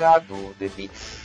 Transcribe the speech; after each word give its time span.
pingado 0.00 0.54
de 0.58 0.68
bits. 0.70 1.20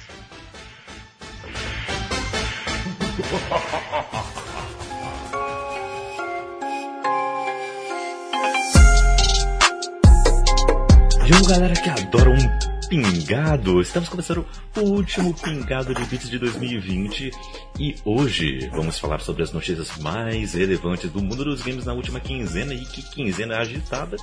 Viu 11.24 11.46
galera 11.48 11.74
que 11.74 11.90
adora 11.90 12.30
um 12.30 12.75
pingado? 12.88 13.82
Estamos 13.82 14.10
começando 14.10 14.46
o 14.78 14.82
último 14.82 15.34
pingado 15.34 15.94
de 15.94 16.06
bits 16.06 16.30
de 16.30 16.38
2020 16.38 17.32
e 17.80 17.96
hoje 18.06 18.70
vamos 18.72 19.00
falar 19.00 19.20
sobre 19.22 19.44
as 19.44 19.52
notícias 19.52 19.98
mais 19.98 20.54
relevantes 20.54 21.10
do 21.10 21.22
mundo 21.22 21.44
dos 21.44 21.62
games 21.62 21.86
na 21.86 21.94
última 21.94 22.20
quinzena 22.20 22.74
e 22.74 22.86
que 22.86 23.02
quinzena 23.12 23.58
agitada 23.58 24.18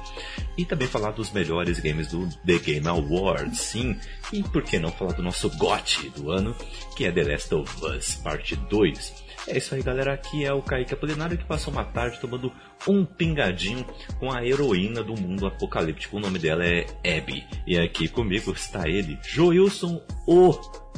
e 0.57 0.65
também 0.65 0.87
falar 0.87 1.11
dos 1.11 1.33
melhores 1.33 1.81
games 1.81 2.09
do 2.09 2.29
The 2.47 2.59
Game 2.59 2.87
Awards, 2.87 3.59
sim, 3.59 3.97
e 4.33 4.43
por 4.43 4.63
que 4.63 4.79
não 4.79 4.93
falar 4.93 5.13
do 5.13 5.23
nosso 5.23 5.51
GOT 5.51 6.11
do 6.11 6.31
ano, 6.31 6.55
que 6.97 7.05
é 7.05 7.13
The 7.13 7.25
Last 7.25 7.55
of 7.55 7.85
Us 7.85 8.15
Parte 8.17 8.55
2. 8.57 9.32
É 9.47 9.59
isso 9.59 9.75
aí, 9.75 9.83
galera. 9.83 10.15
Aqui 10.15 10.45
é 10.45 10.53
o 10.53 10.63
Kaique 10.63 10.95
Apolinário 10.95 11.37
que 11.37 11.45
passou 11.45 11.73
uma 11.73 11.85
tarde 11.85 12.21
tomando 12.21 12.53
um 12.87 13.05
pingadinho 13.05 13.85
com 14.19 14.31
a 14.31 14.45
heroína 14.45 15.03
do 15.03 15.15
mundo 15.21 15.47
apocalíptico. 15.47 16.17
O 16.17 16.21
nome 16.21 16.39
dela 16.39 16.65
é 16.65 16.87
Abby. 17.05 17.45
E 17.67 17.79
aqui 17.79 18.09
comigo 18.09 18.53
está 18.53 18.89
ele, 18.89 19.19
Joilson, 19.23 20.01
o 20.27 20.53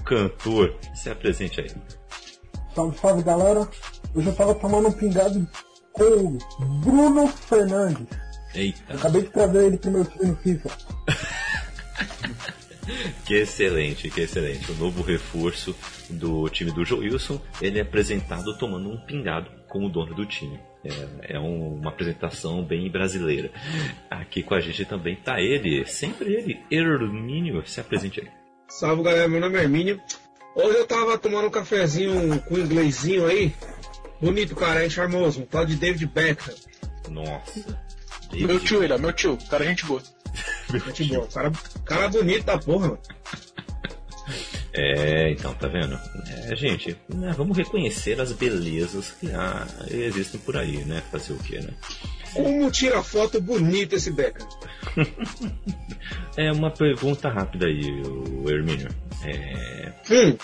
cantor. 0.04 0.76
Se 0.94 1.10
apresente 1.10 1.60
aí. 1.60 1.70
Salve, 2.74 2.98
salve, 2.98 3.22
galera. 3.22 3.68
Hoje 4.14 4.28
eu 4.28 4.34
tava 4.34 4.54
tomando 4.54 4.88
um 4.88 4.92
pingado 4.92 5.48
com 5.92 6.04
o 6.04 6.38
Bruno 6.80 7.26
Fernandes. 7.28 8.06
Eita. 8.54 8.80
Eu 8.88 8.96
acabei 8.96 9.22
de 9.22 9.28
trazer 9.28 9.64
ele 9.64 9.78
pro 9.78 9.90
meu 9.90 10.04
time 10.04 10.26
no 10.26 10.36
FIFA. 10.36 10.70
Que 13.24 13.34
excelente, 13.34 14.10
que 14.10 14.20
excelente. 14.20 14.70
O 14.72 14.74
novo 14.74 15.02
reforço 15.02 15.74
do 16.10 16.48
time 16.48 16.70
do 16.70 16.84
Joilson, 16.84 17.40
ele 17.60 17.78
é 17.78 17.82
apresentado 17.82 18.56
tomando 18.58 18.90
um 18.90 18.96
pingado 19.06 19.50
com 19.68 19.84
o 19.84 19.88
dono 19.88 20.14
do 20.14 20.26
time. 20.26 20.58
É, 20.84 21.34
é 21.36 21.40
um- 21.40 21.76
uma 21.76 21.88
apresentação 21.90 22.62
bem 22.62 22.90
brasileira. 22.90 23.50
Aqui 24.10 24.42
com 24.42 24.54
a 24.54 24.60
gente 24.60 24.84
também 24.84 25.16
tá 25.16 25.40
ele, 25.40 25.84
sempre 25.86 26.34
ele, 26.34 26.60
Hermínio. 26.70 27.66
Se 27.66 27.80
apresente 27.80 28.20
aí. 28.20 28.28
Salve 28.68 29.02
galera, 29.02 29.28
meu 29.28 29.40
nome 29.40 29.58
é 29.58 29.62
Hermínio. 29.62 30.00
Hoje 30.54 30.76
eu 30.78 30.86
tava 30.86 31.16
tomando 31.18 31.48
um 31.48 31.50
cafezinho 31.50 32.40
com 32.42 32.54
um 32.54 32.58
inglesinho 32.58 33.26
aí. 33.26 33.52
Bonito, 34.20 34.54
cara, 34.54 34.84
é 34.84 34.90
charmoso. 34.90 35.40
Um 35.40 35.46
tal 35.46 35.64
de 35.66 35.74
David 35.76 36.06
Beckham. 36.06 36.54
Nossa. 37.10 37.78
Meu 38.32 38.58
tio, 38.60 38.82
ele 38.82 38.92
é 38.92 38.98
meu 38.98 39.12
tio, 39.12 39.38
cara, 39.48 39.64
gente 39.64 39.84
boa. 39.84 40.02
Gente 40.70 41.04
boa. 41.04 41.26
Cara, 41.32 41.52
cara 41.84 42.08
bonito 42.08 42.44
da 42.44 42.58
porra, 42.58 42.88
mano. 42.88 42.98
É, 44.72 45.30
então, 45.30 45.54
tá 45.54 45.68
vendo? 45.68 45.98
É, 46.26 46.56
gente, 46.56 46.96
né, 47.08 47.32
vamos 47.36 47.56
reconhecer 47.56 48.20
as 48.20 48.32
belezas 48.32 49.12
que 49.12 49.30
há, 49.32 49.66
existem 49.88 50.40
por 50.40 50.56
aí, 50.56 50.84
né? 50.84 51.00
Fazer 51.12 51.32
o 51.32 51.38
quê, 51.38 51.60
né? 51.60 51.70
Como 52.32 52.68
tira 52.72 53.00
foto 53.02 53.40
bonita 53.40 53.94
esse 53.94 54.10
Beckham? 54.10 54.48
É 56.36 56.50
uma 56.50 56.68
pergunta 56.68 57.28
rápida 57.28 57.66
aí, 57.66 58.02
o 58.02 58.50
Hermínio. 58.50 58.88
É, 59.22 59.92
Hum, 60.10 60.36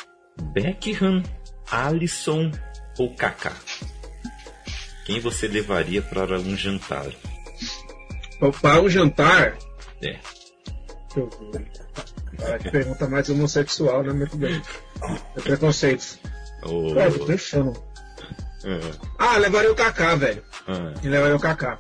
Beckham, 0.53 1.23
Alisson 1.71 2.51
ou 2.99 3.15
Kaká? 3.15 3.53
Quem 5.05 5.21
você 5.21 5.47
levaria 5.47 6.01
para 6.01 6.39
um 6.39 6.57
jantar? 6.57 7.11
para 8.63 8.81
um 8.81 8.89
jantar. 8.89 9.59
É. 10.03 10.19
Que 12.63 12.71
pergunta 12.71 13.09
mais 13.09 13.29
homossexual, 13.29 14.03
né, 14.03 14.13
meu 14.13 14.29
bem? 14.37 14.63
É 15.37 15.41
preconceito. 15.41 16.19
O... 16.65 16.95
Cara, 16.95 17.11
eu 17.11 17.19
tô. 17.19 17.27
Ah, 19.19 19.33
Ah, 19.35 19.37
levaria 19.39 19.73
o 19.73 19.75
Kaká, 19.75 20.15
velho. 20.15 20.43
ah, 20.69 20.93
E 21.03 21.09
levaria 21.09 21.37
o 21.37 21.41
Kaká. 21.41 21.79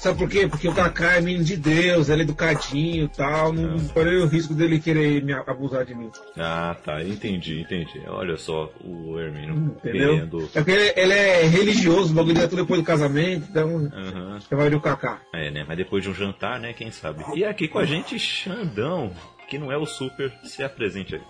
Sabe 0.00 0.16
por 0.18 0.28
quê? 0.28 0.46
Porque 0.46 0.68
o 0.68 0.74
Kaká 0.74 1.14
é 1.16 1.20
menino 1.20 1.42
de 1.44 1.56
Deus, 1.56 2.08
ele 2.08 2.22
é 2.22 2.24
educadinho 2.24 3.04
e 3.06 3.08
tal. 3.08 3.52
Não 3.52 3.76
não 3.78 3.88
corre 3.88 4.16
o 4.18 4.26
risco 4.26 4.54
dele 4.54 4.78
querer 4.78 5.22
me 5.24 5.32
abusar 5.32 5.84
de 5.84 5.94
mim. 5.94 6.08
ah, 6.36 6.76
tá, 6.84 7.02
entendi, 7.02 7.60
entendi. 7.60 8.00
Olha 8.06 8.36
só 8.36 8.70
o 8.84 9.18
Hermínio 9.18 9.74
Entendeu? 9.76 10.14
querendo. 10.14 10.42
É 10.54 10.60
porque 10.60 10.70
ele, 10.70 10.92
ele 10.96 11.12
é 11.12 11.42
religioso, 11.46 12.12
o 12.12 12.14
bagulho 12.14 12.34
dele 12.34 12.46
é 12.46 12.48
tudo 12.48 12.62
depois 12.62 12.80
do 12.80 12.86
casamento, 12.86 13.46
então 13.50 13.90
Aham. 13.92 14.38
levaria 14.50 14.78
o 14.78 14.80
Kaká. 14.80 15.20
É, 15.34 15.50
né? 15.50 15.64
Mas 15.66 15.76
depois 15.76 16.04
de 16.04 16.10
um 16.10 16.14
jantar, 16.14 16.60
né? 16.60 16.72
Quem 16.72 16.92
sabe? 16.92 17.24
E 17.34 17.44
aqui 17.44 17.66
com 17.66 17.80
a 17.80 17.84
gente, 17.84 18.16
Xandão, 18.20 19.10
que 19.48 19.58
não 19.58 19.72
é 19.72 19.76
o 19.76 19.84
super, 19.84 20.32
se 20.44 20.62
apresente 20.62 21.16
aí. 21.16 21.22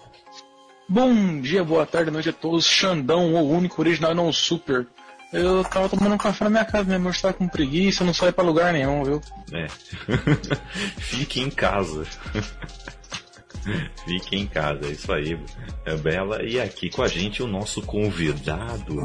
Bom 0.87 1.41
dia, 1.41 1.65
boa 1.65 1.85
tarde, 1.87 2.11
noite 2.11 2.29
a 2.31 2.33
todos. 2.33 2.67
Xandão, 2.67 3.35
o 3.35 3.51
único, 3.51 3.81
original 3.81 4.13
e 4.13 4.15
não 4.15 4.29
o 4.29 4.33
super. 4.33 4.87
Eu 5.33 5.63
tava 5.65 5.89
tomando 5.89 6.15
um 6.15 6.19
café 6.19 6.45
na 6.45 6.51
minha 6.51 6.65
casa, 6.65 6.85
minha 6.85 6.99
mãe 6.99 7.11
estava 7.11 7.35
com 7.35 7.47
preguiça, 7.49 8.03
eu 8.03 8.07
não 8.07 8.15
saí 8.15 8.33
pra 8.33 8.43
lugar 8.45 8.73
nenhum, 8.73 9.05
viu? 9.05 9.21
É. 9.53 9.67
Fique 10.99 11.41
em 11.41 11.51
casa. 11.51 12.05
Fique 14.07 14.37
em 14.37 14.47
casa, 14.47 14.87
é 14.87 14.91
isso 14.93 15.13
aí, 15.13 15.39
é 15.85 15.95
Bela. 15.97 16.43
E 16.43 16.59
aqui 16.59 16.89
com 16.89 17.03
a 17.03 17.09
gente 17.09 17.43
o 17.43 17.47
nosso 17.47 17.83
convidado, 17.83 18.97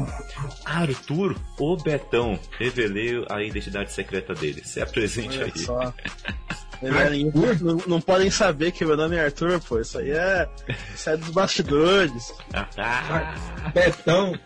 Arthur 0.64 1.36
o 1.58 1.76
Betão. 1.76 2.38
Revelei 2.58 3.22
a 3.28 3.42
identidade 3.42 3.92
secreta 3.92 4.32
dele. 4.34 4.62
Se 4.64 4.80
apresente 4.80 5.36
Olha 5.36 5.52
aí. 5.54 5.58
só. 5.58 5.92
Ele- 6.82 7.30
não, 7.62 7.76
não 7.86 8.00
podem 8.00 8.30
saber 8.30 8.72
que 8.72 8.84
meu 8.84 8.96
nome 8.96 9.16
é 9.16 9.24
Arthur, 9.24 9.60
pô. 9.60 9.78
Isso 9.80 9.98
aí 9.98 10.10
é, 10.10 10.48
isso 10.94 11.08
é 11.10 11.16
dos 11.16 11.30
bastidores. 11.30 12.32
Ah, 12.76 13.34
Betão. 13.74 14.38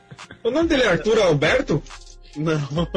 O 0.42 0.50
nome 0.50 0.68
dele 0.68 0.82
é 0.82 0.88
Arthur 0.88 1.18
Alberto? 1.20 1.82
Não. 2.36 2.58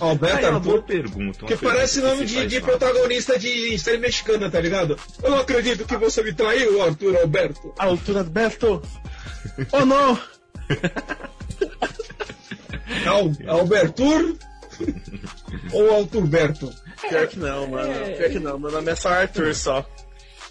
Alberto 0.00 0.36
Ah, 0.36 0.40
é 0.40 0.48
uma 0.50 0.56
Arthur? 0.58 0.70
boa 0.72 0.82
pergunta. 0.82 1.38
uma 1.40 1.48
Que 1.48 1.56
pergunta 1.56 1.74
parece 1.74 2.00
que 2.00 2.06
nome 2.06 2.24
de, 2.26 2.46
de 2.46 2.60
protagonista 2.60 3.38
de 3.38 3.78
série 3.78 3.98
mexicana, 3.98 4.50
tá 4.50 4.60
ligado? 4.60 4.98
Eu 5.22 5.30
não 5.30 5.38
acredito 5.38 5.86
que 5.86 5.96
você 5.96 6.22
me 6.22 6.32
traiu, 6.32 6.82
Arthur 6.82 7.16
Alberto. 7.16 7.72
Altura 7.78 8.20
Alberto. 8.20 8.82
Oh 9.72 9.84
não! 9.86 10.18
Al, 13.06 13.32
Albertur 13.48 14.36
ou 15.72 15.94
Alturberto? 15.94 16.72
Pior 17.08 17.26
que 17.28 17.38
não, 17.38 17.66
mano. 17.68 17.92
Pior 18.16 18.30
que 18.30 18.38
não. 18.38 18.58
Meu 18.58 18.70
nome 18.70 18.90
é 18.92 18.96
só 18.96 19.08
Arthur 19.10 19.54
só. 19.54 19.86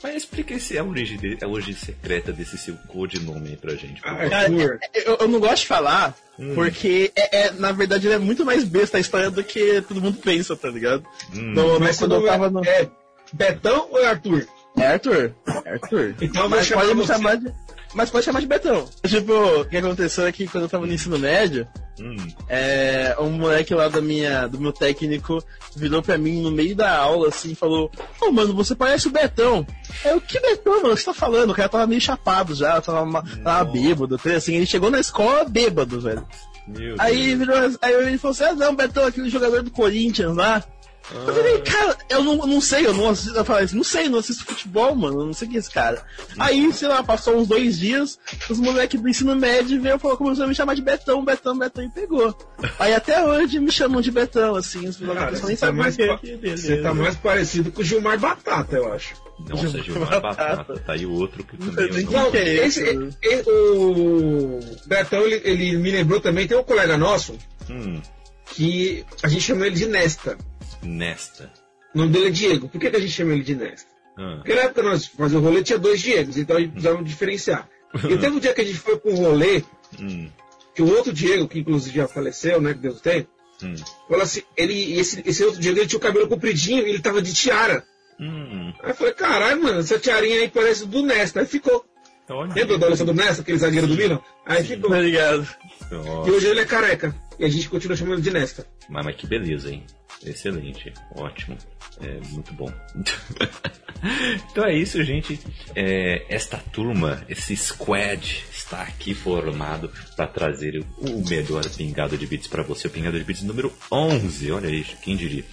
Mas 0.02 0.16
explica 0.16 0.54
esse, 0.54 0.78
a 0.78 0.84
origem, 0.84 1.18
de- 1.18 1.38
a 1.44 1.48
origem 1.48 1.74
secreta 1.76 2.32
desse 2.32 2.58
seu 2.58 2.76
codinome 2.88 3.50
aí 3.50 3.58
pra 3.58 3.76
gente. 3.76 4.02
Cara, 4.02 4.38
Arthur. 4.38 4.80
eu, 4.94 5.18
eu 5.22 5.28
não 5.28 5.40
gosto 5.40 5.62
de 5.64 5.68
falar, 5.68 6.16
Hum. 6.40 6.54
porque 6.56 7.12
é, 7.16 7.48
é- 7.48 7.52
na 7.52 7.72
verdade 7.74 8.08
ele 8.08 8.16
é 8.16 8.20
muito 8.20 8.46
mais 8.46 8.64
besta 8.64 8.98
a 8.98 9.00
história 9.02 9.30
do 9.30 9.44
que 9.44 9.82
todo 9.82 10.02
mundo 10.02 10.18
pensa, 10.24 10.56
tá 10.56 10.70
ligado? 10.70 11.04
Hum. 11.34 11.54
No- 11.54 11.80
Mas 11.80 11.98
quando 12.00 12.16
eu 12.16 12.26
tava 12.26 12.50
no. 12.50 12.64
é 12.66 12.90
Betão 13.34 13.88
ou 13.92 14.00
é 14.00 14.08
Arthur? 14.08 14.48
É 14.78 14.88
Arthur. 14.88 15.34
É 15.66 15.72
Arthur. 15.74 16.16
Então 16.22 16.48
Mas 16.48 16.70
pode 16.70 16.96
me 16.96 17.06
chamar 17.06 17.36
de. 17.38 17.52
Mas 17.94 18.10
pode 18.10 18.26
chamar 18.26 18.40
de 18.40 18.46
Betão. 18.48 18.88
Tipo, 19.08 19.34
o 19.62 19.66
que 19.66 19.78
aconteceu 19.78 20.28
é 20.28 20.32
que 20.32 20.48
quando 20.48 20.64
eu 20.66 20.70
tava 20.70 20.86
no 20.86 20.94
ensino 20.94 21.18
médio, 21.18 21.68
Hum. 22.00 22.16
é, 22.48 23.14
um 23.20 23.32
moleque 23.32 23.74
lá 23.76 23.90
da 23.90 24.00
minha, 24.00 24.48
do 24.48 24.58
meu 24.60 24.72
técnico 24.72 25.44
virou 25.76 26.02
pra 26.02 26.18
mim 26.18 26.42
no 26.42 26.50
meio 26.50 26.74
da 26.76 26.96
aula 26.98 27.28
assim 27.28 27.52
e 27.52 27.56
falou: 27.56 27.92
Ô 28.22 28.32
mano, 28.32 28.54
você 28.54 28.74
parece 28.74 29.08
o 29.08 29.12
Betão. 29.12 29.68
Aí 30.06 30.12
eu, 30.12 30.22
que 30.22 30.40
Betão, 30.40 30.82
mano? 30.82 30.94
O 30.94 30.96
que 30.96 31.02
você 31.02 31.06
tá 31.08 31.14
falando? 31.14 31.50
O 31.52 31.54
cara 31.56 31.68
tava 31.68 31.88
meio 31.88 32.00
chapado 32.00 32.56
já, 32.56 32.80
tava, 32.80 33.06
ma- 33.06 33.24
tava 33.44 33.66
bêbado. 33.72 34.18
Assim, 34.36 34.56
ele 34.56 34.66
chegou 34.66 34.90
na 34.90 35.00
escola 35.00 35.44
bêbado, 35.44 36.00
velho. 36.00 36.26
Meu 36.68 36.96
Aí, 37.00 37.34
virou, 37.36 37.58
aí 37.82 37.94
ele 37.94 38.18
falou 38.18 38.32
assim: 38.32 38.44
Ah, 38.46 38.54
não, 38.54 38.76
Betão, 38.76 39.06
aquele 39.06 39.30
jogador 39.30 39.62
do 39.64 39.72
Corinthians 39.72 40.36
lá. 40.38 40.64
Eu 41.12 41.34
falei, 41.34 41.60
cara, 41.62 41.98
eu 42.10 42.24
não, 42.24 42.36
não 42.38 42.62
sei, 42.62 42.86
eu 42.86 42.94
não 42.94 43.10
assisto, 43.10 43.36
eu 43.38 43.44
falei 43.44 43.66
assim, 43.66 43.76
não 43.78 43.84
sei, 43.84 44.06
eu 44.06 44.10
não 44.12 44.20
assisto 44.20 44.46
futebol, 44.46 44.96
mano, 44.96 45.22
eu 45.22 45.26
não 45.26 45.34
sei 45.34 45.48
quem 45.48 45.58
é 45.58 45.60
esse 45.60 45.72
cara. 45.72 46.04
Aí, 46.38 46.72
sei 46.72 46.88
lá, 46.88 47.04
passou 47.04 47.36
uns 47.38 47.48
dois 47.48 47.80
dias, 47.80 48.20
os 48.50 48.60
moleques 48.60 49.02
do 49.02 49.10
ensino 49.10 49.36
médio 49.36 49.82
veio 49.82 49.96
e 49.96 50.00
falou, 50.00 50.18
começou 50.18 50.46
a 50.46 50.48
me 50.48 50.54
chamar 50.54 50.76
de 50.76 50.82
Betão, 50.84 51.26
Betão, 51.26 51.58
Betão 51.58 51.84
e 51.84 51.90
pegou. 51.90 52.38
Aí 52.78 52.94
até 52.94 53.24
hoje 53.26 53.60
me 53.60 53.72
chamam 53.72 54.02
de 54.02 54.12
Betão, 54.12 54.56
assim, 54.56 54.88
os 54.88 54.98
Cara, 54.98 55.14
moleques 55.14 55.42
nem 55.42 55.56
tá 55.56 55.66
sabem 55.68 55.82
mais 55.82 55.98
pa- 55.98 56.18
que 56.20 56.36
você 56.38 56.78
tá 56.78 56.94
mais 56.94 57.16
parecido 57.16 57.72
com 57.72 57.82
o 57.82 57.84
Gilmar 57.84 58.20
Batata, 58.20 58.76
eu 58.76 58.94
acho. 58.94 59.16
Nossa, 59.48 59.82
Gilmar 59.82 60.22
Batata. 60.22 60.80
Tá 60.86 60.94
aí 60.94 61.06
o 61.06 61.12
outro 61.14 61.44
que 61.44 61.58
também 61.58 61.90
nem 61.92 62.04
não... 62.06 62.30
que 62.30 62.38
é 62.38 62.66
esse, 62.68 62.84
isso? 62.84 63.18
e- 63.24 63.44
o 63.50 64.60
Betão, 64.86 65.22
ele, 65.22 65.42
ele 65.44 65.78
me 65.78 65.90
lembrou 65.92 66.20
também, 66.20 66.48
tem 66.48 66.58
um 66.58 66.64
colega 66.64 66.98
nosso 66.98 67.36
Hum, 67.70 68.02
que 68.46 69.06
a 69.24 69.28
gente 69.28 69.42
chama 69.44 69.66
ele 69.68 69.76
de 69.76 69.86
Nesta. 69.86 70.38
Nesta. 70.84 71.52
O 71.94 71.98
nome 71.98 72.12
dele 72.12 72.28
é 72.28 72.32
Diego. 72.32 72.70
Por 72.70 72.80
que, 72.80 72.90
que 72.90 72.96
a 72.96 73.00
gente 73.00 73.12
chama 73.12 73.34
ele 73.34 73.44
de 73.44 73.56
Nesta? 73.56 73.90
Ah, 74.18 74.36
Porque 74.38 74.54
na 74.54 74.62
época 74.62 74.84
nós 74.84 75.06
fazíamos 75.08 75.46
o 75.48 75.50
rolê 75.50 75.64
tinha 75.64 75.80
dois 75.80 76.00
Diegos, 76.02 76.38
então 76.38 76.56
a 76.58 76.60
gente 76.60 76.72
precisava 76.72 77.04
diferenciar. 77.04 77.68
E 77.96 78.18
teve 78.18 78.30
um 78.30 78.40
dia 78.40 78.54
que 78.54 78.62
a 78.62 78.66
gente 78.66 78.78
foi 78.78 79.02
um 79.06 79.16
rolê, 79.16 79.64
hum, 80.00 80.30
que 80.76 80.82
o 80.84 80.96
outro 80.96 81.12
Diego, 81.12 81.48
que 81.48 81.60
inclusive 81.60 81.96
já 81.96 82.08
faleceu, 82.08 82.62
né, 82.62 82.74
que 82.74 82.80
Deus 82.80 83.02
tem, 83.02 83.28
hum. 83.64 83.74
falou 84.08 84.22
assim, 84.24 84.44
ele, 84.56 85.00
esse, 85.00 85.24
esse 85.26 85.44
outro 85.44 85.60
Diego 85.60 85.80
ele 85.80 85.88
tinha 85.88 85.98
o 85.98 86.02
cabelo 86.02 86.28
compridinho 86.28 86.86
e 86.86 86.90
ele 86.90 87.00
tava 87.00 87.22
de 87.22 87.34
tiara. 87.34 87.84
Hum, 88.20 88.72
Aí 88.84 88.92
eu 88.92 88.96
falei, 88.96 89.14
caralho, 89.14 89.64
mano, 89.64 89.80
essa 89.80 89.98
tiarinha 89.98 90.42
aí 90.42 90.50
parece 90.50 90.86
do 90.86 91.02
Nesta. 91.02 91.40
Aí 91.40 91.46
ficou. 91.48 91.84
olha. 92.30 92.54
Lembra 92.54 92.78
do 92.78 92.86
Alessandro 92.86 93.16
Nesta, 93.16 93.42
aquele 93.42 93.58
zagueiro 93.58 93.88
do 93.88 93.96
Milan? 93.96 94.20
Aí 94.46 94.64
ficou. 94.64 94.90
Tá 94.92 95.00
ligado? 95.02 95.48
Nossa, 95.90 96.30
E 96.30 96.32
hoje 96.34 96.48
ele 96.48 96.60
é 96.60 96.66
careca. 96.66 97.16
E 97.40 97.46
a 97.46 97.50
gente 97.50 97.68
continua 97.70 97.96
chamando 97.98 98.22
de 98.22 98.30
Nesta. 98.30 98.68
mas, 98.90 99.06
mas 99.06 99.16
que 99.16 99.26
beleza, 99.26 99.72
hein? 99.72 99.86
Excelente, 100.26 100.94
ótimo, 101.16 101.58
é 102.02 102.20
muito 102.32 102.54
bom. 102.54 102.72
então 104.52 104.66
é 104.66 104.76
isso, 104.76 105.02
gente. 105.04 105.40
É, 105.74 106.26
esta 106.28 106.58
turma, 106.58 107.24
esse 107.30 107.56
squad 107.56 108.44
está 108.52 108.82
aqui 108.82 109.14
formado 109.14 109.92
para 110.16 110.28
trazer 110.28 110.84
o 110.98 111.30
melhor 111.30 111.64
pingado 111.70 112.18
de 112.18 112.28
bits 112.28 112.48
para 112.48 112.64
você, 112.64 112.88
o 112.88 112.92
pingado 112.92 113.18
de 113.18 113.24
bits 113.24 113.44
número 113.44 113.72
11. 113.92 114.52
Olha 114.52 114.68
isso, 114.68 114.98
quem 114.98 115.16
diria? 115.16 115.46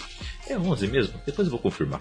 É 0.49 0.57
11 0.57 0.87
mesmo? 0.87 1.21
Depois 1.27 1.47
eu 1.47 1.51
vou 1.51 1.59
confirmar. 1.59 2.01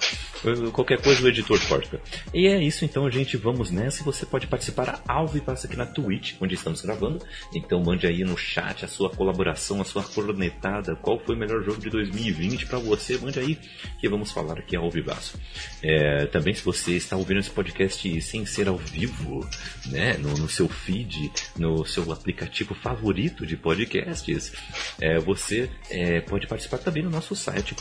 Qualquer 0.72 1.02
coisa 1.02 1.24
o 1.24 1.28
editor 1.28 1.60
corta. 1.68 2.00
E 2.34 2.48
é 2.48 2.62
isso 2.62 2.86
então, 2.86 3.10
gente. 3.10 3.38
Vamos 3.38 3.72
nessa. 3.72 4.04
Você 4.04 4.26
pode 4.26 4.46
participar 4.46 5.02
ao 5.08 5.28
vivo 5.28 5.46
aqui 5.52 5.76
na 5.76 5.86
Twitch, 5.86 6.36
onde 6.40 6.54
estamos 6.54 6.82
gravando. 6.82 7.26
Então 7.54 7.82
mande 7.84 8.06
aí 8.06 8.24
no 8.24 8.38
chat 8.38 8.86
a 8.86 8.88
sua 8.88 9.10
colaboração, 9.10 9.82
a 9.82 9.86
sua 9.86 10.04
cornetada. 10.04 10.96
Qual 10.96 11.20
foi 11.20 11.36
o 11.36 11.38
melhor 11.38 11.64
jogo 11.64 11.80
de 11.80 11.90
2020 11.90 12.68
para 12.68 12.78
você? 12.78 13.18
Mande 13.18 13.40
aí 13.40 13.58
que 14.00 14.08
vamos 14.08 14.32
falar 14.32 14.60
aqui 14.60 14.76
ao 14.76 14.90
vivaço. 14.92 15.40
É, 15.82 16.26
também 16.28 16.54
se 16.54 16.64
você 16.64 16.94
está 16.94 17.16
ouvindo 17.16 17.40
esse 17.40 17.50
podcast 17.50 18.22
sem 18.22 18.46
ser 18.46 18.68
ao 18.68 18.78
vivo, 18.78 19.48
né, 19.88 20.18
no, 20.18 20.34
no 20.38 20.50
seu 20.50 20.68
feed, 20.68 21.32
no 21.58 21.86
seu 21.86 22.12
aplicativo 22.12 22.76
favorito 22.76 23.46
de 23.46 23.58
podcasts, 23.58 24.54
é, 25.02 25.20
você 25.20 25.70
é, 25.90 26.22
pode 26.22 26.48
participar 26.48 26.78
também 26.78 27.04
no 27.04 27.10
nosso 27.10 27.36
site, 27.36 27.74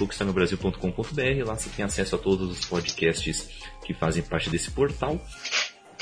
conquistarnobrasil.com.br. 0.56 1.46
Lá 1.46 1.56
você 1.56 1.70
tem 1.70 1.84
acesso 1.84 2.16
a 2.16 2.18
todos 2.18 2.50
os 2.50 2.64
podcasts 2.66 3.48
que 3.84 3.94
fazem 3.94 4.22
parte 4.22 4.50
desse 4.50 4.70
portal 4.70 5.20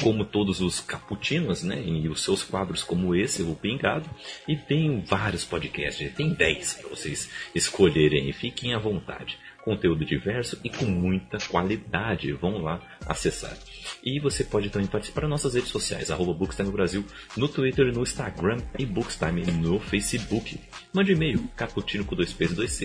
como 0.01 0.25
todos 0.25 0.61
os 0.61 0.81
caputinos, 0.81 1.63
né? 1.63 1.81
E 1.85 2.09
os 2.09 2.25
seus 2.25 2.43
quadros 2.43 2.83
como 2.83 3.15
esse, 3.15 3.43
o 3.43 3.55
Pingado. 3.55 4.09
E 4.49 4.57
tem 4.57 5.01
vários 5.01 5.45
podcasts, 5.45 6.15
tem 6.15 6.33
10 6.33 6.75
para 6.75 6.89
vocês 6.89 7.31
escolherem 7.55 8.33
fiquem 8.33 8.75
à 8.75 8.79
vontade. 8.79 9.39
Conteúdo 9.65 10.05
diverso 10.05 10.59
e 10.65 10.71
com 10.71 10.87
muita 10.87 11.39
qualidade. 11.39 12.33
Vão 12.33 12.59
lá 12.59 12.81
acessar. 13.07 13.57
E 14.03 14.19
você 14.19 14.45
pode 14.45 14.71
também 14.71 14.89
participar 14.89 15.23
das 15.23 15.31
nossas 15.31 15.55
redes 15.55 15.71
sociais, 15.71 16.11
arroba 16.11 16.35
Bookstime 16.35 16.71
Brasil, 16.71 17.05
no 17.37 17.49
Twitter, 17.49 17.93
no 17.93 18.03
Instagram 18.03 18.59
e 18.79 18.85
Bookstime 18.85 19.43
no 19.53 19.79
Facebook. 19.79 20.59
Mande 20.93 21.13
e-mail, 21.13 21.49
caputino 21.57 22.05
com 22.05 22.17
dois 22.17 22.33
p's, 22.33 22.55
dois. 22.55 22.81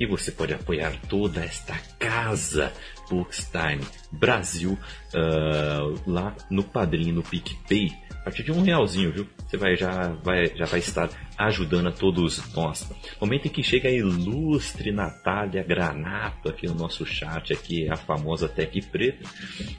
E 0.00 0.06
você 0.06 0.30
pode 0.30 0.54
apoiar 0.54 1.00
toda 1.08 1.44
esta 1.44 1.76
casa 1.98 2.72
Bookstime 3.10 3.82
Brasil 4.12 4.78
ah, 5.14 5.80
lá 6.06 6.36
no 6.50 6.62
Padrinho, 6.62 7.14
no 7.14 7.22
PicPay. 7.22 7.90
A 8.10 8.24
partir 8.24 8.42
de 8.42 8.52
um 8.52 8.62
realzinho, 8.62 9.12
viu? 9.12 9.28
Você 9.54 9.56
vai 9.56 9.76
já 9.76 10.08
vai 10.24 10.46
já 10.56 10.64
vai 10.66 10.80
estar 10.80 11.08
ajudando 11.38 11.88
a 11.88 11.92
todos 11.92 12.42
nós. 12.54 12.88
Momento 13.20 13.46
em 13.46 13.50
que 13.50 13.62
chega 13.62 13.88
a 13.88 13.92
ilustre 13.92 14.90
Natália 14.90 15.62
Granato 15.62 16.48
aqui 16.48 16.66
no 16.66 16.74
nosso 16.74 17.06
chat, 17.06 17.52
aqui 17.52 17.88
a 17.88 17.96
famosa 17.96 18.48
Tec 18.48 18.74
Preta. 18.90 19.28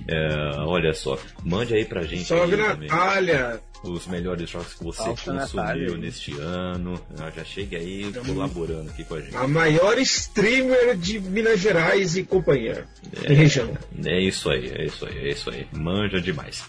É, 0.08 0.58
olha 0.60 0.94
só, 0.94 1.18
mande 1.44 1.74
aí 1.74 1.84
pra 1.84 2.04
gente 2.04 2.32
Natália! 2.34 3.62
os 3.84 4.08
melhores 4.08 4.50
jogos 4.50 4.74
que 4.74 4.84
você 4.84 4.98
Salve, 5.04 5.22
consumiu 5.22 5.36
Natália. 5.38 5.98
neste 5.98 6.32
ano. 6.40 7.00
Ah, 7.20 7.30
Já 7.30 7.44
chega 7.44 7.78
aí 7.78 8.12
colaborando 8.26 8.90
aqui 8.90 9.04
com 9.04 9.16
a 9.16 9.22
gente. 9.22 9.36
A 9.36 9.48
maior 9.48 9.98
streamer 10.00 10.96
de 10.98 11.20
Minas 11.20 11.60
Gerais 11.60 12.18
e 12.18 12.24
companhia. 12.24 12.86
Região. 13.26 13.78
É 14.04 14.20
isso 14.20 14.50
aí, 14.50 14.72
é 14.74 14.86
isso 14.86 15.06
aí, 15.06 15.18
é 15.18 15.30
isso 15.30 15.50
aí. 15.50 15.68
Manja 15.72 16.20
demais. 16.20 16.64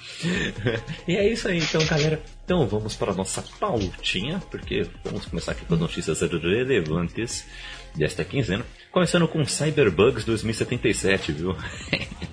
e 1.08 1.16
é 1.16 1.32
isso 1.32 1.48
aí, 1.48 1.58
então, 1.58 1.84
galera. 1.86 2.20
Então 2.46 2.64
vamos 2.68 2.94
para 2.94 3.10
a 3.10 3.14
nossa 3.14 3.42
pautinha, 3.58 4.40
porque 4.48 4.86
vamos 5.02 5.26
começar 5.26 5.50
aqui 5.50 5.64
com 5.64 5.74
as 5.74 5.80
notícias 5.80 6.20
relevantes 6.20 7.44
desta 7.92 8.24
quinzena. 8.24 8.64
Começando 8.92 9.26
com 9.26 9.44
Cyberbugs 9.44 10.24
2077, 10.24 11.32
viu? 11.32 11.56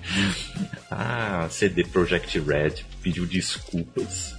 a 0.88 1.48
CD 1.50 1.82
Projekt 1.82 2.38
Red 2.38 2.84
pediu 3.02 3.26
desculpas 3.26 4.36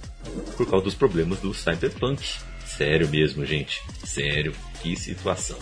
por 0.56 0.66
causa 0.66 0.86
dos 0.86 0.94
problemas 0.94 1.40
do 1.40 1.52
Cyberpunk. 1.52 2.26
Sério 2.64 3.06
mesmo, 3.10 3.44
gente. 3.44 3.82
Sério, 4.02 4.54
que 4.82 4.96
situação. 4.96 5.58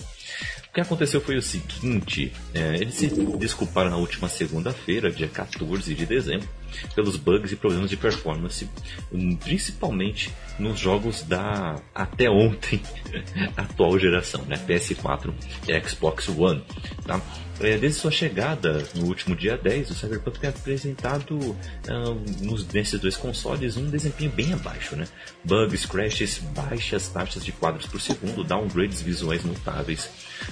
O 0.69 0.73
que 0.73 0.81
aconteceu 0.81 1.21
foi 1.21 1.37
o 1.37 1.43
seguinte: 1.43 2.33
é, 2.55 2.77
eles 2.77 2.95
se 2.95 3.09
desculparam 3.37 3.91
na 3.91 3.97
última 3.97 4.29
segunda-feira, 4.29 5.11
dia 5.11 5.29
14 5.29 5.93
de 5.93 6.07
dezembro, 6.07 6.49
pelos 6.95 7.17
bugs 7.17 7.53
e 7.53 7.57
problemas 7.57 7.91
de 7.91 7.97
performance, 7.97 8.69
hum, 9.13 9.37
principalmente 9.37 10.33
nos 10.59 10.79
jogos 10.79 11.23
da 11.23 11.77
até 11.95 12.31
ontem 12.31 12.81
atual 13.57 13.99
geração, 13.99 14.45
né? 14.45 14.57
PS4 14.67 15.33
e 15.69 15.89
Xbox 15.89 16.29
One. 16.29 16.65
Tá? 17.07 17.21
É, 17.61 17.79
desde 17.79 18.01
sua 18.01 18.11
chegada 18.11 18.85
no 18.95 19.07
último 19.07 19.37
dia 19.37 19.57
10, 19.57 19.91
o 19.91 19.95
Cyberpunk 19.95 20.41
tem 20.41 20.51
apresentado 20.51 21.57
ah, 21.89 22.15
nos, 22.41 22.67
nesses 22.69 22.99
dois 22.99 23.17
consoles 23.17 23.77
um 23.77 23.89
desempenho 23.89 24.31
bem 24.31 24.53
abaixo, 24.53 24.97
né? 24.97 25.07
Bugs, 25.45 25.87
crashes, 25.87 26.39
baixas 26.39 27.09
taxas 27.09 27.45
de 27.45 27.53
quadros 27.53 27.87
por 27.87 28.01
segundo, 28.01 28.43
downgrades 28.43 29.01
visuais 29.01 29.45
notáveis. 29.45 30.11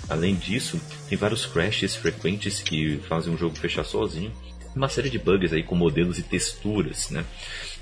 Além 0.09 0.37
disso, 0.37 0.81
tem 1.09 1.19
vários 1.19 1.45
crashes 1.45 1.97
frequentes 1.97 2.63
que 2.63 2.99
fazem 3.09 3.35
o 3.35 3.37
jogo 3.37 3.57
fechar 3.57 3.85
sozinho. 3.85 4.33
Uma 4.75 4.89
série 4.89 5.11
de 5.11 5.19
bugs 5.19 5.53
aí 5.53 5.63
com 5.63 5.75
modelos 5.75 6.19
e 6.19 6.23
texturas, 6.23 7.11
né? 7.11 7.25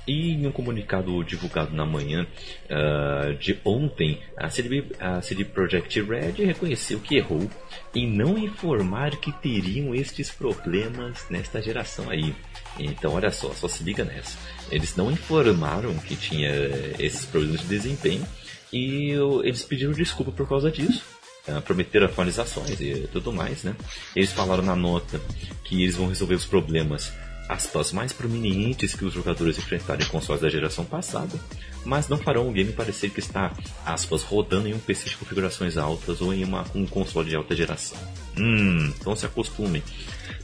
E 0.07 0.31
em 0.31 0.47
um 0.47 0.51
comunicado 0.51 1.23
divulgado 1.23 1.73
na 1.75 1.85
manhã 1.85 2.27
ah, 2.69 3.33
de 3.39 3.57
ontem, 3.63 4.19
a 4.35 4.49
CD, 4.49 4.83
a 4.99 5.21
CD 5.21 5.45
Projekt 5.45 6.01
Red 6.01 6.43
reconheceu 6.43 6.99
que 6.99 7.15
errou 7.15 7.49
em 7.95 8.09
não 8.11 8.37
informar 8.37 9.15
que 9.17 9.31
teriam 9.31 9.93
estes 9.95 10.29
problemas 10.29 11.25
nesta 11.29 11.61
geração 11.61 12.09
aí. 12.09 12.35
Então, 12.79 13.13
olha 13.13 13.31
só, 13.31 13.53
só 13.53 13.67
se 13.67 13.83
liga 13.83 14.03
nessa. 14.03 14.37
Eles 14.71 14.95
não 14.95 15.11
informaram 15.11 15.93
que 15.99 16.15
tinha 16.15 16.49
eh, 16.49 16.95
esses 16.99 17.25
problemas 17.25 17.61
de 17.61 17.67
desempenho 17.67 18.25
e 18.73 19.11
eles 19.43 19.63
pediram 19.63 19.91
desculpa 19.91 20.31
por 20.31 20.47
causa 20.47 20.71
disso. 20.71 21.20
Ah, 21.47 21.61
prometeram 21.61 22.05
atualizações 22.05 22.79
e 22.79 23.07
tudo 23.11 23.31
mais, 23.33 23.63
né? 23.63 23.75
Eles 24.15 24.31
falaram 24.31 24.63
na 24.63 24.75
nota 24.75 25.19
que 25.63 25.83
eles 25.83 25.95
vão 25.95 26.07
resolver 26.07 26.35
os 26.35 26.45
problemas 26.45 27.11
aspas, 27.51 27.91
mais 27.91 28.13
prominentes 28.13 28.95
que 28.95 29.03
os 29.03 29.13
jogadores 29.13 29.57
enfrentaram 29.57 30.01
em 30.01 30.07
consoles 30.07 30.41
da 30.41 30.49
geração 30.49 30.85
passada, 30.85 31.37
mas 31.83 32.07
não 32.07 32.17
farão 32.17 32.47
o 32.47 32.51
game 32.51 32.71
parecer 32.71 33.09
que 33.09 33.19
está, 33.19 33.51
aspas, 33.85 34.23
rodando 34.23 34.69
em 34.69 34.73
um 34.73 34.79
PC 34.79 35.09
de 35.09 35.17
configurações 35.17 35.75
altas 35.75 36.21
ou 36.21 36.33
em 36.33 36.45
uma, 36.45 36.65
um 36.73 36.85
console 36.85 37.29
de 37.29 37.35
alta 37.35 37.53
geração. 37.53 37.97
Hum, 38.37 38.93
então 38.97 39.15
se 39.15 39.25
acostumem. 39.25 39.83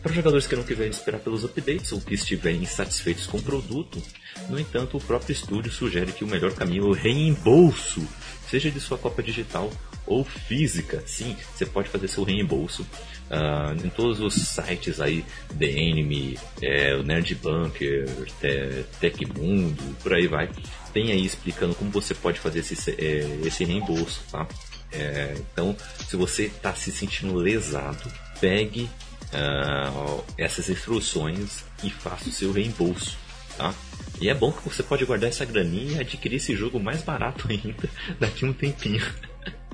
Para 0.01 0.09
os 0.09 0.15
jogadores 0.15 0.47
que 0.47 0.55
não 0.55 0.63
quiserem 0.63 0.91
esperar 0.91 1.19
pelos 1.19 1.45
updates 1.45 1.91
ou 1.93 2.01
que 2.01 2.15
estiverem 2.15 2.61
insatisfeitos 2.61 3.25
com 3.25 3.37
o 3.37 3.43
produto, 3.43 4.01
no 4.49 4.59
entanto, 4.59 4.97
o 4.97 5.01
próprio 5.01 5.31
estúdio 5.31 5.71
sugere 5.71 6.11
que 6.11 6.25
o 6.25 6.27
melhor 6.27 6.51
caminho 6.53 6.85
é 6.85 6.87
o 6.87 6.93
reembolso, 6.93 8.05
seja 8.49 8.69
de 8.69 8.79
sua 8.79 8.97
cópia 8.97 9.23
digital 9.23 9.71
ou 10.07 10.23
física. 10.23 11.03
Sim, 11.05 11.35
você 11.53 11.65
pode 11.65 11.89
fazer 11.89 12.07
seu 12.07 12.23
reembolso 12.23 12.87
ah, 13.29 13.75
em 13.83 13.89
todos 13.89 14.19
os 14.19 14.33
sites 14.33 14.99
aí, 15.01 15.23
The 15.57 15.65
Enemy, 15.65 16.37
é, 16.61 16.95
o 16.95 17.03
Nerd 17.03 17.35
Bunker, 17.35 18.07
Te- 18.39 18.85
Tecmundo, 18.99 19.83
por 20.01 20.13
aí 20.13 20.27
vai. 20.27 20.49
Tem 20.93 21.11
aí 21.11 21.25
explicando 21.25 21.75
como 21.75 21.91
você 21.91 22.13
pode 22.15 22.39
fazer 22.39 22.59
esse, 22.59 22.91
é, 22.91 23.39
esse 23.45 23.63
reembolso, 23.65 24.23
tá? 24.31 24.47
É, 24.91 25.35
então, 25.51 25.75
se 26.07 26.15
você 26.15 26.43
está 26.45 26.73
se 26.73 26.91
sentindo 26.91 27.35
lesado, 27.35 28.11
pegue 28.39 28.89
ah, 29.33 30.21
essas 30.37 30.69
instruções 30.69 31.65
e 31.83 31.89
faça 31.89 32.29
o 32.29 32.31
seu 32.31 32.51
reembolso, 32.51 33.17
tá? 33.57 33.73
E 34.19 34.29
é 34.29 34.33
bom 34.33 34.51
que 34.51 34.67
você 34.67 34.81
pode 34.81 35.05
guardar 35.05 35.29
essa 35.29 35.45
graninha 35.45 35.97
e 35.97 35.99
adquirir 35.99 36.37
esse 36.37 36.55
jogo 36.55 36.79
mais 36.79 37.03
barato 37.03 37.47
ainda 37.51 37.89
daqui 38.19 38.45
a 38.45 38.47
um 38.47 38.53
tempinho. 38.53 39.05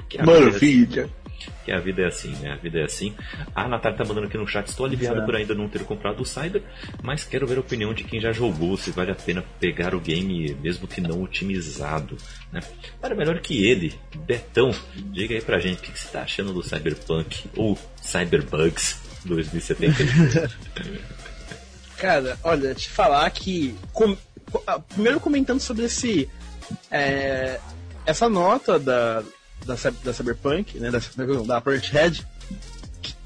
Que 0.10 0.20
a 0.20 0.24
vida 0.24 0.32
é 0.32 0.38
assim. 0.38 0.48
Maravilha. 0.50 1.10
Que 1.66 1.72
a 1.74 1.80
vida 1.80 2.02
é 2.04 2.06
assim, 2.06 2.30
né? 2.38 2.52
A 2.54 2.56
vida 2.56 2.80
é 2.80 2.84
assim. 2.84 3.14
A 3.54 3.68
Natália 3.68 3.98
tá 3.98 4.06
mandando 4.06 4.28
aqui 4.28 4.38
no 4.38 4.48
chat, 4.48 4.68
estou 4.68 4.86
aliviado 4.86 5.16
Exato. 5.18 5.26
por 5.26 5.36
ainda 5.36 5.54
não 5.54 5.68
ter 5.68 5.84
comprado 5.84 6.22
o 6.22 6.26
Cyber, 6.26 6.62
mas 7.02 7.26
quero 7.26 7.46
ver 7.46 7.58
a 7.58 7.60
opinião 7.62 7.94
de 7.94 8.04
quem 8.06 8.20
já 8.22 8.32
jogou, 8.32 8.78
se 8.78 8.92
vale 8.92 9.12
a 9.12 9.16
pena 9.16 9.44
pegar 9.60 9.94
o 9.94 10.00
game 10.00 10.54
mesmo 10.62 10.88
que 10.88 11.02
não 11.02 11.22
otimizado, 11.22 12.16
né? 12.52 12.62
Para 13.02 13.14
melhor 13.16 13.40
que 13.40 13.66
ele, 13.66 13.94
Betão, 14.26 14.72
diga 15.12 15.36
aí 15.36 15.42
pra 15.42 15.60
gente 15.60 15.80
o 15.80 15.82
que 15.82 15.92
que 15.92 16.00
você 16.00 16.08
tá 16.10 16.22
achando 16.22 16.54
do 16.54 16.64
Cyberpunk 16.64 17.46
ou 17.58 17.78
Cyberbugs 18.02 19.02
2070. 19.26 20.50
Cara, 21.98 22.38
olha, 22.44 22.74
te 22.76 22.90
falar 22.90 23.30
que. 23.32 23.76
com- 23.94 24.18
co- 24.52 24.64
ah, 24.68 24.80
primeiro 24.80 25.20
comentando 25.20 25.60
sobre 25.60 25.86
esse. 25.86 26.30
é, 26.92 27.60
essa 28.06 28.28
nota 28.28 28.78
da, 28.80 29.24
da, 29.66 29.76
da 30.04 30.14
Cyberpunk, 30.14 30.80
né? 30.80 30.92
Da, 30.92 31.00
da 31.00 31.60
Red. 31.60 32.26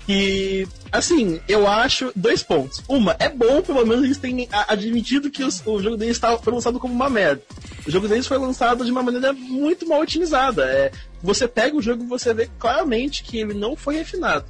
que, 0.06 0.68
assim, 0.92 1.40
eu 1.48 1.68
acho 1.68 2.12
dois 2.16 2.44
pontos. 2.44 2.82
Uma, 2.88 3.16
é 3.20 3.30
bom, 3.30 3.62
pelo 3.62 3.86
menos 3.86 4.06
eles 4.06 4.18
têm 4.18 4.48
admitido 4.68 5.30
que 5.30 5.44
os, 5.44 5.62
o 5.66 5.82
jogo 5.82 5.98
deles 5.98 6.20
tá, 6.20 6.38
foi 6.38 6.54
lançado 6.54 6.80
como 6.80 6.94
uma 6.94 7.10
merda. 7.10 7.42
O 7.86 7.92
jogo 7.92 8.08
deles 8.08 8.28
foi 8.28 8.38
lançado 8.38 8.86
de 8.86 8.92
uma 8.92 9.04
maneira 9.04 9.34
muito 9.34 9.88
mal 9.88 10.02
otimizada. 10.02 10.66
É, 10.66 10.92
você 11.22 11.48
pega 11.48 11.76
o 11.76 11.82
jogo 11.82 12.04
e 12.04 12.08
você 12.08 12.34
vê 12.34 12.50
claramente 12.60 13.24
que 13.24 13.40
ele 13.40 13.54
não 13.54 13.76
foi 13.76 13.96
refinado. 13.96 14.46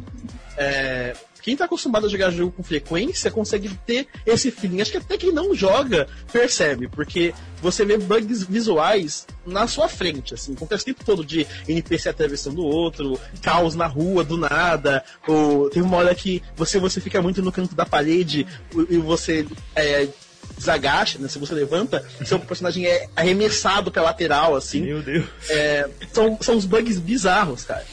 É, 0.57 1.15
quem 1.47 1.55
tá 1.55 1.63
acostumado 1.63 2.05
a 2.05 2.09
jogar 2.09 2.29
jogo 2.29 2.51
com 2.51 2.61
frequência 2.61 3.31
consegue 3.31 3.69
ter 3.85 4.05
esse 4.25 4.51
feeling. 4.51 4.81
Acho 4.81 4.91
que 4.91 4.97
até 4.97 5.17
quem 5.17 5.31
não 5.31 5.55
joga 5.55 6.05
percebe, 6.29 6.89
porque 6.89 7.33
você 7.61 7.85
vê 7.85 7.97
bugs 7.97 8.43
visuais 8.43 9.25
na 9.45 9.65
sua 9.65 9.87
frente, 9.87 10.33
assim, 10.33 10.51
acontece 10.51 10.83
o 10.83 10.85
tempo 10.87 11.05
todo 11.05 11.23
de 11.23 11.47
NPC 11.65 12.09
atravessando 12.09 12.59
o 12.59 12.65
outro, 12.65 13.17
caos 13.41 13.75
na 13.75 13.87
rua 13.87 14.25
do 14.25 14.35
nada, 14.35 15.05
ou 15.25 15.69
tem 15.69 15.81
uma 15.81 15.95
hora 15.95 16.13
que 16.13 16.43
você, 16.53 16.79
você 16.79 16.99
fica 16.99 17.21
muito 17.21 17.41
no 17.41 17.49
canto 17.49 17.73
da 17.73 17.85
parede 17.85 18.45
e 18.89 18.97
você 18.97 19.47
é, 19.73 20.09
desagacha, 20.57 21.17
né? 21.17 21.29
Se 21.29 21.39
você 21.39 21.53
levanta, 21.53 22.05
seu 22.25 22.41
personagem 22.41 22.87
é 22.87 23.07
arremessado 23.15 23.89
pra 23.89 24.01
lateral, 24.01 24.53
assim. 24.53 24.81
Meu 24.81 25.01
Deus. 25.01 25.25
É, 25.49 25.89
são, 26.11 26.37
são 26.41 26.57
os 26.57 26.65
bugs 26.65 26.99
bizarros, 26.99 27.63
cara. 27.63 27.85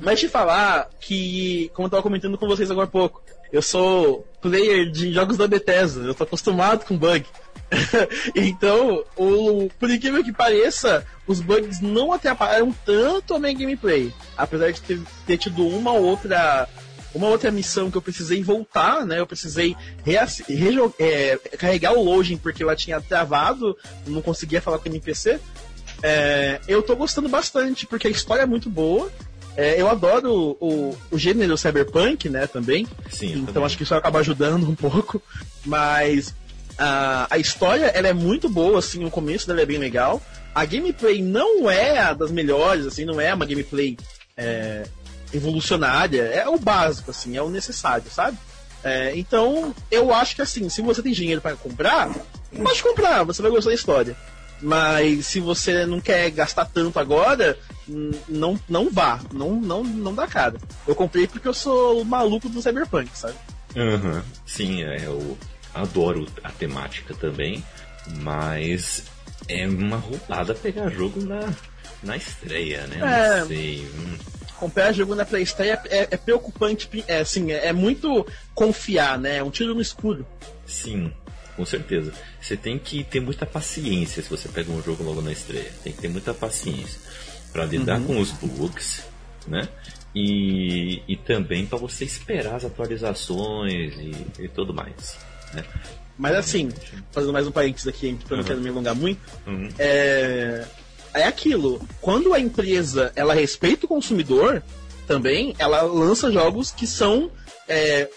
Mas 0.00 0.20
te 0.20 0.28
falar 0.28 0.88
que, 1.00 1.70
como 1.74 1.86
eu 1.86 1.90
tava 1.90 2.02
comentando 2.02 2.36
com 2.36 2.46
vocês 2.46 2.70
agora 2.70 2.86
há 2.86 2.90
pouco, 2.90 3.22
eu 3.52 3.62
sou 3.62 4.26
player 4.40 4.90
de 4.90 5.12
jogos 5.12 5.36
da 5.36 5.46
Bethesda, 5.46 6.02
eu 6.02 6.14
tô 6.14 6.24
acostumado 6.24 6.84
com 6.84 6.96
bug. 6.96 7.24
então, 8.34 9.04
o, 9.16 9.68
por 9.78 9.90
incrível 9.90 10.22
que 10.22 10.32
pareça, 10.32 11.06
os 11.26 11.40
bugs 11.40 11.80
não 11.80 12.12
atrapalharam 12.12 12.74
tanto 12.84 13.34
a 13.34 13.38
minha 13.38 13.54
gameplay. 13.54 14.12
Apesar 14.36 14.70
de 14.72 14.80
ter, 14.80 15.00
ter 15.26 15.38
tido 15.38 15.66
uma 15.66 15.92
ou 15.92 16.04
outra 16.04 16.68
uma 17.14 17.28
outra 17.28 17.50
missão 17.50 17.92
que 17.92 17.96
eu 17.96 18.02
precisei 18.02 18.42
voltar, 18.42 19.06
né? 19.06 19.20
Eu 19.20 19.26
precisei 19.26 19.76
é, 20.98 21.36
carregar 21.56 21.92
o 21.92 22.02
login 22.02 22.36
porque 22.36 22.62
ela 22.62 22.74
tinha 22.74 23.00
travado, 23.00 23.78
não 24.04 24.20
conseguia 24.20 24.60
falar 24.60 24.78
com 24.78 24.88
o 24.88 24.92
NPC. 24.92 25.38
É, 26.02 26.60
eu 26.66 26.82
tô 26.82 26.96
gostando 26.96 27.28
bastante, 27.28 27.86
porque 27.86 28.08
a 28.08 28.10
história 28.10 28.42
é 28.42 28.46
muito 28.46 28.68
boa. 28.68 29.10
É, 29.56 29.80
eu 29.80 29.88
adoro 29.88 30.56
o, 30.60 30.96
o, 31.10 31.18
gênero 31.18 31.56
cyberpunk, 31.56 32.28
né, 32.28 32.46
também. 32.46 32.86
Sim. 33.08 33.32
Então 33.34 33.46
também. 33.46 33.64
acho 33.64 33.76
que 33.76 33.84
isso 33.84 33.94
acaba 33.94 34.18
ajudando 34.18 34.68
um 34.68 34.74
pouco. 34.74 35.22
Mas 35.64 36.34
a, 36.76 37.26
a 37.30 37.38
história, 37.38 37.86
ela 37.86 38.08
é 38.08 38.12
muito 38.12 38.48
boa, 38.48 38.78
assim, 38.80 39.04
o 39.04 39.10
começo 39.10 39.46
dela 39.46 39.60
é 39.60 39.66
bem 39.66 39.78
legal. 39.78 40.20
A 40.54 40.64
gameplay 40.64 41.22
não 41.22 41.70
é 41.70 41.98
a 41.98 42.12
das 42.12 42.30
melhores, 42.30 42.86
assim, 42.86 43.04
não 43.04 43.20
é 43.20 43.32
uma 43.32 43.46
gameplay 43.46 43.96
é, 44.36 44.84
evolucionária. 45.32 46.22
É 46.22 46.48
o 46.48 46.58
básico, 46.58 47.10
assim, 47.10 47.36
é 47.36 47.42
o 47.42 47.50
necessário, 47.50 48.10
sabe? 48.10 48.36
É, 48.82 49.16
então, 49.16 49.74
eu 49.90 50.12
acho 50.12 50.36
que 50.36 50.42
assim, 50.42 50.68
se 50.68 50.82
você 50.82 51.02
tem 51.02 51.12
dinheiro 51.12 51.40
para 51.40 51.56
comprar, 51.56 52.10
pode 52.62 52.82
comprar, 52.82 53.24
você 53.24 53.40
vai 53.40 53.50
gostar 53.50 53.70
da 53.70 53.74
história. 53.74 54.16
Mas 54.64 55.26
se 55.26 55.40
você 55.40 55.84
não 55.84 56.00
quer 56.00 56.30
gastar 56.30 56.64
tanto 56.64 56.98
agora, 56.98 57.58
não, 58.26 58.58
não 58.66 58.90
vá, 58.90 59.20
não, 59.30 59.60
não, 59.60 59.84
não 59.84 60.14
dá 60.14 60.26
cara. 60.26 60.56
Eu 60.88 60.94
comprei 60.94 61.26
porque 61.26 61.46
eu 61.46 61.52
sou 61.52 62.00
o 62.00 62.04
maluco 62.04 62.48
do 62.48 62.62
Cyberpunk, 62.62 63.10
sabe? 63.12 63.34
Uhum. 63.76 64.22
Sim, 64.46 64.82
é, 64.82 65.04
eu 65.04 65.36
adoro 65.74 66.26
a 66.42 66.50
temática 66.50 67.12
também, 67.12 67.62
mas 68.22 69.04
é 69.48 69.68
uma 69.68 69.98
roubada 69.98 70.54
pegar 70.54 70.88
jogo 70.88 71.20
na, 71.20 71.52
na 72.02 72.16
estreia, 72.16 72.86
né? 72.86 73.00
É, 73.02 73.40
não 73.40 73.46
sei. 73.48 73.86
Hum. 73.98 74.16
Comprar 74.56 74.92
jogo 74.92 75.14
na 75.14 75.26
pré-estreia 75.26 75.78
é, 75.90 76.08
é, 76.10 76.16
preocupante, 76.16 76.88
é, 77.06 77.18
assim, 77.18 77.52
é, 77.52 77.66
é 77.66 77.72
muito 77.74 78.26
confiar, 78.54 79.18
né? 79.18 79.36
É 79.36 79.42
um 79.42 79.50
tiro 79.50 79.74
no 79.74 79.82
escuro. 79.82 80.26
Sim, 80.64 81.12
com 81.56 81.64
certeza. 81.64 82.12
Você 82.40 82.56
tem 82.56 82.78
que 82.78 83.04
ter 83.04 83.20
muita 83.20 83.46
paciência 83.46 84.22
se 84.22 84.28
você 84.28 84.48
pega 84.48 84.70
um 84.72 84.82
jogo 84.82 85.04
logo 85.04 85.20
na 85.20 85.32
estreia. 85.32 85.70
Tem 85.82 85.92
que 85.92 86.00
ter 86.00 86.08
muita 86.08 86.34
paciência 86.34 87.00
para 87.52 87.64
lidar 87.64 88.00
uhum. 88.00 88.06
com 88.06 88.20
os 88.20 88.32
bugs, 88.32 89.04
né? 89.46 89.68
E, 90.14 91.02
e 91.08 91.16
também 91.16 91.66
para 91.66 91.78
você 91.78 92.04
esperar 92.04 92.56
as 92.56 92.64
atualizações 92.64 93.94
e, 93.94 94.42
e 94.44 94.48
tudo 94.48 94.72
mais. 94.72 95.16
Né? 95.52 95.64
Mas 96.16 96.34
assim, 96.36 96.68
fazendo 97.10 97.32
mais 97.32 97.46
um 97.46 97.52
parênteses 97.52 97.88
aqui, 97.88 98.18
uhum. 98.30 98.36
não 98.36 98.44
quero 98.44 98.60
me 98.60 98.68
alongar 98.68 98.94
muito, 98.94 99.20
uhum. 99.46 99.68
é, 99.78 100.64
é 101.12 101.24
aquilo. 101.24 101.80
Quando 102.00 102.32
a 102.32 102.40
empresa 102.40 103.12
ela 103.16 103.34
respeita 103.34 103.86
o 103.86 103.88
consumidor, 103.88 104.62
também 105.06 105.54
ela 105.58 105.82
lança 105.82 106.30
jogos 106.30 106.70
que 106.70 106.86
são 106.86 107.30
é, 107.68 108.08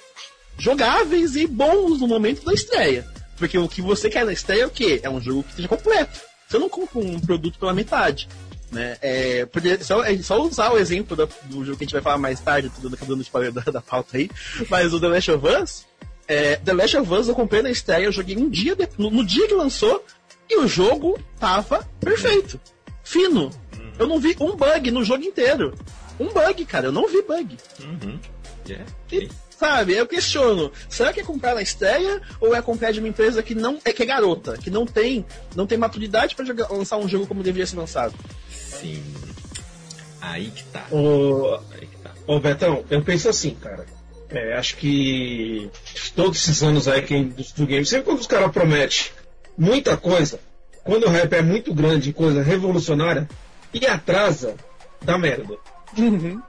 jogáveis 0.57 1.35
e 1.35 1.45
bons 1.47 1.99
no 1.99 2.07
momento 2.07 2.43
da 2.43 2.53
estreia. 2.53 3.05
Porque 3.37 3.57
o 3.57 3.69
que 3.69 3.81
você 3.81 4.09
quer 4.09 4.25
na 4.25 4.33
estreia 4.33 4.63
é 4.63 4.67
o 4.67 4.71
quê? 4.71 4.99
É 5.03 5.09
um 5.09 5.21
jogo 5.21 5.43
que 5.43 5.49
esteja 5.49 5.67
completo. 5.67 6.19
Você 6.47 6.57
não 6.57 6.69
compra 6.69 6.99
um 6.99 7.19
produto 7.19 7.59
pela 7.59 7.73
metade. 7.73 8.27
Né? 8.71 8.97
É, 9.01 9.45
poderia, 9.45 9.81
só, 9.83 10.03
é 10.03 10.17
só 10.17 10.41
usar 10.41 10.71
o 10.73 10.77
exemplo 10.77 11.15
do, 11.15 11.29
do 11.45 11.63
jogo 11.63 11.77
que 11.77 11.83
a 11.83 11.85
gente 11.85 11.93
vai 11.93 12.01
falar 12.01 12.17
mais 12.17 12.39
tarde, 12.39 12.69
tudo 12.69 12.93
acabando 12.93 13.23
de 13.23 13.29
falar 13.29 13.51
da, 13.53 13.61
da 13.61 13.81
pauta 13.81 14.17
aí, 14.17 14.29
mas 14.69 14.93
o 14.93 14.99
The 14.99 15.07
Last 15.07 15.31
of 15.31 15.47
Us, 15.47 15.85
é, 16.27 16.57
The 16.57 16.73
Last 16.73 16.97
of 16.97 17.13
Us 17.13 17.27
eu 17.29 17.35
comprei 17.35 17.61
na 17.61 17.69
estreia, 17.69 18.05
eu 18.05 18.11
joguei 18.11 18.35
um 18.35 18.49
dia, 18.49 18.75
de, 18.75 18.89
no, 18.97 19.09
no, 19.09 19.25
dia 19.25 19.47
que 19.47 19.53
lançou, 19.53 20.03
e 20.49 20.59
o 20.59 20.67
jogo 20.67 21.17
tava 21.39 21.87
perfeito, 21.99 22.59
fino. 23.03 23.51
Eu 23.97 24.05
não 24.05 24.19
vi 24.19 24.35
um 24.39 24.55
bug 24.55 24.91
no 24.91 25.03
jogo 25.03 25.23
inteiro. 25.23 25.73
Um 26.19 26.27
bug, 26.27 26.65
cara, 26.65 26.87
eu 26.87 26.91
não 26.91 27.07
vi 27.07 27.21
bug. 27.21 27.57
Uhum. 27.81 28.19
Yeah. 28.67 28.85
E, 29.11 29.29
sabe, 29.57 29.93
eu 29.93 30.05
questiono, 30.05 30.71
será 30.87 31.11
que 31.11 31.19
é 31.19 31.23
comprar 31.23 31.55
na 31.55 31.61
estreia 31.61 32.21
ou 32.39 32.55
é 32.55 32.61
comprar 32.61 32.91
de 32.91 32.99
uma 32.99 33.07
empresa 33.07 33.41
que 33.41 33.55
não 33.55 33.79
é 33.83 33.91
que 33.91 34.03
é 34.03 34.05
garota, 34.05 34.57
que 34.57 34.69
não 34.69 34.85
tem, 34.85 35.25
não 35.55 35.65
tem 35.65 35.77
maturidade 35.77 36.35
para 36.35 36.45
lançar 36.69 36.97
um 36.97 37.07
jogo 37.07 37.25
como 37.25 37.41
deveria 37.41 37.65
ser 37.65 37.77
lançado? 37.77 38.13
Sim. 38.49 39.03
Aí 40.21 40.51
que 40.51 40.63
tá. 40.65 40.85
Ô, 40.91 41.59
Aí 41.73 41.87
que 41.87 41.97
tá. 41.97 42.11
Ô 42.27 42.39
Betão, 42.39 42.83
eu 42.89 43.01
penso 43.01 43.29
assim, 43.29 43.55
cara. 43.55 43.85
É, 44.29 44.57
acho 44.57 44.75
que 44.75 45.71
todos 46.15 46.37
esses 46.37 46.61
anos 46.61 46.87
aí 46.87 47.01
que 47.01 47.23
do, 47.23 47.43
do 47.55 47.65
game, 47.65 47.85
sempre 47.85 48.05
quando 48.05 48.19
os 48.19 48.27
caras 48.27 48.51
prometem 48.51 49.05
muita 49.57 49.95
coisa, 49.95 50.39
quando 50.83 51.05
o 51.05 51.09
rap 51.09 51.33
é 51.33 51.41
muito 51.41 51.73
grande, 51.73 52.11
coisa 52.11 52.43
revolucionária, 52.43 53.27
e 53.73 53.85
atrasa, 53.85 54.55
dá 55.01 55.17
merda. 55.17 55.57
Uhum. 55.97 56.41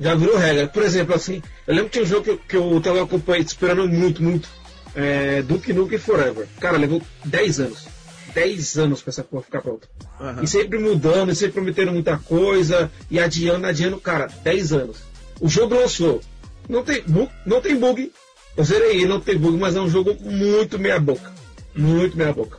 Já 0.00 0.14
virou 0.14 0.36
regra. 0.36 0.66
Por 0.68 0.82
exemplo, 0.82 1.14
assim, 1.14 1.42
eu 1.66 1.74
lembro 1.74 1.90
que 1.90 1.98
tinha 1.98 2.04
um 2.04 2.08
jogo 2.08 2.24
que, 2.24 2.30
eu, 2.30 2.38
que 2.38 2.56
eu 2.56 2.80
tava 2.80 3.02
acompanhando, 3.02 3.46
esperando 3.46 3.88
muito, 3.88 4.22
muito. 4.22 4.48
É, 4.94 5.42
Duke 5.42 5.72
Nukem 5.72 5.98
Forever. 5.98 6.46
Cara, 6.58 6.78
levou 6.78 7.02
10 7.24 7.60
anos. 7.60 7.86
10 8.34 8.78
anos 8.78 9.02
pra 9.02 9.10
essa 9.10 9.24
porra 9.24 9.42
ficar 9.42 9.62
pronta. 9.62 9.88
Uhum. 10.20 10.42
E 10.42 10.46
sempre 10.46 10.78
mudando, 10.78 11.32
e 11.32 11.36
sempre 11.36 11.54
prometendo 11.54 11.92
muita 11.92 12.18
coisa, 12.18 12.90
e 13.10 13.18
adiando, 13.18 13.66
adiando, 13.66 13.98
cara, 13.98 14.28
10 14.42 14.72
anos. 14.72 14.98
O 15.40 15.48
jogo 15.48 15.74
lançou. 15.74 16.20
Não 16.68 16.82
tem 16.82 17.02
bug, 17.02 17.30
não 17.44 17.60
tem 17.60 17.76
bug. 17.76 18.12
Eu 18.56 18.64
zerei 18.64 19.06
não 19.06 19.20
tem 19.20 19.36
bug, 19.36 19.56
mas 19.58 19.76
é 19.76 19.80
um 19.80 19.88
jogo 19.88 20.16
muito 20.20 20.78
meia 20.78 20.98
boca. 20.98 21.32
Muito 21.74 22.16
meia 22.16 22.32
boca. 22.32 22.58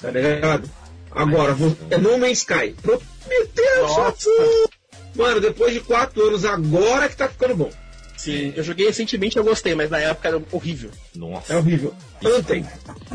Tá 0.00 0.10
ligado? 0.10 0.70
Agora, 1.10 1.54
vou, 1.54 1.76
é 1.90 1.98
No 1.98 2.18
Man's 2.18 2.38
Sky. 2.38 2.74
Prometeu, 2.82 3.86
Mano, 5.18 5.40
depois 5.40 5.74
de 5.74 5.80
4 5.80 6.28
anos, 6.28 6.44
agora 6.44 7.08
que 7.08 7.16
tá 7.16 7.28
ficando 7.28 7.56
bom. 7.56 7.70
Sim, 8.16 8.52
eu 8.56 8.64
joguei 8.64 8.86
recentemente 8.86 9.36
eu 9.36 9.44
gostei, 9.44 9.74
mas 9.74 9.90
na 9.90 9.98
época 9.98 10.28
era 10.28 10.42
horrível. 10.50 10.90
Nossa. 11.14 11.52
É 11.52 11.56
horrível. 11.56 11.94
Anthem. 12.24 12.66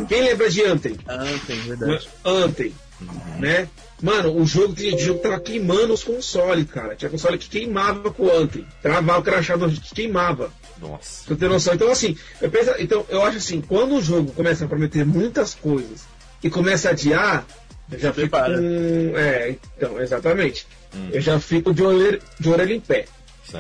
Quem 0.08 0.22
lembra 0.22 0.50
de 0.50 0.64
Anthem? 0.64 0.98
Anthem, 1.08 1.60
verdade. 1.62 2.10
Anthem. 2.24 2.74
Uhum. 3.02 3.40
Né? 3.40 3.68
Mano, 4.02 4.36
o 4.38 4.46
jogo, 4.46 4.74
o 4.74 5.00
jogo 5.00 5.20
tava 5.20 5.40
queimando 5.40 5.94
os 5.94 6.04
consoles, 6.04 6.70
cara. 6.70 6.96
Tinha 6.96 7.10
console 7.10 7.38
que 7.38 7.50
queimava 7.50 8.12
com 8.12 8.24
o 8.24 8.32
Anthem. 8.32 8.66
Travava 8.82 9.20
o 9.20 9.24
crachado 9.24 9.70
que 9.70 9.96
queimava. 9.96 10.52
Nossa. 10.80 11.26
Pra 11.26 11.36
ter 11.36 11.50
noção. 11.50 11.74
Então, 11.74 11.90
assim, 11.90 12.18
eu 12.42 12.50
penso, 12.50 12.72
então, 12.80 13.06
eu 13.10 13.24
acho 13.24 13.38
assim, 13.38 13.62
quando 13.62 13.96
o 13.96 14.02
jogo 14.02 14.32
começa 14.32 14.66
a 14.66 14.68
prometer 14.68 15.06
muitas 15.06 15.54
coisas 15.54 16.02
e 16.42 16.50
começa 16.50 16.90
a 16.90 16.92
adiar, 16.92 17.46
eu 17.92 18.00
já 18.00 18.14
fico 18.14 18.30
com... 18.30 19.18
É, 19.18 19.56
então, 19.78 20.02
exatamente. 20.02 20.66
Hum. 20.96 21.10
Eu 21.12 21.22
já 21.22 21.40
fico 21.40 21.74
de 21.74 21.84
orelha, 21.84 22.20
de 22.40 22.50
orelha 22.50 22.74
em 22.74 22.80
pé. 22.80 23.06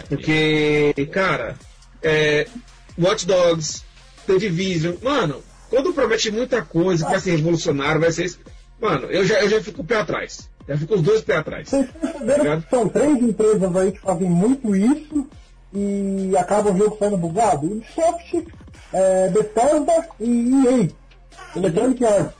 Porque, 0.08 0.94
cara, 1.12 1.56
é, 2.02 2.48
Watch 2.98 3.25
Dogs, 3.25 3.84
The 4.25 4.38
Division, 4.38 4.96
mano, 5.02 5.44
quando 5.70 5.94
promete 5.94 6.32
muita 6.32 6.62
coisa, 6.62 7.06
que 7.06 7.12
vai 7.12 7.20
ser 7.20 7.36
revolucionário, 7.36 8.02
vai 8.02 8.12
ser. 8.12 8.34
Mano, 8.80 9.08
eu 9.08 9.25
já, 9.25 9.42
eu 9.42 9.50
já 9.50 9.62
fico 9.62 9.82
o 9.82 9.86
pé 9.86 9.98
atrás. 9.98 10.50
Já 10.68 10.78
fico 10.78 10.96
os 10.96 11.02
dois 11.02 11.22
pés 11.22 11.40
atrás. 11.40 11.70
Vocês 11.70 11.90
perceberam 11.92 12.62
que 12.62 12.70
são 12.70 12.88
três 12.88 13.22
empresas 13.22 13.75
aí 13.75 13.92
que 13.92 14.00
fazem 14.00 14.30
muito 14.30 14.75
isso 14.75 15.28
e 15.74 16.36
acabam 16.38 16.74
o 16.74 16.78
jogo 16.78 16.98
saindo 16.98 17.18
bugado? 17.18 17.66
Ubisoft, 17.66 18.48
é, 18.94 19.30
Bethesda 19.30 20.08
e 20.20 20.52
EA. 20.66 20.90
Electronic 21.56 22.06
Arts. 22.06 22.34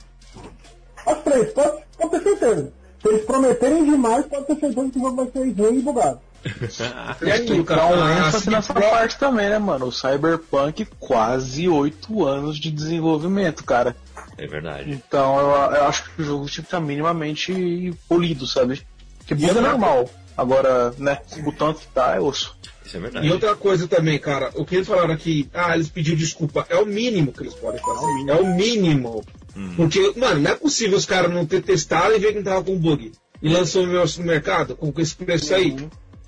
As 1.06 1.22
três, 1.22 1.52
pode, 1.52 1.82
pode 1.98 2.10
ter 2.10 2.22
certeza. 2.22 2.72
Se 3.04 3.10
eles 3.10 3.26
prometerem 3.26 3.84
demais, 3.84 4.24
pode 4.24 4.46
ter 4.46 4.56
certeza 4.58 4.90
que 4.90 4.98
o 4.98 5.02
jogo 5.02 5.16
vai 5.16 5.26
ser 5.30 5.52
ruim 5.52 5.78
e 5.78 5.82
bugado. 5.82 6.20
E 6.42 7.62
cara, 7.62 7.82
Dá 7.82 7.86
um 7.88 8.08
ênfase 8.18 8.48
nessa 8.48 8.72
parte 8.72 9.18
também, 9.18 9.50
né, 9.50 9.58
mano? 9.58 9.86
O 9.86 9.92
Cyberpunk, 9.92 10.86
quase 10.98 11.68
oito 11.68 12.24
anos 12.24 12.58
de 12.58 12.70
desenvolvimento, 12.70 13.62
cara. 13.62 13.94
É 14.38 14.46
verdade. 14.46 14.90
Então 14.90 15.38
eu, 15.38 15.48
eu 15.76 15.84
acho 15.84 16.04
que 16.04 16.22
o 16.22 16.24
jogo 16.24 16.46
tipo, 16.46 16.66
tá 16.66 16.80
minimamente 16.80 17.94
polido, 18.08 18.46
sabe? 18.46 18.82
Que 19.26 19.34
bug 19.34 19.44
é 19.44 19.48
outra 19.48 19.62
normal. 19.62 20.10
Agora, 20.34 20.94
né, 20.96 21.18
o 21.46 21.52
tanto 21.52 21.80
que 21.80 21.86
tá 21.88 22.14
é 22.16 22.20
osso. 22.20 22.56
Isso 22.86 22.96
é 22.96 23.00
verdade. 23.00 23.26
E 23.26 23.30
outra 23.30 23.54
coisa 23.54 23.86
também, 23.86 24.18
cara, 24.18 24.50
o 24.54 24.64
que 24.64 24.76
eles 24.76 24.88
falaram 24.88 25.12
aqui, 25.12 25.48
ah, 25.52 25.74
eles 25.74 25.90
pediram 25.90 26.16
desculpa, 26.16 26.66
é 26.70 26.76
o 26.76 26.86
mínimo 26.86 27.32
que 27.32 27.42
eles 27.42 27.54
podem 27.54 27.80
fazer. 27.82 28.30
É 28.30 28.34
o 28.34 28.46
mínimo. 28.46 29.22
Porque, 29.76 30.12
mano, 30.16 30.40
não 30.40 30.50
é 30.50 30.54
possível 30.54 30.96
os 30.98 31.06
caras 31.06 31.32
não 31.32 31.46
ter 31.46 31.62
testado 31.62 32.14
e 32.14 32.18
ver 32.18 32.28
que 32.32 32.38
não 32.38 32.44
tava 32.44 32.64
com 32.64 32.76
bug. 32.78 33.12
E 33.42 33.48
lançou 33.48 33.84
o 33.84 33.86
negócio 33.86 34.20
no 34.20 34.26
mercado 34.26 34.74
com 34.76 34.92
esse 35.00 35.14
preço 35.14 35.54
aí. 35.54 35.70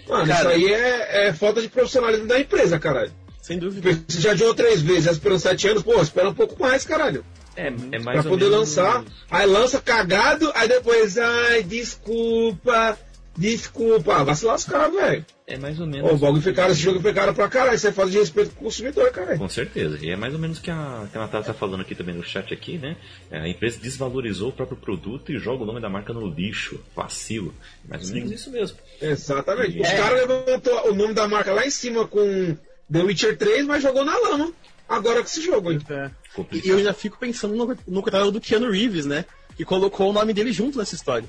Mano, 0.08 0.22
isso 0.24 0.32
Cara. 0.32 0.50
aí 0.50 0.72
é, 0.72 1.28
é 1.28 1.32
falta 1.32 1.60
de 1.60 1.68
profissionalismo 1.68 2.26
da 2.26 2.38
empresa, 2.38 2.78
caralho. 2.78 3.10
Sem 3.42 3.58
dúvida. 3.58 3.88
Porque 3.90 4.12
se 4.12 4.20
já 4.20 4.32
adiou 4.32 4.54
três 4.54 4.80
vezes, 4.82 5.04
já 5.04 5.12
esperou 5.12 5.38
sete 5.38 5.68
anos, 5.68 5.82
pô, 5.82 6.00
espera 6.00 6.28
um 6.28 6.34
pouco 6.34 6.60
mais, 6.60 6.84
caralho. 6.84 7.24
É, 7.56 7.68
é 7.92 7.98
mais 7.98 8.20
Pra 8.20 8.30
poder 8.30 8.44
menos- 8.50 8.58
lançar. 8.76 9.02
Aí 9.30 9.46
lança 9.46 9.80
cagado, 9.80 10.50
aí 10.54 10.68
depois, 10.68 11.16
ai, 11.16 11.62
desculpa, 11.62 12.98
desculpa. 13.36 14.24
Vai 14.24 14.34
se 14.34 14.44
lascar, 14.44 14.88
velho. 14.90 15.24
É 15.46 15.56
mais 15.56 15.78
ou 15.78 15.86
Ô, 15.86 15.88
menos. 15.88 16.12
O 16.12 16.16
bagulho 16.16 16.42
foi 16.42 16.52
caro, 16.52 16.72
esse 16.72 16.80
jogo 16.80 17.00
foi 17.00 17.12
caro 17.14 17.32
pra 17.32 17.48
caralho. 17.48 17.76
Isso 17.76 17.86
é 17.86 17.92
falta 17.92 18.10
de 18.10 18.18
respeito 18.18 18.50
com 18.54 18.62
o 18.62 18.64
consumidor, 18.64 19.10
caralho. 19.12 19.38
Com 19.38 19.48
certeza. 19.48 19.98
E 20.02 20.10
é 20.10 20.16
mais 20.16 20.34
ou 20.34 20.40
menos 20.40 20.58
o 20.58 20.60
que 20.62 20.70
a, 20.70 21.06
que 21.10 21.16
a 21.16 21.20
Natália 21.20 21.46
tá 21.46 21.54
falando 21.54 21.82
aqui 21.82 21.94
também 21.94 22.14
no 22.14 22.24
chat 22.24 22.52
aqui, 22.52 22.78
né? 22.78 22.96
A 23.30 23.46
empresa 23.48 23.78
desvalorizou 23.78 24.48
o 24.48 24.52
próprio 24.52 24.76
produto 24.76 25.30
e 25.32 25.38
joga 25.38 25.62
o 25.62 25.66
nome 25.66 25.80
da 25.80 25.88
marca 25.88 26.12
no 26.12 26.26
lixo. 26.26 26.80
Vacilo. 26.96 27.54
Mais 27.88 28.08
ou 28.08 28.14
menos 28.16 28.32
isso 28.32 28.50
mesmo. 28.50 28.76
Exatamente. 29.00 29.80
Os 29.80 29.88
É. 29.88 29.96
caras 29.96 30.26
levantou 30.28 30.90
o 30.90 30.94
nome 30.94 31.14
da 31.14 31.28
marca 31.28 31.52
lá 31.52 31.64
em 31.66 31.70
cima 31.70 32.06
com 32.06 32.56
The 32.92 33.02
Witcher 33.02 33.36
3, 33.36 33.66
mas 33.66 33.82
jogou 33.82 34.04
na 34.04 34.16
lama. 34.18 34.52
Agora 34.88 35.20
com 35.20 35.26
esse 35.26 35.42
jogo, 35.44 35.72
hein? 35.72 35.80
É. 35.90 36.10
E 36.52 36.68
eu 36.68 36.82
já 36.82 36.92
fico 36.92 37.18
pensando 37.18 37.54
no, 37.56 37.76
no 37.88 38.02
coitado 38.02 38.30
do 38.30 38.40
Keanu 38.40 38.70
Reeves, 38.70 39.04
né? 39.06 39.24
Que 39.56 39.64
colocou 39.64 40.10
o 40.10 40.12
nome 40.12 40.32
dele 40.32 40.52
junto 40.52 40.78
nessa 40.78 40.94
história. 40.94 41.28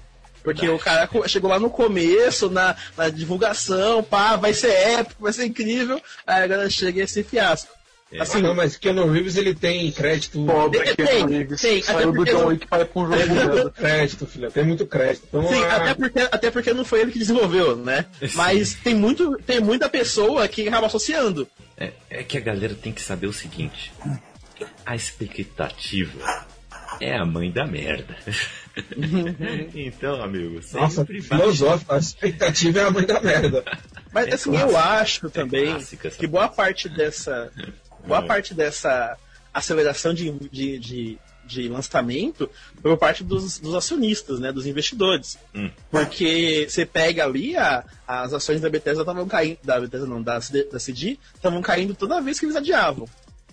Porque 0.53 0.69
o 0.69 0.79
cara 0.79 1.09
chegou 1.27 1.49
lá 1.49 1.59
no 1.59 1.69
começo, 1.69 2.49
na, 2.49 2.75
na 2.95 3.09
divulgação, 3.09 4.01
pá, 4.01 4.35
vai 4.37 4.53
ser 4.53 4.71
épico, 4.71 5.23
vai 5.23 5.33
ser 5.33 5.45
incrível. 5.45 6.01
Aí 6.25 6.43
agora 6.43 6.69
chega 6.69 7.03
esse 7.03 7.21
fiasco. 7.23 7.75
É. 8.09 8.21
Assim, 8.21 8.41
não, 8.41 8.55
mas 8.55 8.77
Keanu 8.77 9.11
Reeves 9.11 9.35
ele 9.35 9.53
tem 9.53 9.91
crédito. 9.91 10.41
Pobre 10.45 10.79
Tem, 10.95 11.05
tem, 11.05 11.27
Reeves 11.27 11.59
tem, 11.59 11.79
até 11.79 11.91
saiu 11.91 12.13
do 12.13 12.23
John 12.23 12.39
não- 12.39 12.47
Wick 12.47 12.65
para 12.65 12.83
ir 12.83 12.85
pra 12.85 13.01
um 13.01 13.05
jogo 13.05 13.17
Tem 13.17 13.27
muito 13.27 13.49
bugado. 13.49 13.71
crédito, 13.71 14.25
filho. 14.25 14.51
Tem 14.51 14.63
muito 14.63 14.85
crédito. 14.85 15.23
Então, 15.27 15.47
Sim, 15.49 15.63
ah, 15.65 15.75
até 15.75 15.93
porque, 15.93 16.19
até 16.19 16.51
porque 16.51 16.73
não 16.73 16.85
foi 16.85 17.01
ele 17.01 17.11
que 17.11 17.19
desenvolveu, 17.19 17.75
né? 17.75 18.05
Sim. 18.21 18.29
Mas 18.35 18.75
tem, 18.75 18.95
muito, 18.95 19.37
tem 19.45 19.59
muita 19.59 19.89
pessoa 19.89 20.47
que 20.47 20.65
acaba 20.69 20.87
associando. 20.87 21.45
É, 21.77 21.91
é 22.09 22.23
que 22.23 22.37
a 22.37 22.41
galera 22.41 22.73
tem 22.75 22.93
que 22.93 23.01
saber 23.01 23.27
o 23.27 23.33
seguinte: 23.33 23.91
a 24.85 24.95
expectativa 24.95 26.45
é 27.01 27.13
a 27.17 27.25
mãe 27.25 27.51
da 27.51 27.65
merda. 27.65 28.15
então, 29.75 30.21
amigo, 30.21 30.59
Nossa, 30.73 31.05
filosófico. 31.05 31.93
A 31.93 31.97
expectativa 31.97 32.79
é 32.79 32.83
a 32.83 32.91
mãe 32.91 33.05
da 33.05 33.19
merda. 33.21 33.63
Mas 34.11 34.27
É 34.27 34.33
assim, 34.35 34.51
clássico. 34.51 34.71
eu 34.71 34.77
acho 34.77 35.29
também 35.29 35.65
clássica 35.71 36.07
essa 36.07 36.17
que 36.17 36.27
boa 36.27 36.47
parte 36.47 36.89
dessa. 36.89 37.51
Boa 38.05 38.19
É. 38.23 38.25
parte 38.25 38.53
dessa 38.53 39.17
aceleração 39.53 40.13
de, 40.13 40.31
de, 40.51 40.79
de, 40.79 41.17
de 41.45 41.67
lançamento 41.67 42.49
foi 42.81 42.91
por 42.91 42.97
parte 42.97 43.23
dos, 43.23 43.59
dos 43.59 43.73
acionistas, 43.75 44.39
né? 44.39 44.51
Dos 44.51 44.65
investidores. 44.65 45.37
Hum. 45.53 45.69
Porque 45.91 46.67
você 46.69 46.85
pega 46.85 47.25
ali, 47.25 47.55
a, 47.57 47.83
as 48.07 48.33
ações 48.33 48.61
da 48.61 48.69
Bethesda 48.69 49.01
estavam 49.01 49.27
caindo. 49.27 49.57
Da 49.63 49.79
Bethesda 49.79 50.05
não, 50.07 50.21
da, 50.21 50.39
da 50.71 50.79
CD 50.79 51.17
estavam 51.35 51.61
caindo 51.61 51.93
toda 51.95 52.21
vez 52.21 52.39
que 52.39 52.45
eles 52.45 52.55
adiavam. 52.55 53.07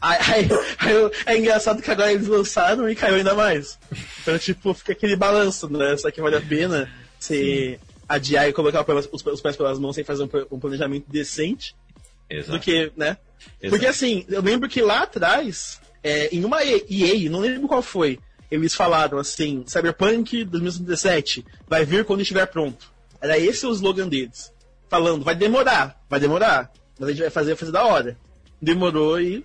Aí, 0.07 0.49
aí- 0.79 1.11
é 1.27 1.39
engraçado 1.39 1.81
que 1.83 1.91
agora 1.91 2.13
eles 2.13 2.27
lançaram 2.29 2.89
e 2.89 2.95
caiu 2.95 3.15
ainda 3.17 3.35
mais. 3.35 3.79
Então, 4.23 4.39
tipo, 4.39 4.75
fica 4.75 4.93
aquele 4.93 5.17
balanço, 5.17 5.69
né? 5.71 5.97
Será 5.97 6.13
que 6.13 6.21
vale 6.21 6.37
a 6.37 6.41
pena 6.41 6.91
você 7.19 7.79
adiar 8.09 8.49
e 8.49 8.53
colocar 8.53 8.85
os, 8.95 9.09
os 9.33 9.41
pés 9.41 9.57
pelas 9.57 9.79
mãos 9.79 9.95
sem 9.95 10.05
fazer 10.05 10.25
um, 10.25 10.29
pla- 10.29 10.45
planejamento 10.45 11.07
decente 11.11 11.75
Exato. 12.29 12.53
do 12.53 12.61
que, 12.61 12.93
né? 12.97 13.17
Exato. 13.61 13.71
Porque 13.71 13.87
assim, 13.87 14.27
eu 14.29 14.43
lembro 14.43 14.69
que 14.69 14.83
lá 14.83 15.03
atrás, 15.05 15.81
é, 16.03 16.29
em 16.35 16.45
uma 16.45 16.63
EA, 16.63 17.31
não 17.31 17.41
lembro 17.41 17.67
qual 17.69 17.81
foi, 17.83 18.19
eles 18.51 18.75
falaram 18.75 19.19
assim, 19.19 19.65
Cyberpunk 19.67 20.45
2017 20.45 21.45
vai 21.67 21.85
vir 21.85 22.05
quando 22.05 22.21
estiver 22.21 22.47
pronto. 22.47 22.93
Era 23.21 23.39
esse 23.39 23.67
o 23.67 23.73
slogan 23.73 24.07
deles. 24.09 24.53
Falando, 24.91 25.25
vai 25.25 25.35
demorar, 25.35 25.99
vai 26.11 26.21
demorar, 26.21 26.71
mas 26.99 27.09
a 27.09 27.13
gente 27.13 27.23
vai 27.23 27.31
fazer, 27.31 27.57
fazer 27.57 27.73
da 27.73 27.85
hora. 27.85 28.19
Demorou 28.61 29.19
e. 29.19 29.45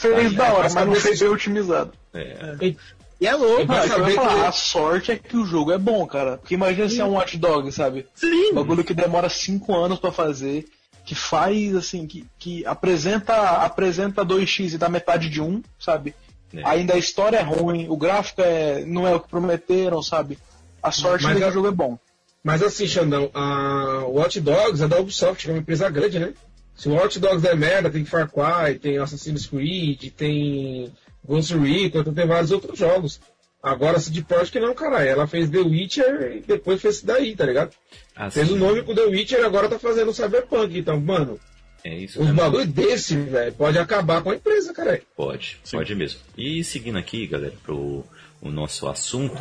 Fez 0.00 0.32
da 0.34 0.52
hora, 0.52 0.68
mas 0.72 0.86
não 0.86 0.94
se- 0.94 1.18
bem 1.18 1.28
otimizado. 1.28 1.92
É, 2.14 2.74
E 3.20 3.26
é 3.26 3.34
louco, 3.34 3.62
Ah, 3.62 3.66
cara. 3.66 3.88
saber 3.88 4.14
falar, 4.14 4.34
que- 4.42 4.46
a 4.46 4.52
sorte 4.52 5.10
é 5.12 5.16
que 5.16 5.36
o 5.36 5.44
jogo 5.44 5.72
é 5.72 5.78
bom, 5.78 6.06
cara. 6.06 6.38
Porque 6.38 6.54
imagina 6.54 6.88
se 6.88 7.00
é 7.00 7.04
um 7.04 7.14
Watch 7.14 7.36
Dog, 7.36 7.72
sabe? 7.72 8.06
Sim, 8.14 8.50
Um 8.52 8.54
bagulho 8.54 8.84
que 8.84 8.94
demora 8.94 9.28
cinco 9.28 9.74
anos 9.76 9.98
pra 9.98 10.12
fazer, 10.12 10.66
que 11.04 11.16
faz 11.16 11.74
assim, 11.74 12.06
que, 12.06 12.24
que 12.38 12.64
apresenta 12.64 13.34
apresenta 13.64 14.24
2x 14.24 14.74
e 14.74 14.78
dá 14.78 14.88
metade 14.88 15.28
de 15.28 15.40
um, 15.42 15.60
sabe? 15.80 16.14
É. 16.54 16.60
Ainda 16.64 16.94
a 16.94 16.98
história 16.98 17.38
é 17.38 17.42
ruim, 17.42 17.88
o 17.88 17.96
gráfico 17.96 18.40
é, 18.40 18.84
não 18.86 19.04
é 19.06 19.14
o 19.16 19.20
que 19.20 19.28
prometeram, 19.28 20.00
sabe? 20.00 20.38
A 20.80 20.92
sorte 20.92 21.24
Mas 21.24 21.34
é 21.36 21.38
que 21.40 21.44
a- 21.44 21.48
o 21.48 21.52
jogo 21.52 21.66
é 21.68 21.72
bom. 21.72 21.98
Mas 22.44 22.62
assim, 22.62 22.86
Xandão, 22.86 23.30
a 23.34 24.04
Watch 24.06 24.40
Dogs 24.40 24.80
é 24.80 24.86
da 24.86 25.00
Ubisoft, 25.00 25.44
que 25.44 25.50
é 25.50 25.54
uma 25.54 25.60
empresa 25.60 25.90
grande, 25.90 26.20
né? 26.20 26.32
Se 26.78 26.88
o 26.88 26.94
Watch 26.94 27.18
Dogs 27.18 27.44
é 27.44 27.56
merda, 27.56 27.90
tem 27.90 28.04
Far 28.04 28.30
Cry, 28.30 28.78
tem 28.78 28.98
Assassin's 28.98 29.46
Creed, 29.46 30.12
tem 30.16 30.92
Ghost 31.26 31.52
Recon, 31.52 32.00
então 32.00 32.14
tem 32.14 32.24
vários 32.24 32.52
outros 32.52 32.78
jogos. 32.78 33.20
Agora, 33.60 33.96
a 33.96 34.00
CD 34.00 34.22
Projekt 34.22 34.52
que 34.52 34.60
não, 34.60 34.72
caralho. 34.72 35.08
Ela 35.08 35.26
fez 35.26 35.50
The 35.50 35.58
Witcher 35.58 36.36
e 36.36 36.40
depois 36.40 36.80
fez 36.80 36.98
isso 36.98 37.06
daí, 37.06 37.34
tá 37.34 37.44
ligado? 37.44 37.72
assim, 38.14 38.38
Fez 38.38 38.52
o 38.52 38.56
nome 38.56 38.84
com 38.84 38.94
The 38.94 39.06
Witcher 39.06 39.40
e 39.40 39.44
agora 39.44 39.68
tá 39.68 39.76
fazendo 39.76 40.12
o 40.12 40.14
Cyberpunk. 40.14 40.78
Então, 40.78 41.00
mano, 41.00 41.40
É 41.82 41.92
isso 41.96 42.22
os 42.22 42.30
bagulho 42.30 42.66
desse, 42.66 43.16
velho, 43.16 43.52
pode 43.54 43.76
acabar 43.76 44.22
com 44.22 44.30
a 44.30 44.36
empresa, 44.36 44.72
caralho. 44.72 45.02
Pode, 45.16 45.60
pode 45.72 45.94
mesmo. 45.96 46.20
E 46.36 46.62
seguindo 46.62 46.96
aqui, 46.96 47.26
galera, 47.26 47.54
pro 47.64 48.04
o 48.40 48.50
nosso 48.52 48.86
assunto, 48.86 49.36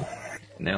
né, 0.60 0.74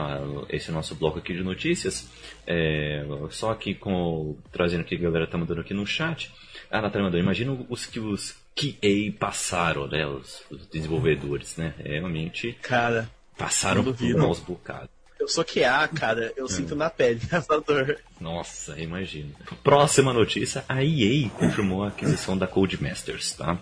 esse 0.49 0.71
nosso 0.71 0.95
bloco 0.95 1.19
aqui 1.19 1.33
de 1.33 1.43
notícias, 1.43 2.09
é, 2.45 3.05
só 3.29 3.51
aqui 3.51 3.73
com 3.73 4.37
trazendo 4.51 4.81
aqui, 4.81 4.95
a 4.95 4.99
galera 4.99 5.27
tá 5.27 5.37
mandando 5.37 5.61
aqui 5.61 5.73
no 5.73 5.85
chat. 5.85 6.31
Ah, 6.69 6.81
Natália 6.81 7.05
mandou, 7.05 7.19
imagina 7.19 7.57
os 7.67 7.85
que 7.85 7.99
os 7.99 8.35
QA 8.55 9.11
passaram, 9.17 9.87
né, 9.87 10.05
os, 10.05 10.43
os 10.49 10.67
desenvolvedores, 10.67 11.57
né, 11.57 11.73
realmente 11.77 12.53
cara. 12.61 13.09
passaram 13.37 13.83
por 13.83 14.15
maus 14.15 14.39
bocados. 14.39 14.89
Eu 15.19 15.27
sou 15.27 15.43
QA, 15.43 15.85
cara, 15.89 16.31
eu 16.37 16.47
sinto 16.47 16.75
na 16.75 16.89
pele 16.89 17.19
essa 17.29 17.59
dor. 17.59 17.99
Nossa, 18.21 18.79
imagina. 18.79 19.31
Próxima 19.61 20.13
notícia, 20.13 20.63
a 20.67 20.81
EA 20.81 21.29
confirmou 21.29 21.83
a 21.83 21.89
aquisição 21.89 22.37
da 22.37 22.47
Codemasters, 22.47 23.33
tá? 23.33 23.59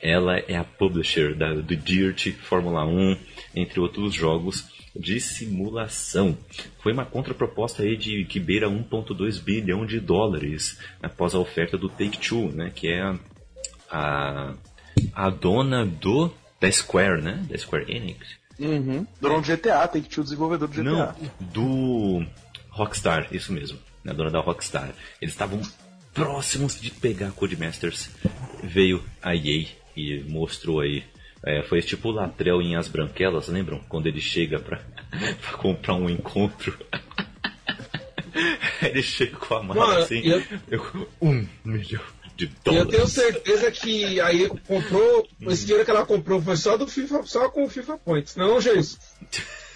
Ela 0.00 0.38
é 0.38 0.56
a 0.56 0.62
publisher 0.62 1.34
da, 1.34 1.52
do 1.52 1.76
Dirt, 1.76 2.32
Fórmula 2.34 2.84
1, 2.86 3.16
entre 3.56 3.80
outros 3.80 4.14
jogos 4.14 4.79
de 4.94 5.20
simulação. 5.20 6.36
Foi 6.82 6.92
uma 6.92 7.04
contraproposta 7.04 7.82
aí 7.82 7.96
de 7.96 8.24
que 8.24 8.40
beira 8.40 8.68
1.2 8.68 9.40
bilhão 9.42 9.86
de 9.86 10.00
dólares 10.00 10.78
após 11.02 11.34
a 11.34 11.38
oferta 11.38 11.78
do 11.78 11.88
Take-Two, 11.88 12.52
né? 12.52 12.70
Que 12.74 12.88
é 12.88 13.02
a, 13.02 13.18
a, 13.90 14.54
a 15.14 15.30
dona 15.30 15.86
do 15.86 16.32
da 16.60 16.70
Square, 16.70 17.22
né? 17.22 17.44
Da 17.48 17.56
Square 17.56 17.90
Enix. 17.90 18.40
Uhum. 18.58 19.06
Dono 19.20 19.40
do 19.40 19.46
GTA, 19.46 19.88
tem 19.88 20.02
que 20.02 20.10
ter 20.10 20.20
o 20.20 20.24
desenvolvedor 20.24 20.68
do 20.68 20.74
GTA. 20.74 20.82
Não, 20.82 21.14
do 21.40 22.26
Rockstar, 22.68 23.28
isso 23.32 23.52
mesmo. 23.52 23.78
A 24.06 24.12
dona 24.12 24.30
da 24.30 24.40
Rockstar. 24.40 24.92
Eles 25.20 25.32
estavam 25.32 25.62
próximos 26.12 26.78
de 26.78 26.90
pegar 26.90 27.28
a 27.28 27.32
Codemasters. 27.32 28.10
Veio 28.62 29.02
a 29.22 29.34
EA 29.34 29.66
e 29.96 30.24
mostrou 30.28 30.80
aí. 30.80 31.04
É, 31.44 31.62
foi 31.62 31.80
tipo 31.82 32.08
o 32.08 32.12
Latrell 32.12 32.60
em 32.62 32.76
As 32.76 32.88
Branquelas, 32.88 33.48
lembram? 33.48 33.80
Quando 33.88 34.06
ele 34.06 34.20
chega 34.20 34.58
pra, 34.60 34.80
pra 35.40 35.52
comprar 35.58 35.94
um 35.94 36.08
encontro. 36.08 36.76
ele 38.82 39.02
chega 39.02 39.36
com 39.36 39.54
a 39.54 39.62
mala 39.62 39.86
Mano, 39.86 40.00
assim. 40.00 40.20
eu- 40.26 40.42
eu- 40.70 41.08
um 41.20 41.46
milhão 41.64 42.02
de 42.36 42.50
E 42.70 42.74
eu 42.76 42.86
tenho 42.86 43.06
certeza 43.06 43.70
que 43.70 44.18
aí 44.20 44.48
comprou, 44.66 45.28
esse 45.48 45.62
dinheiro 45.66 45.84
que 45.84 45.90
ela 45.90 46.06
comprou 46.06 46.40
foi 46.40 46.56
só 46.56 46.76
do 46.76 46.86
FIFA, 46.86 47.22
só 47.24 47.48
com 47.50 47.64
o 47.64 47.68
FIFA 47.68 47.98
Points. 47.98 48.36
Não, 48.36 48.60
Jesus. 48.60 48.98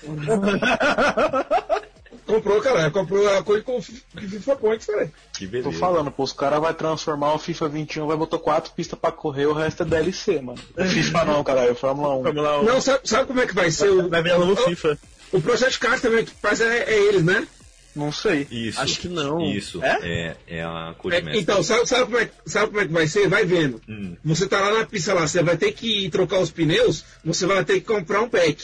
comprou, 2.27 2.61
cara, 2.61 2.91
comprou 2.91 3.29
a 3.29 3.43
coisa 3.43 3.63
com 3.63 3.77
o 3.77 3.83
FIFA 3.83 4.57
Points, 4.57 4.87
cara. 4.87 5.11
Que 5.37 5.47
Tô 5.47 5.53
beleza. 5.53 5.79
falando, 5.79 6.11
pô, 6.11 6.23
os 6.23 6.33
caras 6.33 6.61
vão 6.61 6.75
transformar 6.75 7.35
o 7.35 7.39
FIFA 7.39 7.69
21, 7.69 8.07
vai 8.07 8.17
botar 8.17 8.39
quatro 8.39 8.73
pistas 8.73 8.99
pra 8.99 9.13
correr, 9.13 9.47
o 9.47 9.53
resto 9.53 9.83
é 9.83 9.87
DLC, 9.87 10.41
mano. 10.41 10.59
FIFA 10.77 11.25
não, 11.25 11.45
caralho, 11.45 11.73
é 11.73 11.75
Fórmula 11.75 12.17
1. 12.17 12.23
Vamos 12.23 12.43
lá, 12.43 12.63
Não, 12.63 12.81
sabe, 12.81 13.01
sabe 13.05 13.27
como 13.27 13.41
é 13.41 13.47
que 13.47 13.55
vai 13.55 13.71
ser? 13.71 13.91
O, 13.91 14.09
vai 14.09 14.23
virar 14.23 14.39
novo 14.39 14.57
FIFA. 14.57 14.99
o 15.33 15.41
Project 15.41 15.79
Cars 15.79 16.01
também, 16.01 16.25
que 16.25 16.33
faz 16.33 16.61
é, 16.61 16.85
é 16.85 16.99
eles, 17.09 17.25
né? 17.25 17.47
Não 17.95 18.11
sei. 18.11 18.47
Isso. 18.51 18.81
Acho 18.81 19.01
que 19.01 19.09
não. 19.09 19.41
Isso. 19.41 19.83
É? 19.83 19.99
É, 20.03 20.37
é 20.49 20.63
a 20.65 20.95
É, 21.13 21.39
então, 21.39 21.63
sabe, 21.63 21.87
sabe, 21.87 22.05
como 22.07 22.19
é, 22.19 22.31
sabe 22.45 22.67
como 22.67 22.81
é 22.81 22.87
que 22.87 22.93
vai 22.93 23.07
ser? 23.07 23.29
Vai 23.29 23.45
vendo. 23.45 23.81
Hum. 23.89 24.17
Você 24.25 24.49
tá 24.49 24.61
lá 24.61 24.79
na 24.81 24.85
pista 24.85 25.15
lá, 25.15 25.27
você 25.27 25.43
vai 25.43 25.57
ter 25.57 25.73
que 25.73 26.11
trocar 26.11 26.41
os 26.41 26.51
pneus, 26.51 27.05
você 27.25 27.47
vai 27.47 27.65
ter 27.65 27.75
que 27.75 27.87
comprar 27.87 28.23
um 28.23 28.29
pack. 28.29 28.57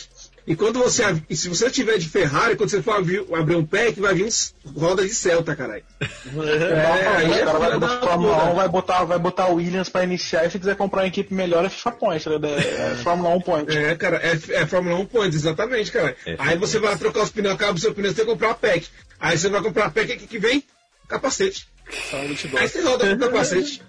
E 0.51 0.57
quando 0.57 0.81
você. 0.81 1.05
E 1.31 1.37
se 1.37 1.49
você 1.49 1.71
tiver 1.71 1.97
de 1.97 2.09
Ferrari, 2.09 2.57
quando 2.57 2.71
você 2.71 2.83
for 2.83 2.97
abrir, 2.97 3.25
abrir 3.33 3.55
um 3.55 3.65
pack, 3.65 4.01
vai 4.01 4.13
vir 4.15 4.25
uns 4.25 4.53
rodas 4.77 5.07
de 5.07 5.15
Celta, 5.15 5.55
caralho. 5.55 5.85
É, 6.03 7.07
aí 7.07 7.39
é 7.39 7.43
o 7.43 7.47
cara 7.47 7.59
vai 7.61 7.79
da 7.79 8.01
Fórmula 8.01 8.35
puta. 8.35 8.51
1, 8.51 8.55
vai 8.57 8.69
botar, 8.69 9.05
vai 9.05 9.19
botar 9.21 9.47
o 9.47 9.55
Williams 9.55 9.89
pra 9.89 10.03
iniciar 10.03 10.45
e 10.45 10.51
se 10.51 10.59
quiser 10.59 10.75
comprar 10.75 11.03
uma 11.03 11.07
equipe 11.07 11.33
melhor 11.33 11.65
é 11.65 11.69
FIFA 11.69 11.93
Points, 11.93 12.27
né? 12.27 12.35
É, 12.43 12.93
é 12.93 12.95
Fórmula 12.97 13.33
1 13.37 13.41
Point. 13.43 13.79
É, 13.79 13.95
cara, 13.95 14.17
é, 14.17 14.33
é 14.33 14.67
Fórmula 14.67 14.97
1 14.97 15.07
Points, 15.07 15.37
exatamente, 15.37 15.93
cara. 15.93 16.17
É, 16.27 16.35
aí 16.37 16.59
você 16.59 16.81
vai 16.81 16.97
trocar 16.99 17.23
os 17.23 17.31
pneus, 17.31 17.55
acaba 17.55 17.75
o 17.75 17.79
seu 17.79 17.95
pneu, 17.95 18.11
você 18.11 18.17
tem 18.17 18.25
que 18.25 18.33
comprar 18.33 18.49
uma 18.49 18.55
pack. 18.55 18.89
Aí 19.21 19.39
você 19.39 19.49
vai 19.49 19.63
comprar 19.63 19.85
a 19.85 19.91
pack, 19.93 20.13
o 20.13 20.19
que, 20.19 20.27
que 20.27 20.39
vem? 20.41 20.65
Capacete. 21.07 21.69
Aí 22.13 22.69
você 22.69 22.81
roda 22.81 23.07
com 23.07 23.15
o 23.15 23.19
capacete. 23.21 23.83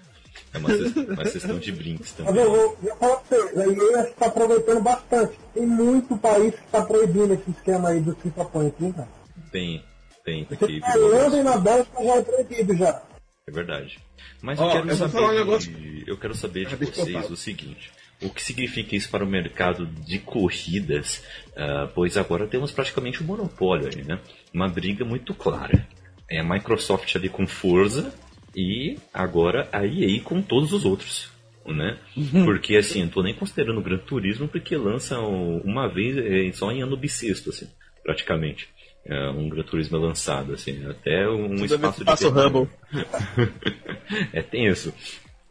É 0.54 0.58
uma, 0.58 0.68
uma 1.14 1.24
sessão 1.24 1.58
de 1.58 1.72
brinks 1.72 2.14
Mas 2.18 2.26
também. 2.26 2.42
eu 2.44 2.50
vou, 2.50 2.78
eu 2.84 2.96
falo 2.96 3.20
pra 3.20 3.38
vocês, 3.38 3.58
a 3.58 3.66
EA 3.66 4.00
acho 4.02 4.10
que 4.12 4.18
tá 4.18 4.26
aproveitando 4.26 4.82
bastante. 4.82 5.38
Tem 5.54 5.66
muito 5.66 6.16
país 6.18 6.54
que 6.54 6.66
tá 6.70 6.82
proibindo 6.84 7.32
esse 7.34 7.50
esquema 7.50 7.88
aí 7.88 8.00
do 8.00 8.14
FIFA 8.16 8.44
Point, 8.46 8.84
hein, 8.84 8.92
cara? 8.92 9.08
Tem, 9.50 9.84
tem, 10.24 10.44
Porque 10.44 10.72
Irlanda 10.72 11.36
e 11.38 11.42
na 11.42 11.56
Bélgica 11.56 12.04
já 12.04 12.14
é 12.16 12.22
proibido 12.22 12.76
já. 12.76 13.02
É 13.48 13.50
verdade. 13.50 13.98
Mas 14.42 14.58
Ó, 14.60 14.66
eu 14.66 14.72
quero 14.72 14.90
eu 14.90 14.96
saber. 14.96 15.12
falar 15.12 15.28
um 15.32 15.34
negócio- 15.34 15.72
de- 15.72 16.04
Eu 16.06 16.18
quero 16.18 16.34
saber 16.34 16.66
de 16.66 16.74
Ah, 16.74 16.78
eu 16.80 16.86
vocês 16.92 17.30
o 17.30 17.36
seguinte. 17.36 17.90
O 18.22 18.30
que 18.30 18.42
significa 18.42 18.94
isso 18.94 19.08
para 19.10 19.24
o 19.24 19.26
mercado 19.26 19.84
de 19.86 20.18
corridas? 20.18 21.22
Ah, 21.56 21.88
pois 21.94 22.16
agora 22.16 22.46
temos 22.46 22.70
praticamente 22.70 23.22
um 23.22 23.26
monopólio 23.26 23.88
aí, 23.88 24.04
né? 24.04 24.20
Uma 24.54 24.68
briga 24.68 25.04
muito 25.04 25.34
clara. 25.34 25.88
É 26.30 26.38
a 26.40 26.44
Microsoft 26.44 27.16
ali 27.16 27.28
com 27.28 27.46
Forza 27.46 28.12
e 28.54 28.98
agora 29.12 29.68
a 29.72 29.86
EA 29.86 30.20
com 30.22 30.40
todos 30.42 30.72
os 30.72 30.84
outros. 30.84 31.30
Né? 31.64 31.96
Porque 32.44 32.76
assim, 32.76 33.02
eu 33.02 33.08
tô 33.08 33.22
nem 33.22 33.34
considerando 33.34 33.78
o 33.78 33.82
Gran 33.82 33.98
Turismo 33.98 34.48
porque 34.48 34.76
lança 34.76 35.18
uma 35.20 35.86
vez 35.88 36.16
é, 36.18 36.50
só 36.52 36.72
em 36.72 36.82
ano 36.82 36.96
bissexto, 36.96 37.50
assim, 37.50 37.68
praticamente. 38.02 38.68
É, 39.06 39.30
um 39.30 39.48
Gran 39.48 39.62
Turismo 39.62 39.96
é 39.96 40.00
lançado, 40.00 40.52
assim, 40.54 40.84
até 40.88 41.28
um 41.28 41.54
vez 41.56 41.70
espaço 41.70 42.00
de 42.00 42.04
passa 42.04 42.28
o 42.28 42.34
tempo- 42.34 42.58
Hubble. 42.62 42.70
é 44.32 44.42
tenso. 44.42 44.92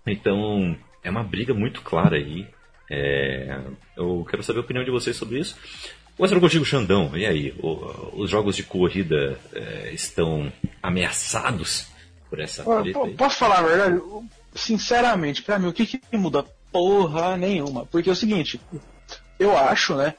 Então, 0.06 0.76
é 1.04 1.10
uma 1.10 1.24
briga 1.24 1.54
muito 1.54 1.82
clara 1.82 2.18
aí. 2.18 2.46
É, 2.90 3.58
eu 3.96 4.26
quero 4.30 4.44
saber 4.44 4.60
a 4.60 4.64
opinião 4.64 4.84
de 4.84 4.92
vocês 4.92 5.16
sobre 5.16 5.40
isso. 5.40 5.58
Começando 6.18 6.42
contigo, 6.42 6.66
Xandão. 6.66 7.16
E 7.16 7.26
aí? 7.26 7.54
O- 7.60 8.22
os 8.22 8.30
jogos 8.30 8.56
de 8.56 8.64
corrida 8.64 9.38
é, 9.54 9.92
estão 9.94 10.52
ameaçados 10.84 11.88
por 12.32 12.40
essa 12.40 12.64
treta 12.64 13.00
aí? 13.04 13.14
Posso 13.14 13.36
falar 13.36 13.60
a 13.60 13.64
verdade? 13.64 14.02
Sinceramente, 14.56 15.44
pra 15.44 15.60
mim, 15.60 15.68
o 15.68 15.74
que, 15.74 15.86
que 15.86 16.18
muda? 16.18 16.46
Porra 16.72 17.36
nenhuma. 17.38 17.86
Porque 17.86 18.10
é 18.10 18.14
o 18.14 18.16
seguinte, 18.16 18.60
eu 19.38 19.56
acho, 19.58 19.96
né, 19.96 20.16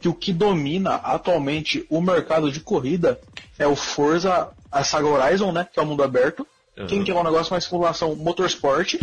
que 0.00 0.08
o 0.08 0.14
que 0.14 0.32
domina 0.32 0.94
atualmente 0.96 1.84
o 1.90 2.00
mercado 2.00 2.50
de 2.52 2.60
corrida 2.60 3.20
é 3.58 3.66
o 3.66 3.74
Forza, 3.74 4.50
a 4.70 4.84
saga 4.84 5.08
Horizon, 5.08 5.50
né, 5.52 5.66
que 5.70 5.78
é 5.78 5.82
o 5.82 5.86
mundo 5.86 6.02
aberto. 6.04 6.46
Uhum. 6.76 6.86
Quem 6.86 7.02
quer 7.04 7.14
um 7.14 7.24
negócio 7.24 7.52
mais 7.52 7.64
simulação 7.64 8.14
motorsport. 8.14 8.94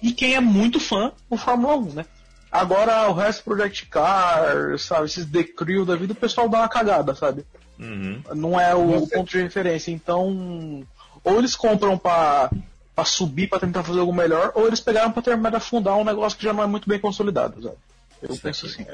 E 0.00 0.12
quem 0.12 0.34
é 0.34 0.40
muito 0.40 0.78
fã, 0.78 1.12
o 1.28 1.36
Fórmula 1.36 1.76
1, 1.76 1.92
né? 1.94 2.06
Agora 2.50 3.08
o 3.08 3.14
resto 3.14 3.42
Project 3.44 3.86
Car, 3.86 4.78
sabe, 4.78 5.06
esses 5.06 5.24
The 5.26 5.42
Crew 5.42 5.84
da 5.84 5.96
vida, 5.96 6.12
o 6.12 6.16
pessoal 6.16 6.48
dá 6.48 6.58
uma 6.58 6.68
cagada, 6.68 7.14
sabe? 7.14 7.44
Uhum. 7.78 8.22
não 8.34 8.60
é 8.60 8.72
o 8.74 9.00
Você- 9.00 9.16
ponto 9.16 9.30
de 9.30 9.42
referência. 9.42 9.90
Então, 9.90 10.86
ou 11.24 11.38
eles 11.38 11.54
compram 11.54 11.96
pra, 11.96 12.50
pra 12.94 13.04
subir, 13.04 13.48
pra 13.48 13.58
tentar 13.58 13.82
fazer 13.82 14.00
algo 14.00 14.12
melhor, 14.12 14.52
ou 14.54 14.66
eles 14.66 14.80
pegaram 14.80 15.12
pra 15.12 15.22
terminar 15.22 15.50
de 15.50 15.56
afundar 15.56 15.96
um 15.96 16.04
negócio 16.04 16.38
que 16.38 16.44
já 16.44 16.52
não 16.52 16.62
é 16.62 16.66
muito 16.66 16.88
bem 16.88 16.98
consolidado, 16.98 17.62
sabe? 17.62 17.76
Eu 18.22 18.36
penso 18.36 18.66
assim. 18.66 18.86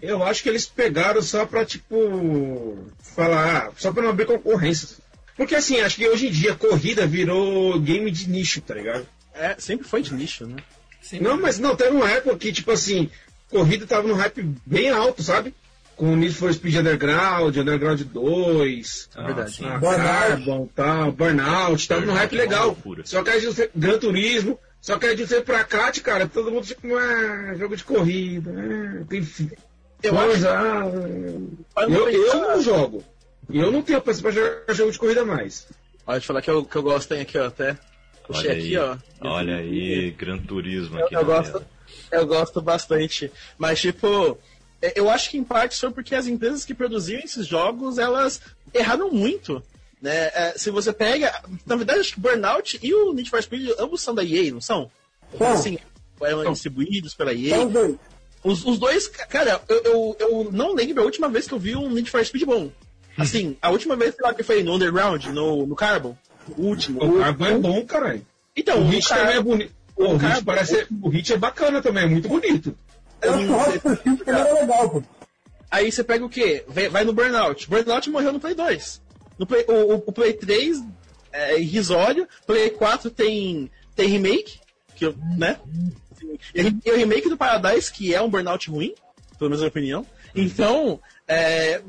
Eu 0.00 0.22
acho 0.24 0.42
que 0.42 0.48
eles 0.48 0.66
pegaram 0.66 1.22
só 1.22 1.46
pra, 1.46 1.64
tipo, 1.64 2.76
falar, 2.98 3.68
ah, 3.68 3.72
só 3.76 3.92
pra 3.92 4.02
não 4.02 4.10
abrir 4.10 4.26
concorrência. 4.26 4.96
Porque 5.36 5.54
assim, 5.54 5.80
acho 5.80 5.96
que 5.96 6.08
hoje 6.08 6.26
em 6.26 6.30
dia 6.30 6.54
corrida 6.54 7.06
virou 7.06 7.78
game 7.80 8.10
de 8.10 8.28
nicho, 8.28 8.60
tá 8.60 8.74
ligado? 8.74 9.06
É, 9.34 9.54
sempre 9.58 9.86
foi 9.86 10.02
de 10.02 10.12
nicho, 10.12 10.46
né? 10.46 10.56
Não, 11.20 11.40
mas 11.40 11.58
não, 11.58 11.74
teve 11.74 11.90
uma 11.90 12.10
época 12.10 12.36
que, 12.36 12.52
tipo 12.52 12.70
assim, 12.70 13.10
corrida 13.50 13.86
tava 13.86 14.06
num 14.06 14.14
hype 14.14 14.42
bem 14.64 14.90
alto, 14.90 15.22
sabe? 15.22 15.54
Com 15.96 16.12
o 16.14 16.16
Need 16.16 16.34
for 16.34 16.52
Speed 16.52 16.76
Underground, 16.76 17.56
Underground 17.56 18.00
2, 18.00 19.08
Ah, 19.14 19.22
verdade. 19.22 19.52
sim. 19.52 19.64
a 19.66 19.78
Burnout. 19.78 20.02
Carbon, 20.02 20.68
tal, 20.74 21.12
Burnout, 21.12 21.86
tava 21.88 22.00
num 22.00 22.12
hype 22.14 22.32
é 22.34 22.38
legal. 22.42 22.66
loucura. 22.66 23.02
Só 23.04 23.22
que 23.22 23.30
aí 23.30 23.40
de 23.40 23.46
você- 23.46 23.70
Gran 23.74 23.98
Turismo, 23.98 24.58
só 24.80 24.98
que 24.98 25.06
aí 25.06 25.14
de 25.14 25.26
você 25.26 25.40
pra 25.40 25.62
cá, 25.64 25.92
cara, 26.02 26.26
todo 26.26 26.50
mundo 26.50 26.66
tipo, 26.66 26.88
ah, 26.96 27.54
jogo 27.56 27.76
de 27.76 27.84
corrida, 27.84 28.50
ah, 28.50 29.04
tem 29.08 29.22
Eu 30.02 30.18
ah, 30.18 31.86
não 31.86 31.94
eu, 31.94 32.10
eu 32.10 32.34
não 32.40 32.62
jogo. 32.62 33.04
E 33.48 33.58
eu 33.60 33.70
não 33.70 33.82
tenho 33.82 34.00
paciência 34.00 34.22
pra 34.22 34.32
jogar 34.32 34.74
jogo 34.74 34.92
de 34.92 34.98
corrida 34.98 35.24
mais. 35.24 35.66
Olha, 36.06 36.16
deixa 36.16 36.24
eu 36.24 36.26
falar 36.28 36.42
que 36.42 36.50
eu, 36.50 36.64
que 36.64 36.74
eu 36.76 36.82
gosto, 36.82 37.08
tem 37.08 37.20
aqui, 37.20 37.38
ó, 37.38 37.46
até. 37.46 37.76
Puxei 38.26 38.50
Olha 38.50 38.58
aqui, 38.58 38.76
aí, 38.76 38.78
ó. 38.78 38.96
olha 39.20 39.56
aí, 39.56 40.10
Gran 40.12 40.38
Turismo 40.38 40.98
Eu, 40.98 41.04
aqui 41.04 41.14
eu 41.14 41.24
gosto, 41.24 41.62
eu 42.10 42.26
gosto 42.26 42.60
bastante. 42.62 43.30
Mas, 43.58 43.80
tipo, 43.80 44.06
é, 44.36 44.36
eu 44.96 45.08
acho 45.10 45.30
que 45.30 45.38
em 45.38 45.44
parte 45.44 45.78
foi 45.78 45.90
porque 45.90 46.14
as 46.14 46.26
empresas 46.26 46.64
que 46.64 46.74
produziam 46.74 47.20
esses 47.20 47.46
jogos, 47.46 47.98
elas 47.98 48.40
erraram 48.74 49.10
muito. 49.10 49.62
Né? 50.00 50.30
É, 50.34 50.54
se 50.56 50.70
você 50.70 50.92
pega. 50.92 51.32
Na 51.64 51.76
verdade, 51.76 52.00
acho 52.00 52.14
que 52.14 52.20
Burnout 52.20 52.78
e 52.82 52.92
o 52.94 53.12
Need 53.12 53.30
for 53.30 53.40
Speed 53.42 53.70
ambos 53.78 54.02
são 54.02 54.14
da 54.14 54.24
EA, 54.24 54.50
não 54.52 54.60
são? 54.60 54.90
São. 55.38 55.52
Assim, 55.52 55.78
eram 56.20 56.52
distribuídos 56.52 57.14
pela 57.14 57.32
EA. 57.32 57.56
São 57.56 57.68
dois. 57.70 57.94
Os, 58.44 58.64
os 58.66 58.78
dois, 58.78 59.06
cara, 59.06 59.62
eu, 59.68 59.82
eu, 59.84 60.16
eu 60.18 60.48
não 60.52 60.74
lembro 60.74 61.00
a 61.02 61.04
última 61.04 61.28
vez 61.28 61.46
que 61.46 61.54
eu 61.54 61.58
vi 61.60 61.76
um 61.76 61.88
Need 61.88 62.10
for 62.10 62.24
Speed 62.24 62.42
bom. 62.44 62.70
Assim, 63.16 63.56
a 63.62 63.70
última 63.70 63.94
vez 63.94 64.14
sei 64.16 64.24
lá, 64.26 64.34
que 64.34 64.42
foi 64.42 64.62
no 64.64 64.74
Underground, 64.74 65.26
no, 65.26 65.64
no 65.66 65.76
Carbon. 65.76 66.16
O 66.58 66.62
último. 66.62 66.98
O 67.04 67.18
Carbon 67.20 67.46
é 67.46 67.58
bom, 67.58 67.84
caralho. 67.86 68.26
Então, 68.56 68.80
O 68.80 68.86
o 68.86 68.88
Hit 68.88 69.08
também 69.08 69.36
é 69.36 69.40
bonito. 69.40 69.72
O, 69.94 70.08
Hit 70.14 70.20
Carbon- 70.20 70.44
parece. 70.44 70.86
O 71.00 71.08
Hit 71.08 71.32
é 71.32 71.36
bacana 71.36 71.80
também, 71.80 72.02
é 72.04 72.06
muito 72.08 72.28
bonito. 72.28 72.76
Eu 73.22 73.34
acho 73.34 73.46
que 73.46 73.52
o 73.52 73.56
Hot 73.60 73.78
Pursuit 73.80 74.24
também 74.24 74.40
era 74.40 74.52
legal, 74.54 74.90
pô. 74.90 75.02
Aí 75.70 75.90
você 75.90 76.04
pega 76.04 76.24
o 76.24 76.28
quê? 76.28 76.64
Vai, 76.90 77.04
no 77.04 77.12
Burnout. 77.12 77.68
Burnout 77.68 78.10
morreu 78.10 78.32
no 78.32 78.40
Play 78.40 78.54
2. 78.54 79.00
No 79.38 79.46
Play, 79.46 79.64
o, 79.68 79.94
o- 80.06 80.12
Play 80.12 80.34
3 80.34 80.82
é 81.32 81.58
irrisório. 81.58 82.28
Play 82.46 82.70
4 82.70 83.10
tem, 83.10 83.70
tem 83.96 84.08
remake, 84.08 84.60
que, 84.94 85.06
eu- 85.06 85.14
né? 85.38 85.58
E 86.54 86.90
o 86.90 86.96
remake 86.96 87.28
do 87.28 87.36
Paradise, 87.36 87.90
que 87.90 88.14
é 88.14 88.20
um 88.20 88.28
Burnout 88.28 88.70
ruim, 88.70 88.94
pelo 89.38 89.50
menos 89.50 89.60
na 89.60 89.64
minha 89.64 89.68
opinião. 89.68 90.06
Então, 90.34 91.00
é, 91.26 91.80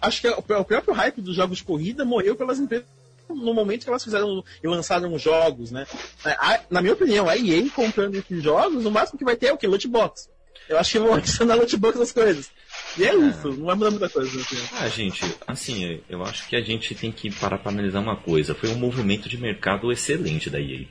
acho 0.00 0.20
que 0.20 0.28
o, 0.28 0.42
próprio 0.42 0.92
hype 0.94 1.20
dos 1.20 1.36
jogos 1.36 1.58
de 1.58 1.64
corrida 1.64 2.04
morreu 2.04 2.34
pelas 2.36 2.58
empresas 2.58 2.86
no 3.28 3.54
momento 3.54 3.84
que 3.84 3.88
elas 3.90 4.02
fizeram 4.02 4.44
e 4.62 4.66
lançaram 4.66 5.12
os 5.14 5.22
jogos, 5.22 5.70
né? 5.70 5.86
É, 6.24 6.60
na 6.68 6.80
minha 6.82 6.94
opinião, 6.94 7.28
a 7.28 7.36
EA 7.36 7.68
comprando 7.70 8.16
esses 8.16 8.42
jogos, 8.42 8.84
o 8.84 8.90
máximo 8.90 9.18
que 9.18 9.24
vai 9.24 9.36
ter 9.36 9.46
é 9.46 9.52
o 9.52 9.56
que? 9.56 9.68
Loot 9.68 9.86
box. 9.86 10.28
Eu 10.70 10.78
acho 10.78 10.92
que 10.92 10.98
vão 11.00 11.14
adicionar 11.14 11.56
box 11.56 11.98
nas 11.98 12.12
coisas. 12.12 12.48
E 12.96 13.02
é 13.02 13.12
isso, 13.12 13.48
não 13.48 13.66
vai 13.66 13.74
mudar 13.74 13.90
muita 13.90 14.08
coisa. 14.08 14.40
Assim. 14.40 14.56
Ah, 14.78 14.88
gente, 14.88 15.20
assim, 15.44 16.00
eu 16.08 16.22
acho 16.22 16.48
que 16.48 16.54
a 16.54 16.60
gente 16.60 16.94
tem 16.94 17.10
que 17.10 17.28
parar 17.28 17.58
para 17.58 17.72
analisar 17.72 17.98
uma 17.98 18.14
coisa. 18.14 18.54
Foi 18.54 18.68
um 18.68 18.78
movimento 18.78 19.28
de 19.28 19.36
mercado 19.36 19.90
excelente 19.90 20.48
da 20.48 20.60
EA. 20.60 20.86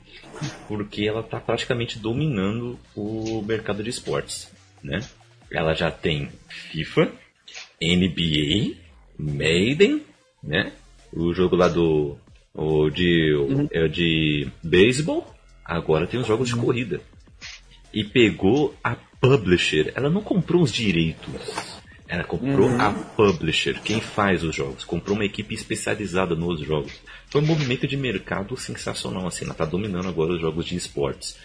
Porque 0.68 1.06
ela 1.08 1.22
está 1.22 1.40
praticamente 1.40 1.98
dominando 1.98 2.78
o 2.94 3.42
mercado 3.42 3.82
de 3.82 3.90
esportes, 3.90 4.52
né? 4.84 5.00
Ela 5.50 5.74
já 5.74 5.90
tem 5.90 6.30
FIFA, 6.50 7.14
NBA, 7.82 8.76
Maiden, 9.18 10.04
né? 10.44 10.74
O 11.14 11.34
jogo 11.34 11.56
lá 11.56 11.70
do 11.70 12.18
o 12.54 12.90
de 12.90 13.34
é 13.72 13.84
o 13.84 13.88
de 13.88 14.46
beisebol. 14.62 15.26
Agora 15.64 16.06
tem 16.06 16.20
os 16.20 16.28
jogos 16.28 16.50
de 16.50 16.56
corrida. 16.58 17.00
E 17.94 18.04
pegou 18.04 18.76
a 18.84 18.98
publisher. 19.20 19.92
Ela 19.96 20.10
não 20.10 20.22
comprou 20.22 20.62
os 20.62 20.72
direitos. 20.72 21.80
Ela 22.08 22.24
comprou 22.24 22.70
a 22.82 22.92
publisher, 22.92 23.80
quem 23.84 24.02
faz 24.02 24.44
os 24.44 24.56
jogos. 24.56 24.84
Comprou 24.84 25.16
uma 25.16 25.26
equipe 25.26 25.54
especializada 25.54 26.34
nos 26.36 26.60
jogos. 26.60 26.92
Foi 27.30 27.40
um 27.40 27.46
movimento 27.46 27.88
de 27.88 27.96
mercado 27.96 28.58
sensacional, 28.58 29.28
assim. 29.28 29.46
Ela 29.46 29.54
tá 29.54 29.64
dominando 29.64 30.08
agora 30.10 30.34
os 30.34 30.42
jogos 30.42 30.66
de 30.66 30.76
esportes. 30.76 31.38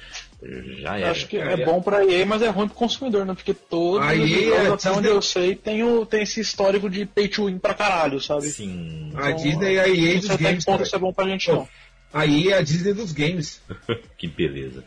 Já 0.81 0.99
Eu 0.99 1.03
era. 1.05 1.11
acho 1.11 1.27
que 1.29 1.37
é 1.37 1.65
bom 1.67 1.83
pra 1.83 2.03
EA, 2.07 2.25
mas 2.25 2.41
é 2.41 2.49
ruim 2.49 2.67
pro 2.67 2.77
consumidor, 2.77 3.27
né? 3.27 3.35
Porque 3.35 3.53
todos 3.53 4.07
A 4.09 4.15
os 4.15 4.31
EA 4.31 4.39
jogos, 4.49 4.85
é 4.85 4.89
até 4.89 4.91
onde 4.99 5.09
eu 5.09 5.21
sei, 5.21 5.55
tem, 5.55 5.83
o, 5.83 6.07
tem 6.07 6.23
esse 6.23 6.41
histórico 6.41 6.89
de 6.89 7.05
pay 7.05 7.29
to 7.29 7.45
win 7.47 7.59
pra 7.59 7.75
caralho, 7.75 8.19
sabe? 8.21 8.47
Sim. 8.49 9.11
A 9.17 9.33
Disney 9.33 9.75
e 9.75 9.79
a 9.79 9.89
EA 9.89 10.15
Não 10.15 10.17
dos 10.21 10.27
sei 10.27 10.35
até 10.35 10.45
games. 10.45 10.65
que 10.65 10.71
ponto 10.71 10.83
isso 10.83 10.97
é 10.97 10.99
bom 10.99 11.13
pra 11.13 11.29
gente, 11.29 11.51
não. 11.51 11.69
Aí 12.15 12.49
é 12.49 12.59
a 12.59 12.63
Disney 12.63 12.95
dos 12.95 13.11
games. 13.11 13.61
que 14.17 14.29
beleza. 14.29 14.85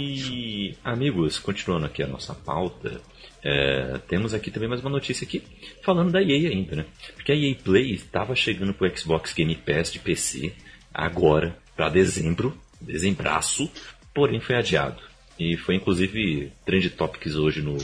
E, 0.00 0.74
amigos, 0.82 1.38
continuando 1.38 1.84
aqui 1.84 2.02
a 2.02 2.06
nossa 2.06 2.34
pauta, 2.34 3.02
é, 3.44 3.98
temos 4.08 4.32
aqui 4.32 4.50
também 4.50 4.66
mais 4.66 4.80
uma 4.80 4.88
notícia 4.88 5.26
aqui, 5.26 5.42
falando 5.82 6.10
da 6.10 6.22
EA 6.22 6.48
ainda, 6.48 6.74
né? 6.74 6.86
Porque 7.14 7.32
a 7.32 7.36
EA 7.36 7.54
Play 7.54 7.92
estava 7.92 8.34
chegando 8.34 8.72
pro 8.72 8.88
Xbox 8.96 9.34
Game 9.34 9.54
Pass 9.56 9.92
de 9.92 9.98
PC 9.98 10.54
agora, 10.92 11.54
para 11.76 11.90
dezembro, 11.90 12.56
dezembraço, 12.80 13.70
porém 14.14 14.40
foi 14.40 14.56
adiado. 14.56 15.02
E 15.38 15.54
foi 15.58 15.74
inclusive 15.74 16.50
Trend 16.64 16.88
Topics 16.90 17.36
hoje 17.36 17.60
no, 17.60 17.76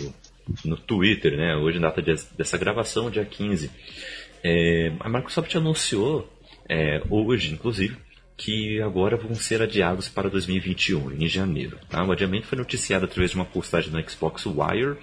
no 0.64 0.78
Twitter, 0.78 1.36
né? 1.36 1.54
Hoje, 1.54 1.78
data 1.78 2.00
de, 2.00 2.14
dessa 2.34 2.56
gravação, 2.56 3.10
dia 3.10 3.26
15. 3.26 3.70
É, 4.42 4.90
a 5.00 5.08
Microsoft 5.10 5.54
anunciou 5.54 6.26
é, 6.66 7.02
hoje, 7.10 7.52
inclusive, 7.52 7.96
que 8.36 8.80
agora 8.82 9.16
vão 9.16 9.34
ser 9.34 9.62
adiados 9.62 10.08
para 10.08 10.28
2021, 10.28 11.12
em 11.12 11.28
janeiro. 11.28 11.78
Tá? 11.88 12.04
O 12.04 12.10
adiamento 12.10 12.46
foi 12.46 12.58
noticiado 12.58 13.04
através 13.04 13.30
de 13.30 13.36
uma 13.36 13.44
postagem 13.44 13.92
no 13.92 14.10
Xbox 14.10 14.44
Wire, 14.46 14.96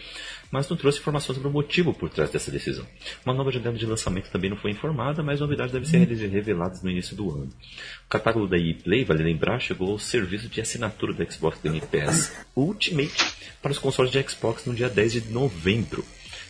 mas 0.52 0.68
não 0.68 0.76
trouxe 0.76 1.00
informações 1.00 1.36
sobre 1.36 1.48
o 1.48 1.52
motivo 1.52 1.94
por 1.94 2.10
trás 2.10 2.30
dessa 2.30 2.52
decisão. 2.52 2.86
Uma 3.26 3.34
nova 3.34 3.50
janela 3.52 3.78
de 3.78 3.86
lançamento 3.86 4.30
também 4.30 4.50
não 4.50 4.58
foi 4.58 4.72
informada, 4.72 5.24
mas 5.24 5.40
novidades 5.40 5.72
devem 5.72 5.88
ser 5.88 6.06
reveladas 6.28 6.84
no 6.84 6.92
início 6.92 7.16
do 7.16 7.32
ano. 7.32 7.50
O 8.06 8.10
catálogo 8.10 8.48
da 8.48 8.58
EA 8.58 8.76
Play, 8.76 9.06
vale 9.06 9.24
lembrar, 9.24 9.60
chegou 9.60 9.92
ao 9.92 10.00
serviço 10.00 10.50
de 10.50 10.60
assinatura 10.60 11.14
do 11.14 11.32
Xbox 11.32 11.58
Game 11.64 11.80
Pass 11.80 12.36
Ultimate 12.54 13.14
para 13.62 13.72
os 13.72 13.80
consoles 13.80 14.12
de 14.12 14.22
Xbox 14.22 14.66
no 14.66 14.76
dia 14.76 14.90
10 14.90 15.14
de 15.14 15.30
novembro, 15.30 16.04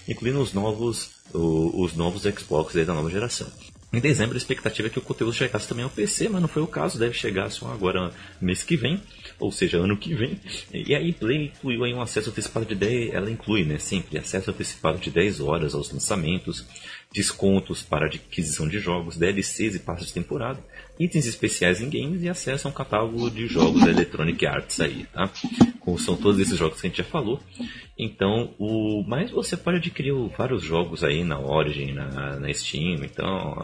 incluindo 0.07 0.41
os 0.41 0.51
novos, 0.51 1.11
os 1.31 1.95
novos 1.95 2.23
Xbox 2.23 2.73
da 2.73 2.93
nova 2.95 3.09
geração. 3.11 3.51
Em 3.93 3.99
dezembro, 3.99 4.35
a 4.35 4.37
expectativa 4.37 4.87
é 4.87 4.91
que 4.91 4.99
o 4.99 5.01
conteúdo 5.01 5.33
chegasse 5.33 5.67
também 5.67 5.83
ao 5.83 5.89
PC, 5.89 6.29
mas 6.29 6.41
não 6.41 6.47
foi 6.47 6.61
o 6.61 6.67
caso, 6.67 6.97
deve 6.97 7.13
chegar 7.13 7.49
só 7.49 7.73
agora 7.73 8.11
mês 8.39 8.63
que 8.63 8.77
vem, 8.77 9.01
ou 9.37 9.51
seja, 9.51 9.79
ano 9.79 9.97
que 9.97 10.15
vem. 10.15 10.39
E 10.73 10.95
a 10.95 11.13
Play 11.13 11.47
incluiu 11.47 11.83
aí 11.83 11.93
um 11.93 12.01
acesso 12.01 12.29
antecipado 12.29 12.65
de 12.65 12.73
10, 12.73 13.13
ela 13.13 13.29
inclui, 13.29 13.65
né, 13.65 13.77
sempre 13.79 14.17
acesso 14.17 14.49
antecipado 14.49 14.97
de 14.97 15.11
10 15.11 15.41
horas 15.41 15.75
aos 15.75 15.91
lançamentos, 15.91 16.65
descontos 17.11 17.83
para 17.83 18.05
adquisição 18.05 18.65
de 18.65 18.79
jogos, 18.79 19.17
DLCs 19.17 19.75
e 19.75 19.79
passos 19.79 20.07
de 20.07 20.13
temporada, 20.13 20.63
itens 21.03 21.25
especiais 21.25 21.81
em 21.81 21.89
games 21.89 22.23
e 22.23 22.29
acesso 22.29 22.67
a 22.67 22.71
um 22.71 22.73
catálogo 22.73 23.29
de 23.29 23.47
jogos 23.47 23.83
da 23.83 23.89
Electronic 23.89 24.45
Arts 24.45 24.79
aí, 24.79 25.05
tá? 25.11 25.29
Como 25.79 25.97
são 25.97 26.15
todos 26.15 26.39
esses 26.39 26.57
jogos 26.57 26.79
que 26.79 26.87
a 26.87 26.89
gente 26.89 26.97
já 26.99 27.03
falou. 27.03 27.39
Então, 27.97 28.53
o 28.59 29.03
mas 29.07 29.31
você 29.31 29.57
pode 29.57 29.77
adquirir 29.77 30.13
vários 30.37 30.63
jogos 30.63 31.03
aí 31.03 31.23
na 31.23 31.39
Origin, 31.39 31.93
na, 31.93 32.39
na 32.39 32.53
Steam, 32.53 33.03
então 33.03 33.55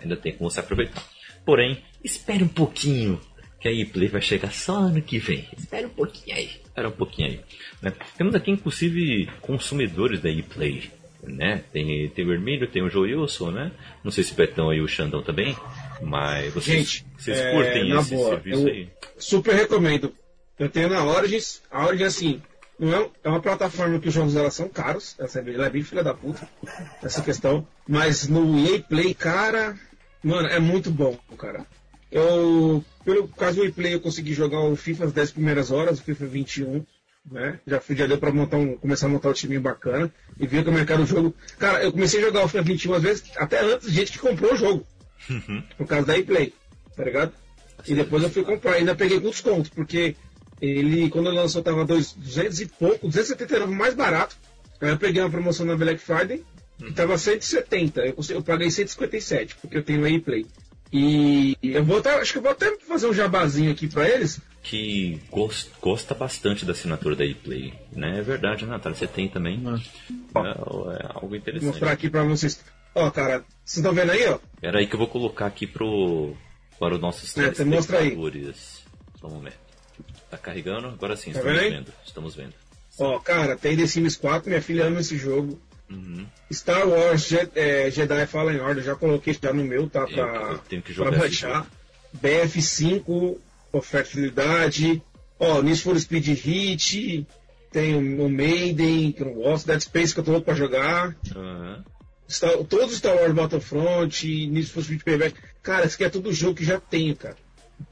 ainda 0.00 0.16
tem 0.16 0.32
como 0.32 0.50
você 0.50 0.60
aproveitar. 0.60 1.02
Porém, 1.44 1.82
espere 2.04 2.44
um 2.44 2.48
pouquinho, 2.48 3.20
que 3.60 3.68
a 3.68 3.72
ePlay 3.72 4.08
vai 4.08 4.20
chegar 4.20 4.52
só 4.52 4.76
ano 4.76 5.00
que 5.00 5.18
vem. 5.18 5.46
Espera 5.56 5.86
um 5.86 5.90
pouquinho 5.90 6.36
aí, 6.36 6.50
espera 6.62 6.88
um 6.88 6.92
pouquinho 6.92 7.28
aí. 7.28 7.40
Né? 7.80 7.92
Temos 8.16 8.34
aqui, 8.34 8.50
inclusive, 8.50 9.28
consumidores 9.40 10.20
da 10.20 10.30
ePlay 10.30 10.90
né? 11.22 11.62
Tem, 11.72 12.08
tem 12.10 12.24
o 12.24 12.28
Vermelho, 12.28 12.68
tem 12.68 12.82
o 12.82 12.88
Joilson, 12.88 13.50
né? 13.50 13.72
Não 14.04 14.10
sei 14.10 14.24
se 14.24 14.32
o 14.32 14.36
Betão 14.36 14.72
e 14.72 14.80
o 14.80 14.88
Xandão 14.88 15.22
também, 15.22 15.56
mas 16.00 16.52
vocês, 16.52 16.78
Gente, 16.78 17.06
vocês 17.18 17.38
é, 17.38 17.50
curtem 17.50 17.88
na 17.88 18.00
esse 18.00 18.14
boa, 18.14 18.30
serviço 18.30 18.66
aí? 18.66 18.88
Super 19.18 19.54
recomendo. 19.54 20.12
Eu 20.58 20.68
tenho 20.68 20.88
na 20.88 21.04
Origins. 21.04 21.62
A 21.70 21.86
Origins, 21.86 22.06
assim, 22.06 22.42
não 22.78 22.92
é, 22.94 23.10
é 23.24 23.28
uma 23.28 23.40
plataforma 23.40 23.98
que 23.98 24.08
os 24.08 24.14
jogos 24.14 24.34
dela 24.34 24.50
são 24.50 24.68
caros. 24.68 25.14
Essa, 25.18 25.40
é 25.40 25.54
ela 25.54 25.66
é 25.66 25.70
bem 25.70 25.82
filha 25.82 26.02
da 26.02 26.14
puta, 26.14 26.48
essa 27.02 27.22
questão. 27.22 27.66
Mas 27.88 28.28
no 28.28 28.58
EA 28.58 28.80
Play, 28.80 29.14
cara, 29.14 29.76
mano, 30.22 30.48
é 30.48 30.58
muito 30.58 30.90
bom, 30.90 31.18
cara. 31.38 31.66
Eu, 32.10 32.84
pelo 33.04 33.28
caso 33.28 33.58
do 33.58 33.64
EA 33.64 33.72
Play, 33.72 33.94
eu 33.94 34.00
consegui 34.00 34.32
jogar 34.32 34.60
o 34.60 34.76
FIFA 34.76 35.06
as 35.06 35.12
10 35.12 35.32
primeiras 35.32 35.70
horas, 35.70 35.98
o 35.98 36.02
FIFA 36.02 36.26
21 36.26 36.86
né? 37.30 37.58
Já, 37.66 37.80
já 37.90 38.06
deu 38.06 38.18
pra 38.18 38.32
montar 38.32 38.56
um, 38.56 38.76
começar 38.76 39.06
a 39.06 39.10
montar 39.10 39.30
um 39.30 39.32
time 39.32 39.58
bacana 39.58 40.12
e 40.38 40.46
ver 40.46 40.64
como 40.64 40.78
é 40.78 40.84
que 40.84 40.92
era 40.92 41.02
o 41.02 41.06
jogo. 41.06 41.34
Cara, 41.58 41.82
eu 41.82 41.92
comecei 41.92 42.20
a 42.20 42.26
jogar 42.26 42.44
o 42.44 42.48
FIFA 42.48 42.62
21 42.62 42.94
às 42.94 43.02
vezes, 43.02 43.24
até 43.36 43.60
antes 43.60 43.90
gente 43.90 44.12
que 44.12 44.18
comprou 44.18 44.54
o 44.54 44.56
jogo. 44.56 44.86
Uhum. 45.28 45.62
Por 45.76 45.86
causa 45.86 46.06
da 46.06 46.16
e-play, 46.16 46.52
tá 46.94 47.04
ligado? 47.04 47.32
E 47.86 47.94
depois 47.94 48.22
eu 48.22 48.30
fui 48.30 48.44
comprar, 48.44 48.74
ainda 48.74 48.94
peguei 48.94 49.20
com 49.20 49.30
desconto, 49.30 49.70
porque 49.72 50.16
ele, 50.60 51.10
quando 51.10 51.28
ele 51.28 51.36
lançou, 51.36 51.62
tava 51.62 51.84
dois, 51.84 52.12
200 52.12 52.60
e 52.60 52.66
pouco, 52.66 53.06
279 53.06 53.74
mais 53.74 53.94
barato. 53.94 54.36
Aí 54.80 54.90
eu 54.90 54.98
peguei 54.98 55.22
uma 55.22 55.30
promoção 55.30 55.66
na 55.66 55.76
Black 55.76 56.00
Friday, 56.00 56.44
que 56.78 56.92
tava 56.92 57.16
170, 57.16 58.00
eu, 58.06 58.16
eu 58.30 58.42
paguei 58.42 58.70
157, 58.70 59.56
porque 59.56 59.78
eu 59.78 59.82
tenho 59.82 60.04
a 60.04 60.10
e-play. 60.10 60.46
E 60.92 61.56
eu 61.62 61.84
vou 61.84 61.98
até, 61.98 62.14
acho 62.14 62.32
que 62.32 62.38
eu 62.38 62.42
vou 62.42 62.52
até 62.52 62.74
fazer 62.80 63.06
um 63.06 63.12
jabazinho 63.12 63.72
aqui 63.72 63.88
pra 63.88 64.08
eles, 64.08 64.40
que 64.68 65.20
gost, 65.30 65.70
gosta 65.80 66.12
bastante 66.12 66.64
da 66.64 66.72
assinatura 66.72 67.14
da 67.14 67.24
ePlay. 67.24 67.72
Né? 67.92 68.18
É 68.18 68.22
verdade, 68.22 68.66
Natália, 68.66 68.98
você 68.98 69.06
tem 69.06 69.28
também. 69.28 69.62
É, 69.64 70.40
é 70.40 71.10
algo 71.14 71.36
interessante. 71.36 71.62
Vou 71.62 71.70
mostrar 71.70 71.92
aqui 71.92 72.10
pra 72.10 72.24
vocês. 72.24 72.64
Ó, 72.94 73.08
cara, 73.10 73.44
vocês 73.64 73.78
estão 73.78 73.92
vendo 73.92 74.10
aí, 74.10 74.26
ó? 74.26 74.38
Era 74.60 74.80
aí 74.80 74.86
que 74.86 74.94
eu 74.94 74.98
vou 74.98 75.06
colocar 75.06 75.46
aqui 75.46 75.66
pro, 75.66 76.34
para 76.80 76.94
os 76.94 77.00
nossos 77.00 77.36
é, 77.36 77.50
telespectadores. 77.50 78.84
Só 79.20 79.28
um 79.28 79.34
momento. 79.34 79.56
Tá 80.28 80.36
carregando? 80.36 80.88
Agora 80.88 81.16
sim, 81.16 81.32
tá 81.32 81.38
estamos 81.38 81.60
vendo, 81.60 81.72
vendo. 81.72 81.92
Estamos 82.04 82.34
vendo. 82.34 82.54
Ó, 82.98 83.18
cara, 83.20 83.56
tem 83.56 83.76
The 83.76 83.86
Sims 83.86 84.16
4, 84.16 84.48
minha 84.48 84.62
filha 84.62 84.86
ama 84.86 85.00
esse 85.00 85.16
jogo. 85.16 85.60
Uhum. 85.88 86.26
Star 86.52 86.88
Wars 86.88 87.28
Je 87.28 87.48
é, 87.54 87.88
Jedi 87.92 88.26
Fallen 88.26 88.60
Order, 88.60 88.82
já 88.82 88.96
coloquei 88.96 89.38
já 89.40 89.52
no 89.52 89.62
meu, 89.62 89.88
tá? 89.88 90.04
Pra, 90.06 90.22
eu, 90.22 90.52
eu 90.52 90.58
tenho 90.58 90.82
que 90.82 90.92
jogar 90.92 91.10
pra 91.10 91.20
baixar. 91.20 91.66
BF5, 92.20 93.38
fertilidade. 93.82 95.02
Ó, 95.38 95.62
Need 95.62 95.80
for 95.80 95.98
Speed 95.98 96.26
Hit, 96.28 97.26
tem 97.70 97.94
o 97.94 98.28
Maiden, 98.28 99.12
que 99.12 99.22
eu 99.22 99.26
não 99.26 99.34
gosto, 99.34 99.66
Dead 99.66 99.80
Space 99.80 100.14
que 100.14 100.20
eu 100.20 100.24
tô 100.24 100.30
louco 100.32 100.46
pra 100.46 100.54
jogar. 100.54 101.16
Uhum. 101.34 101.82
Star, 102.28 102.56
todos 102.64 102.92
os 102.92 102.98
Star 102.98 103.14
Wars 103.14 103.34
Battlefront, 103.34 104.46
Need 104.48 104.66
for 104.66 104.82
Speed 104.82 105.02
Payback. 105.02 105.36
Cara, 105.62 105.86
isso 105.86 105.94
aqui 105.96 106.04
é 106.04 106.10
tudo 106.10 106.32
jogo 106.32 106.54
que 106.54 106.64
já 106.64 106.80
tenho, 106.80 107.14
cara. 107.14 107.36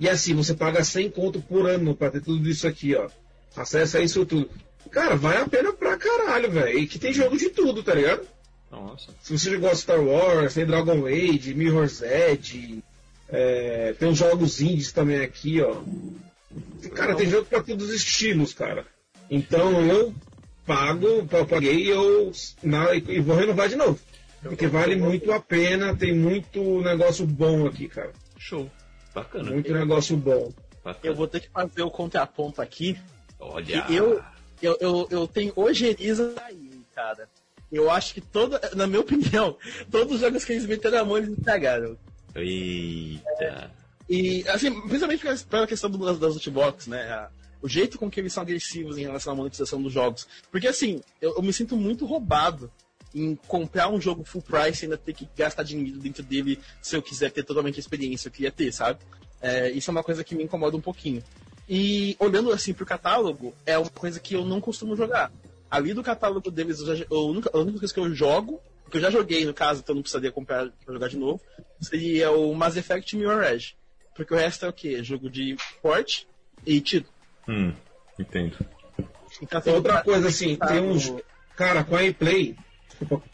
E 0.00 0.08
assim, 0.08 0.34
você 0.34 0.54
paga 0.54 0.82
100 0.82 1.10
conto 1.10 1.40
por 1.40 1.68
ano 1.68 1.94
pra 1.94 2.10
ter 2.10 2.22
tudo 2.22 2.48
isso 2.48 2.66
aqui, 2.66 2.94
ó. 2.94 3.08
Acessa 3.54 4.00
isso 4.00 4.24
tudo. 4.24 4.50
Cara, 4.90 5.16
vale 5.16 5.38
a 5.38 5.48
pena 5.48 5.72
pra 5.72 5.96
caralho, 5.96 6.50
velho. 6.50 6.78
E 6.78 6.86
que 6.86 6.98
tem 6.98 7.12
jogo 7.12 7.36
de 7.36 7.50
tudo, 7.50 7.82
tá 7.82 7.94
ligado? 7.94 8.26
Nossa. 8.70 9.10
Se 9.22 9.36
você 9.36 9.56
gosta 9.56 9.76
de 9.76 9.82
Star 9.82 10.00
Wars, 10.00 10.54
tem 10.54 10.66
Dragon 10.66 11.06
Age, 11.06 11.54
Mirror's 11.54 12.02
Edge, 12.02 12.82
é, 13.36 13.92
tem 13.98 14.10
os 14.10 14.18
jogos 14.18 14.60
indies 14.60 14.92
também 14.92 15.20
aqui, 15.20 15.60
ó. 15.60 15.82
Cara, 16.94 17.16
tem 17.16 17.28
jogo 17.28 17.46
para 17.46 17.64
todos 17.64 17.88
os 17.88 17.94
estilos, 17.94 18.54
cara. 18.54 18.86
Então 19.28 19.84
eu 19.84 20.14
pago, 20.64 21.26
eu 21.30 21.46
paguei 21.46 21.90
eu, 21.90 22.30
na, 22.62 22.94
e 22.94 23.20
vou 23.20 23.34
renovar 23.34 23.68
de 23.68 23.74
novo. 23.74 23.98
Porque 24.40 24.68
vale 24.68 24.94
muito 24.94 25.32
a 25.32 25.40
pena, 25.40 25.96
tem 25.96 26.14
muito 26.14 26.80
negócio 26.82 27.26
bom 27.26 27.66
aqui, 27.66 27.88
cara. 27.88 28.12
Show. 28.38 28.70
Bacana. 29.12 29.50
Muito 29.50 29.72
negócio 29.72 30.16
bom. 30.16 30.52
Bacana. 30.84 31.00
Eu 31.02 31.16
vou 31.16 31.26
ter 31.26 31.40
que 31.40 31.48
fazer 31.48 31.82
o 31.82 31.90
contraponto 31.90 32.62
aqui. 32.62 32.96
Olha. 33.40 33.84
Eu, 33.88 34.22
eu, 34.62 34.76
eu, 34.80 35.08
eu 35.10 35.26
tenho 35.26 35.52
ojeriza 35.56 36.34
aí, 36.40 36.82
cara. 36.94 37.28
Eu 37.72 37.90
acho 37.90 38.14
que 38.14 38.20
toda, 38.20 38.60
na 38.76 38.86
minha 38.86 39.00
opinião, 39.00 39.56
todos 39.90 40.14
os 40.14 40.20
jogos 40.20 40.44
que 40.44 40.52
eles 40.52 40.66
meteram 40.66 41.00
a 41.00 41.04
mão 41.04 41.18
eles 41.18 41.30
entregaram. 41.30 41.96
Eita. 42.34 43.70
E, 44.08 44.46
assim, 44.48 44.80
principalmente 44.82 45.44
pela 45.46 45.66
questão 45.66 45.90
das, 45.90 46.18
das 46.18 46.34
lootbox, 46.34 46.86
né? 46.86 47.28
O 47.62 47.68
jeito 47.68 47.98
com 47.98 48.10
que 48.10 48.20
eles 48.20 48.32
são 48.32 48.42
agressivos 48.42 48.98
em 48.98 49.02
relação 49.02 49.32
à 49.32 49.36
monetização 49.36 49.80
dos 49.80 49.92
jogos. 49.92 50.26
Porque, 50.50 50.68
assim, 50.68 51.00
eu, 51.20 51.36
eu 51.36 51.42
me 51.42 51.52
sinto 51.52 51.76
muito 51.76 52.04
roubado 52.04 52.70
em 53.14 53.36
comprar 53.46 53.88
um 53.88 54.00
jogo 54.00 54.24
full 54.24 54.42
price 54.42 54.82
e 54.82 54.86
ainda 54.86 54.98
ter 54.98 55.14
que 55.14 55.28
gastar 55.36 55.62
dinheiro 55.62 55.98
dentro 55.98 56.22
dele 56.22 56.58
se 56.82 56.96
eu 56.96 57.02
quiser 57.02 57.30
ter 57.30 57.44
totalmente 57.44 57.76
a 57.76 57.80
experiência 57.80 58.28
que 58.30 58.44
eu 58.44 58.50
queria 58.50 58.50
ter, 58.50 58.72
sabe? 58.72 58.98
É, 59.40 59.70
isso 59.70 59.90
é 59.90 59.92
uma 59.92 60.02
coisa 60.02 60.24
que 60.24 60.34
me 60.34 60.42
incomoda 60.42 60.76
um 60.76 60.80
pouquinho. 60.80 61.22
E 61.68 62.16
olhando 62.18 62.52
assim 62.52 62.74
pro 62.74 62.84
catálogo, 62.84 63.54
é 63.64 63.78
uma 63.78 63.90
coisa 63.90 64.18
que 64.18 64.34
eu 64.34 64.44
não 64.44 64.60
costumo 64.60 64.96
jogar. 64.96 65.32
Ali 65.70 65.94
do 65.94 66.02
catálogo 66.02 66.50
deles, 66.50 66.80
eu 66.80 66.96
já, 66.96 67.04
a, 67.08 67.14
única, 67.14 67.50
a 67.52 67.58
única 67.58 67.78
coisa 67.78 67.94
que 67.94 68.00
eu 68.00 68.14
jogo 68.14 68.60
que 68.90 68.96
eu 68.96 69.00
já 69.00 69.10
joguei, 69.10 69.44
no 69.44 69.54
caso, 69.54 69.80
então 69.80 69.94
não 69.94 70.02
precisaria 70.02 70.32
comprar 70.32 70.68
pra 70.84 70.94
jogar 70.94 71.08
de 71.08 71.16
novo, 71.16 71.40
seria 71.80 72.30
o 72.30 72.54
Mass 72.54 72.76
Effect 72.76 73.16
Mirror 73.16 73.44
Edge. 73.44 73.76
Porque 74.14 74.32
o 74.32 74.36
resto 74.36 74.64
é 74.64 74.68
o 74.68 74.72
quê? 74.72 75.02
Jogo 75.02 75.28
de 75.28 75.56
porte 75.82 76.26
e 76.64 76.80
tiro. 76.80 77.06
Hum, 77.48 77.72
entendo. 78.18 78.56
Então, 79.42 79.58
assim, 79.58 79.70
Outra 79.70 80.02
coisa 80.02 80.28
assim, 80.28 80.56
tá 80.56 80.68
tem 80.68 80.80
uns. 80.80 81.08
No... 81.08 81.22
Cara, 81.56 81.84
com 81.84 81.96
a 81.96 82.12
Play, 82.12 82.56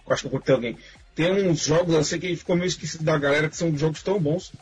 acho 0.09 0.23
que 0.23 0.27
eu 0.27 0.31
cortei 0.31 0.55
alguém. 0.55 0.79
Tem 1.15 1.49
uns 1.49 1.65
jogos, 1.65 1.95
eu 1.95 2.05
sei 2.05 2.19
que 2.19 2.37
ficou 2.37 2.57
meio 2.57 2.69
esquecido 2.69 3.05
da 3.05 3.19
galera, 3.19 3.49
que 3.49 3.57
são 3.57 3.77
jogos 3.77 4.03
tão 4.03 4.19
bons. 4.19 4.53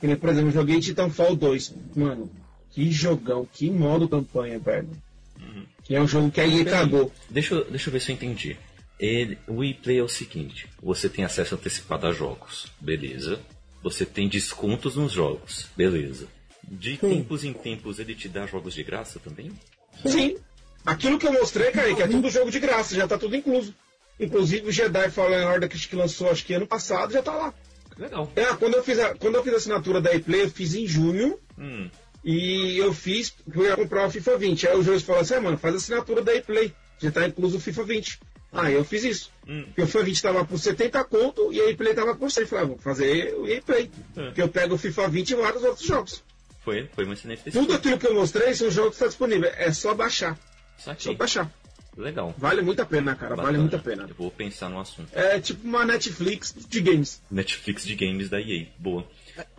Que 0.00 0.06
nem, 0.06 0.16
por 0.16 0.28
exemplo, 0.28 0.48
eu 0.48 0.54
joguei 0.54 0.80
Titanfall 0.80 1.36
2. 1.36 1.74
Mano, 1.94 2.30
que 2.70 2.90
jogão, 2.90 3.46
que 3.52 3.70
modo 3.70 4.08
campanha, 4.08 4.58
velho. 4.58 4.88
Uhum. 5.40 5.64
Que 5.84 5.94
é 5.94 6.00
um 6.00 6.06
jogo 6.06 6.30
que 6.30 6.40
aí 6.40 6.64
cagou. 6.64 7.12
Deixa, 7.28 7.62
deixa 7.64 7.88
eu 7.88 7.92
ver 7.92 8.00
se 8.00 8.10
eu 8.10 8.14
entendi. 8.14 8.56
Ele, 8.98 9.38
o 9.46 9.62
ePlay 9.62 9.98
é 9.98 10.02
o 10.02 10.08
seguinte: 10.08 10.68
você 10.82 11.08
tem 11.08 11.24
acesso 11.24 11.54
antecipado 11.54 12.06
a 12.06 12.12
jogos, 12.12 12.66
beleza. 12.80 13.40
Você 13.82 14.04
tem 14.04 14.28
descontos 14.28 14.96
nos 14.96 15.12
jogos, 15.12 15.66
beleza. 15.76 16.26
De 16.64 16.96
tempos 16.96 17.44
em 17.44 17.52
tempos 17.52 17.98
ele 17.98 18.14
te 18.14 18.28
dá 18.28 18.44
jogos 18.46 18.74
de 18.74 18.82
graça 18.82 19.18
também? 19.18 19.52
Sim. 20.04 20.36
Aquilo 20.84 21.18
que 21.18 21.26
eu 21.26 21.32
mostrei, 21.32 21.70
Kaique, 21.70 22.02
é 22.02 22.08
tudo 22.08 22.30
jogo 22.30 22.50
de 22.50 22.58
graça, 22.58 22.94
já 22.94 23.06
tá 23.06 23.16
tudo 23.16 23.36
incluso. 23.36 23.74
Inclusive 24.18 24.68
o 24.68 24.72
Jedi 24.72 25.10
Fallen 25.10 25.44
Order 25.44 25.68
que 25.68 25.96
lançou 25.96 26.30
acho 26.30 26.44
que 26.44 26.54
ano 26.54 26.66
passado 26.66 27.12
já 27.12 27.22
tá 27.22 27.32
lá. 27.32 27.54
Legal. 27.96 28.30
É, 28.36 28.44
quando 28.54 28.74
eu 28.74 28.84
fiz 28.84 28.98
a, 28.98 29.14
quando 29.14 29.36
eu 29.36 29.42
fiz 29.42 29.52
a 29.54 29.56
assinatura 29.56 30.00
da 30.00 30.14
ePlay, 30.14 30.42
eu 30.42 30.50
fiz 30.50 30.74
em 30.74 30.86
junho. 30.86 31.38
Hum. 31.58 31.90
E 32.24 32.76
eu 32.78 32.92
fiz, 32.92 33.34
fui 33.52 33.74
comprar 33.74 34.06
o 34.06 34.10
FIFA 34.10 34.38
20. 34.38 34.68
Aí 34.68 34.76
o 34.76 34.82
juiz 34.82 35.02
falou 35.02 35.22
assim, 35.22 35.34
ah, 35.34 35.40
mano, 35.40 35.58
faz 35.58 35.74
a 35.74 35.78
assinatura 35.78 36.22
da 36.22 36.34
ePlay. 36.34 36.72
Já 36.98 37.10
tá 37.10 37.26
incluso 37.26 37.56
o 37.56 37.60
FIFA 37.60 37.84
20. 37.84 38.20
Aí 38.52 38.74
eu 38.74 38.84
fiz 38.84 39.04
isso. 39.04 39.30
Hum. 39.46 39.64
Porque 39.66 39.82
o 39.82 39.86
FIFA 39.86 40.04
20 40.04 40.22
tava 40.22 40.44
por 40.44 40.58
70 40.58 41.04
conto 41.04 41.52
e 41.52 41.60
a 41.60 41.70
ePlay 41.70 41.94
tava 41.94 42.14
por 42.14 42.30
100. 42.30 42.46
Falei, 42.46 42.64
ah, 42.64 42.68
vou 42.68 42.78
fazer 42.78 43.34
o 43.34 43.46
ePlay. 43.46 43.90
É. 44.16 44.24
Porque 44.24 44.42
eu 44.42 44.48
pego 44.48 44.74
o 44.74 44.78
FIFA 44.78 45.08
20 45.08 45.30
e 45.30 45.34
vários 45.34 45.62
outros 45.64 45.86
jogos. 45.86 46.24
Foi, 46.64 46.88
foi 46.94 47.04
uma 47.04 47.14
excelente 47.14 47.50
Tudo 47.50 47.74
aquilo 47.74 47.98
que 47.98 48.06
eu 48.06 48.14
mostrei 48.14 48.54
são 48.54 48.70
jogos 48.70 48.90
que 48.90 48.94
estão 48.96 49.08
disponíveis. 49.08 49.54
É 49.56 49.72
só 49.72 49.94
baixar. 49.94 50.38
Só 50.78 51.14
baixar. 51.14 51.50
Legal. 51.96 52.32
Vale 52.38 52.62
muito 52.62 52.80
a 52.80 52.86
pena, 52.86 53.14
cara. 53.16 53.34
Vale 53.34 53.42
Bacana. 53.42 53.58
muito 53.58 53.76
a 53.76 53.78
pena. 53.78 54.06
Eu 54.08 54.14
vou 54.14 54.30
pensar 54.30 54.68
no 54.68 54.78
assunto. 54.78 55.10
É 55.12 55.40
tipo 55.40 55.66
uma 55.66 55.84
Netflix 55.84 56.54
de 56.56 56.80
games. 56.80 57.20
Netflix 57.30 57.84
de 57.84 57.94
games 57.96 58.28
da 58.30 58.40
EA. 58.40 58.68
Boa. 58.78 59.04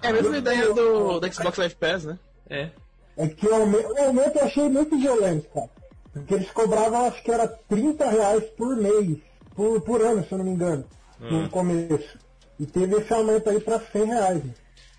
É 0.01 0.07
a 0.07 0.13
mesma 0.13 0.37
ideia 0.37 0.73
do, 0.73 1.19
do 1.19 1.33
Xbox 1.33 1.57
Live 1.57 1.75
Pass, 1.75 2.05
né? 2.05 2.17
É. 2.49 2.69
É 3.17 3.27
que 3.27 3.45
o 3.45 3.53
aumento 3.53 4.37
eu 4.37 4.45
achei 4.45 4.69
muito 4.69 4.97
violento, 4.97 5.49
cara. 5.49 5.69
Porque 6.19 6.33
eles 6.35 6.51
cobravam, 6.51 7.05
acho 7.07 7.23
que 7.23 7.31
era 7.31 7.47
30 7.47 8.09
reais 8.09 8.43
por 8.57 8.75
mês, 8.75 9.17
por, 9.55 9.81
por 9.81 10.01
ano, 10.01 10.23
se 10.25 10.31
eu 10.31 10.37
não 10.37 10.45
me 10.45 10.51
engano, 10.51 10.85
no 11.19 11.49
começo. 11.49 12.17
E 12.59 12.65
teve 12.65 12.95
esse 12.95 13.13
aumento 13.13 13.49
aí 13.49 13.59
pra 13.59 13.79
100 13.79 14.05
reais. 14.05 14.43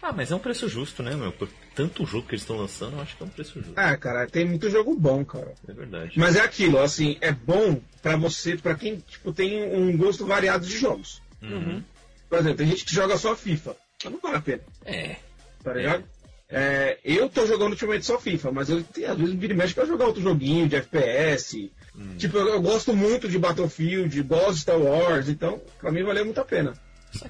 Ah, 0.02 0.12
mas 0.12 0.30
é 0.32 0.34
um 0.34 0.38
preço 0.38 0.66
justo, 0.66 1.02
né, 1.02 1.14
meu? 1.14 1.30
Por 1.30 1.46
tanto 1.74 2.06
jogo 2.06 2.26
que 2.26 2.32
eles 2.32 2.40
estão 2.42 2.56
lançando, 2.56 2.96
eu 2.96 3.02
acho 3.02 3.14
que 3.16 3.22
é 3.22 3.26
um 3.26 3.30
preço 3.30 3.54
justo. 3.60 3.74
Ah, 3.76 3.94
cara, 3.98 4.26
tem 4.26 4.46
muito 4.46 4.70
jogo 4.70 4.94
bom, 4.96 5.22
cara. 5.24 5.52
É 5.68 5.72
verdade. 5.74 6.18
Mas 6.18 6.36
é 6.36 6.40
aquilo, 6.40 6.78
assim, 6.78 7.18
é 7.20 7.30
bom 7.32 7.78
pra 8.00 8.16
você, 8.16 8.56
pra 8.56 8.74
quem 8.74 8.96
tipo, 8.96 9.30
tem 9.30 9.62
um 9.74 9.94
gosto 9.98 10.24
variado 10.24 10.64
de 10.66 10.78
jogos. 10.78 11.20
Uhum. 11.42 11.82
Por 12.30 12.38
exemplo, 12.38 12.56
tem 12.58 12.66
gente 12.68 12.86
que 12.86 12.94
joga 12.94 13.18
só 13.18 13.36
FIFA. 13.36 13.76
Mas 14.02 14.12
não 14.12 14.20
vale 14.20 14.36
a 14.36 14.40
pena, 14.40 14.62
É. 14.86 15.16
tá 15.62 15.74
ligado? 15.74 16.00
É, 16.02 16.19
eu 17.04 17.28
tô 17.28 17.46
jogando 17.46 17.72
ultimamente 17.72 18.04
só 18.06 18.18
FIFA, 18.18 18.50
mas 18.52 18.68
eu 18.70 18.78
às 19.08 19.16
vezes 19.18 19.34
vira 19.34 19.52
e 19.52 19.56
mexe 19.56 19.74
pra 19.74 19.84
jogar 19.84 20.06
outro 20.06 20.20
joguinho 20.22 20.68
de 20.68 20.76
FPS. 20.76 21.70
Tipo, 22.18 22.38
eu, 22.38 22.48
eu 22.48 22.62
gosto 22.62 22.94
muito 22.94 23.28
de 23.28 23.38
Battlefield, 23.38 24.22
gosto 24.22 24.54
de 24.54 24.60
Star 24.60 24.78
Wars, 24.80 25.28
então 25.28 25.60
pra 25.80 25.90
mim 25.92 26.02
valeu 26.02 26.24
muito 26.24 26.40
a 26.40 26.44
pena. 26.44 26.72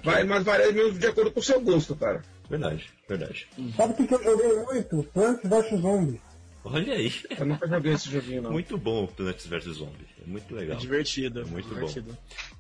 Vai, 0.05 0.25
mas 0.25 0.45
varia 0.45 0.71
mesmo 0.73 0.99
de 0.99 1.07
acordo 1.07 1.31
com 1.33 1.41
o 1.41 1.43
seu 1.43 1.61
gosto, 1.61 1.97
cara. 1.97 2.23
Verdade, 2.49 2.91
verdade. 3.09 3.47
Sabe 3.77 3.93
o 3.93 3.97
que, 3.97 4.07
que 4.07 4.15
eu 4.15 4.23
joguei 4.23 4.53
muito? 4.65 5.03
Plants 5.15 5.43
vs 5.49 5.81
Zombies. 5.81 6.21
Olha 6.63 6.93
aí. 6.95 7.13
Eu 7.39 7.47
nunca 7.47 7.67
joguei 7.67 7.93
esse 7.95 8.11
joguinho, 8.11 8.43
não. 8.43 8.51
Muito 8.53 8.77
bom 8.77 9.05
o 9.05 9.09
Plants 9.09 9.47
vs 9.47 9.65
Zombie. 9.77 10.07
É 10.23 10.27
muito 10.29 10.55
É 10.55 10.61
legal. 10.61 10.77
divertido. 10.79 11.41
É 11.41 11.45
muito 11.45 11.69
bom. 11.69 11.75
divertido. 11.75 12.17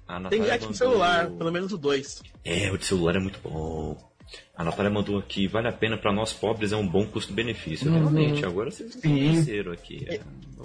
A 0.08 0.28
Tem 0.30 0.40
no 0.40 0.46
mandou- 0.48 0.72
celular, 0.74 1.28
pelo 1.30 1.52
menos 1.52 1.72
o 1.72 1.76
2. 1.78 2.22
É, 2.44 2.72
o 2.72 2.78
de 2.78 2.84
celular 2.86 3.16
é 3.16 3.20
muito 3.20 3.38
bom. 3.42 4.09
A 4.54 4.64
Natália 4.64 4.90
mandou 4.90 5.18
aqui, 5.18 5.46
vale 5.46 5.68
a 5.68 5.72
pena 5.72 5.96
pra 5.96 6.12
nós 6.12 6.32
pobres, 6.32 6.72
é 6.72 6.76
um 6.76 6.86
bom 6.86 7.06
custo-benefício. 7.06 7.90
Realmente, 7.90 8.44
agora 8.44 8.70
vocês 8.70 8.94
conheceram 8.96 9.72
aqui. 9.72 10.04
É, 10.08 10.20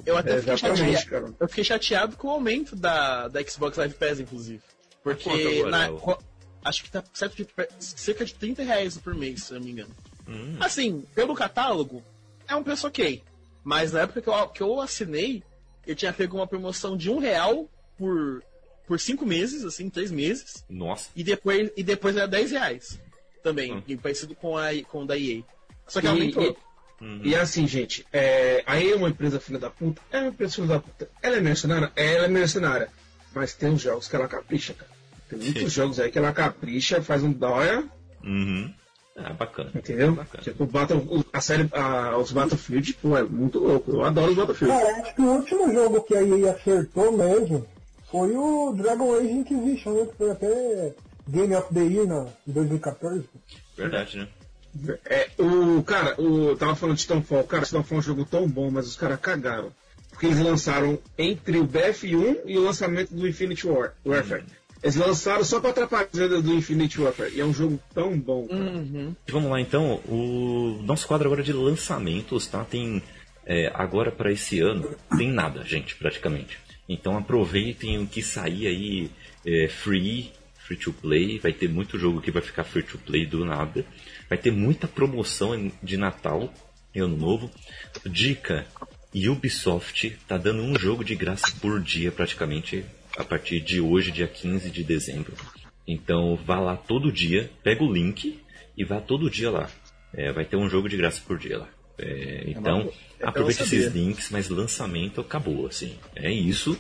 Eu 0.06 0.18
até 0.18 0.34
É, 0.36 0.40
fiquei, 0.40 0.54
exatamente, 0.54 0.98
chateado, 0.98 1.10
cara. 1.10 1.34
eu 1.40 1.48
fiquei 1.48 1.64
chateado 1.64 2.16
com 2.18 2.28
o 2.28 2.32
aumento 2.32 2.76
da, 2.76 3.28
da 3.28 3.42
Xbox 3.44 3.78
Live 3.78 3.96
Pass, 3.96 4.20
inclusive. 4.20 4.62
Porque 5.04 5.30
agora, 5.30 5.70
na- 5.70 6.18
acho 6.64 6.84
que 6.84 6.92
tá 6.92 7.04
cerca 7.14 7.36
de, 7.36 7.48
cerca 7.80 8.26
de 8.26 8.34
30 8.34 8.64
reais 8.64 8.98
por 8.98 9.16
mês, 9.16 9.44
se 9.44 9.54
eu 9.54 9.60
não 9.60 9.66
me 9.66 9.72
engano. 9.72 9.92
Hum. 10.28 10.56
Assim, 10.60 11.04
pelo 11.16 11.34
catálogo, 11.36 12.04
é 12.48 12.56
um 12.56 12.64
preço 12.64 12.88
ok. 12.88 13.24
Mas 13.64 13.94
na 13.94 14.02
época 14.02 14.22
que 14.22 14.28
eu, 14.30 14.48
que 14.50 14.62
eu 14.64 14.82
assinei, 14.82 15.42
eu 15.88 15.96
tinha 15.96 16.12
pego 16.12 16.38
uma 16.38 16.48
promoção 16.48 16.98
de 16.98 17.10
um 17.10 17.18
real 17.20 17.70
por, 17.98 18.44
por 18.88 19.00
cinco 19.00 19.26
meses, 19.26 19.64
assim, 19.64 19.90
três 19.90 20.12
meses. 20.12 20.64
Nossa. 20.70 21.10
E 21.16 21.24
depois, 21.24 21.72
e 21.78 21.84
depois 21.84 22.16
era 22.18 22.28
10 22.28 22.52
reais. 22.52 23.00
Também, 23.46 23.74
Hum. 23.76 23.84
e 23.88 23.96
parecido 23.96 24.34
com 24.34 24.58
a 24.58 24.70
com 24.90 25.04
o 25.04 25.06
da 25.06 25.16
EA. 25.18 25.44
Só 25.88 26.02
que 26.02 26.08
E- 26.08 26.10
aumentou. 26.10 26.58
E 27.24 27.36
assim, 27.36 27.68
gente, 27.68 28.04
é, 28.12 28.64
aí 28.66 28.92
é 28.92 28.96
uma 28.96 29.10
empresa 29.10 29.40
filha 29.40 29.60
da 29.60 29.70
puta, 29.70 30.02
é 30.12 30.20
uma 30.22 30.30
empresa 30.30 30.56
filha 30.56 30.68
da 30.68 30.80
puta. 30.80 31.08
Ela 31.22 31.36
é 31.38 31.42
mercenária? 31.42 31.92
É, 31.96 32.16
ela 32.16 32.26
é 32.26 32.28
mercenária. 32.28 32.90
Mas 33.36 33.54
tem 33.54 33.70
uns 33.70 33.82
jogos 33.82 34.08
que 34.08 34.16
ela 34.16 34.28
capricha, 34.28 34.74
cara. 34.74 34.90
Tem 35.30 35.38
muitos 35.38 35.72
jogos 35.72 36.00
aí 36.00 36.10
que 36.10 36.18
ela 36.18 36.32
capricha, 36.34 37.02
faz 37.04 37.22
um 37.22 37.32
dóia, 37.32 37.84
Uhum. 38.24 38.74
Ah, 39.16 39.34
bacana. 39.34 39.70
entendeu? 39.76 40.14
Bacana. 40.14 40.44
Tipo, 40.44 40.64
o 40.64 40.68
Battle, 40.68 41.26
a 41.32 41.40
série, 41.42 41.70
a- 41.74 42.18
os 42.18 42.32
Battlefield, 42.32 42.94
pô, 42.96 43.16
é 43.16 43.22
muito 43.24 43.60
louco. 43.60 43.92
Eu 43.92 44.04
adoro 44.04 44.32
os 44.32 44.38
Battlefield. 44.38 44.74
Cara, 44.76 45.02
acho 45.02 45.14
que 45.16 45.22
o 45.22 45.26
último 45.36 45.72
jogo 45.72 46.02
que 46.02 46.16
a 46.16 46.24
EA 46.24 46.52
acertou 46.52 47.12
mesmo 47.12 47.68
foi 48.10 48.32
o 48.36 48.74
Dragon 48.74 49.14
Age 49.16 49.28
Inquisition, 49.32 49.94
né? 49.94 50.06
Que 50.08 50.16
foi 50.18 50.32
até 50.32 50.94
Game 51.28 51.56
of 51.56 51.74
the 51.74 51.82
Year 51.82 52.08
na, 52.08 52.28
em 52.48 52.52
2014. 52.52 53.24
Verdade, 53.78 54.18
né? 54.18 54.28
É, 55.06 55.30
o, 55.38 55.82
cara, 55.84 56.20
o, 56.20 56.50
eu 56.50 56.58
tava 56.58 56.76
falando 56.76 56.98
de 56.98 57.04
Titanfall, 57.04 57.44
cara, 57.46 57.64
Titanfall 57.64 57.98
é 57.98 58.00
um 58.00 58.04
jogo 58.04 58.26
tão 58.26 58.48
bom, 58.48 58.70
mas 58.70 58.88
os 58.88 58.96
caras 58.96 59.20
cagaram. 59.20 59.72
Porque 60.10 60.28
eles 60.28 60.40
lançaram 60.40 61.00
entre 61.18 61.58
o 61.58 61.68
BF1 61.68 62.42
e 62.46 62.58
o 62.58 62.64
lançamento 62.64 63.14
do 63.14 63.28
Infinity 63.28 63.68
War, 63.68 63.94
Warfare. 64.06 64.46
Eles 64.82 64.96
lançaram 64.96 65.44
só 65.44 65.60
pra 65.60 65.72
atrapalhar 65.72 66.08
a 66.14 66.18
venda 66.18 66.42
do 66.42 66.54
Infinity 66.54 67.02
Warfare. 67.02 67.34
E 67.34 67.42
é 67.42 67.46
um 67.46 67.54
jogo 67.54 67.80
tão 67.94 68.18
bom, 68.18 68.48
cara. 68.48 68.62
Uhum. 68.62 69.16
Vamos 69.28 69.50
lá 69.50 69.60
então, 69.60 70.02
o 70.08 70.80
nosso 70.84 71.08
quadro 71.08 71.28
agora 71.28 71.44
de 71.44 71.52
lançamentos, 71.52 72.48
tá? 72.48 72.64
Tem 72.64 73.02
é, 73.46 73.72
agora 73.74 74.12
para 74.12 74.32
esse 74.32 74.60
ano 74.60 74.96
tem 75.18 75.32
nada, 75.32 75.64
gente, 75.64 75.96
praticamente. 75.96 76.58
Então 76.88 77.18
aproveitem 77.18 78.02
o 78.02 78.08
que 78.08 78.22
sair 78.22 78.68
aí 78.68 79.12
é, 79.46 79.68
free, 79.68 80.32
free 80.66 80.78
to 80.78 80.92
play. 80.92 81.40
Vai 81.40 81.54
ter 81.54 81.70
muito 81.70 81.98
jogo 81.98 82.22
que 82.22 82.32
vai 82.32 82.42
ficar 82.42 82.64
free 82.64 82.84
to 82.84 82.98
play 82.98 83.26
do 83.26 83.46
nada. 83.46 83.86
Vai 84.30 84.38
ter 84.38 84.52
muita 84.52 84.88
promoção 84.88 85.72
de 85.82 85.98
Natal 85.98 86.54
e 86.94 87.00
Ano 87.00 87.18
Novo. 87.18 87.52
Dica: 88.06 88.66
Ubisoft 89.14 90.18
tá 90.28 90.38
dando 90.38 90.62
um 90.62 90.78
jogo 90.78 91.04
de 91.04 91.16
graça 91.16 91.54
por 91.62 91.82
dia 91.82 92.12
praticamente 92.12 92.84
a 93.18 93.24
partir 93.24 93.62
de 93.62 93.80
hoje, 93.80 94.12
dia 94.12 94.28
15 94.28 94.70
de 94.70 94.84
dezembro. 94.84 95.34
Então 95.88 96.36
vá 96.36 96.60
lá 96.60 96.76
todo 96.76 97.12
dia, 97.12 97.50
pega 97.64 97.84
o 97.84 97.92
link 97.92 98.40
e 98.78 98.84
vá 98.84 99.00
todo 99.00 99.30
dia 99.30 99.50
lá. 99.50 99.70
É, 100.14 100.32
vai 100.32 100.46
ter 100.46 100.58
um 100.58 100.70
jogo 100.70 100.90
de 100.90 100.98
graça 100.98 101.22
por 101.26 101.38
dia 101.38 101.60
lá. 101.60 101.70
É, 101.98 102.44
então, 102.48 102.92
é 103.20 103.26
aproveite 103.26 103.64
esses 103.64 103.94
links, 103.94 104.30
mas 104.30 104.50
lançamento 104.50 105.22
acabou, 105.22 105.66
assim. 105.66 105.96
É 106.14 106.32
isso 106.32 106.78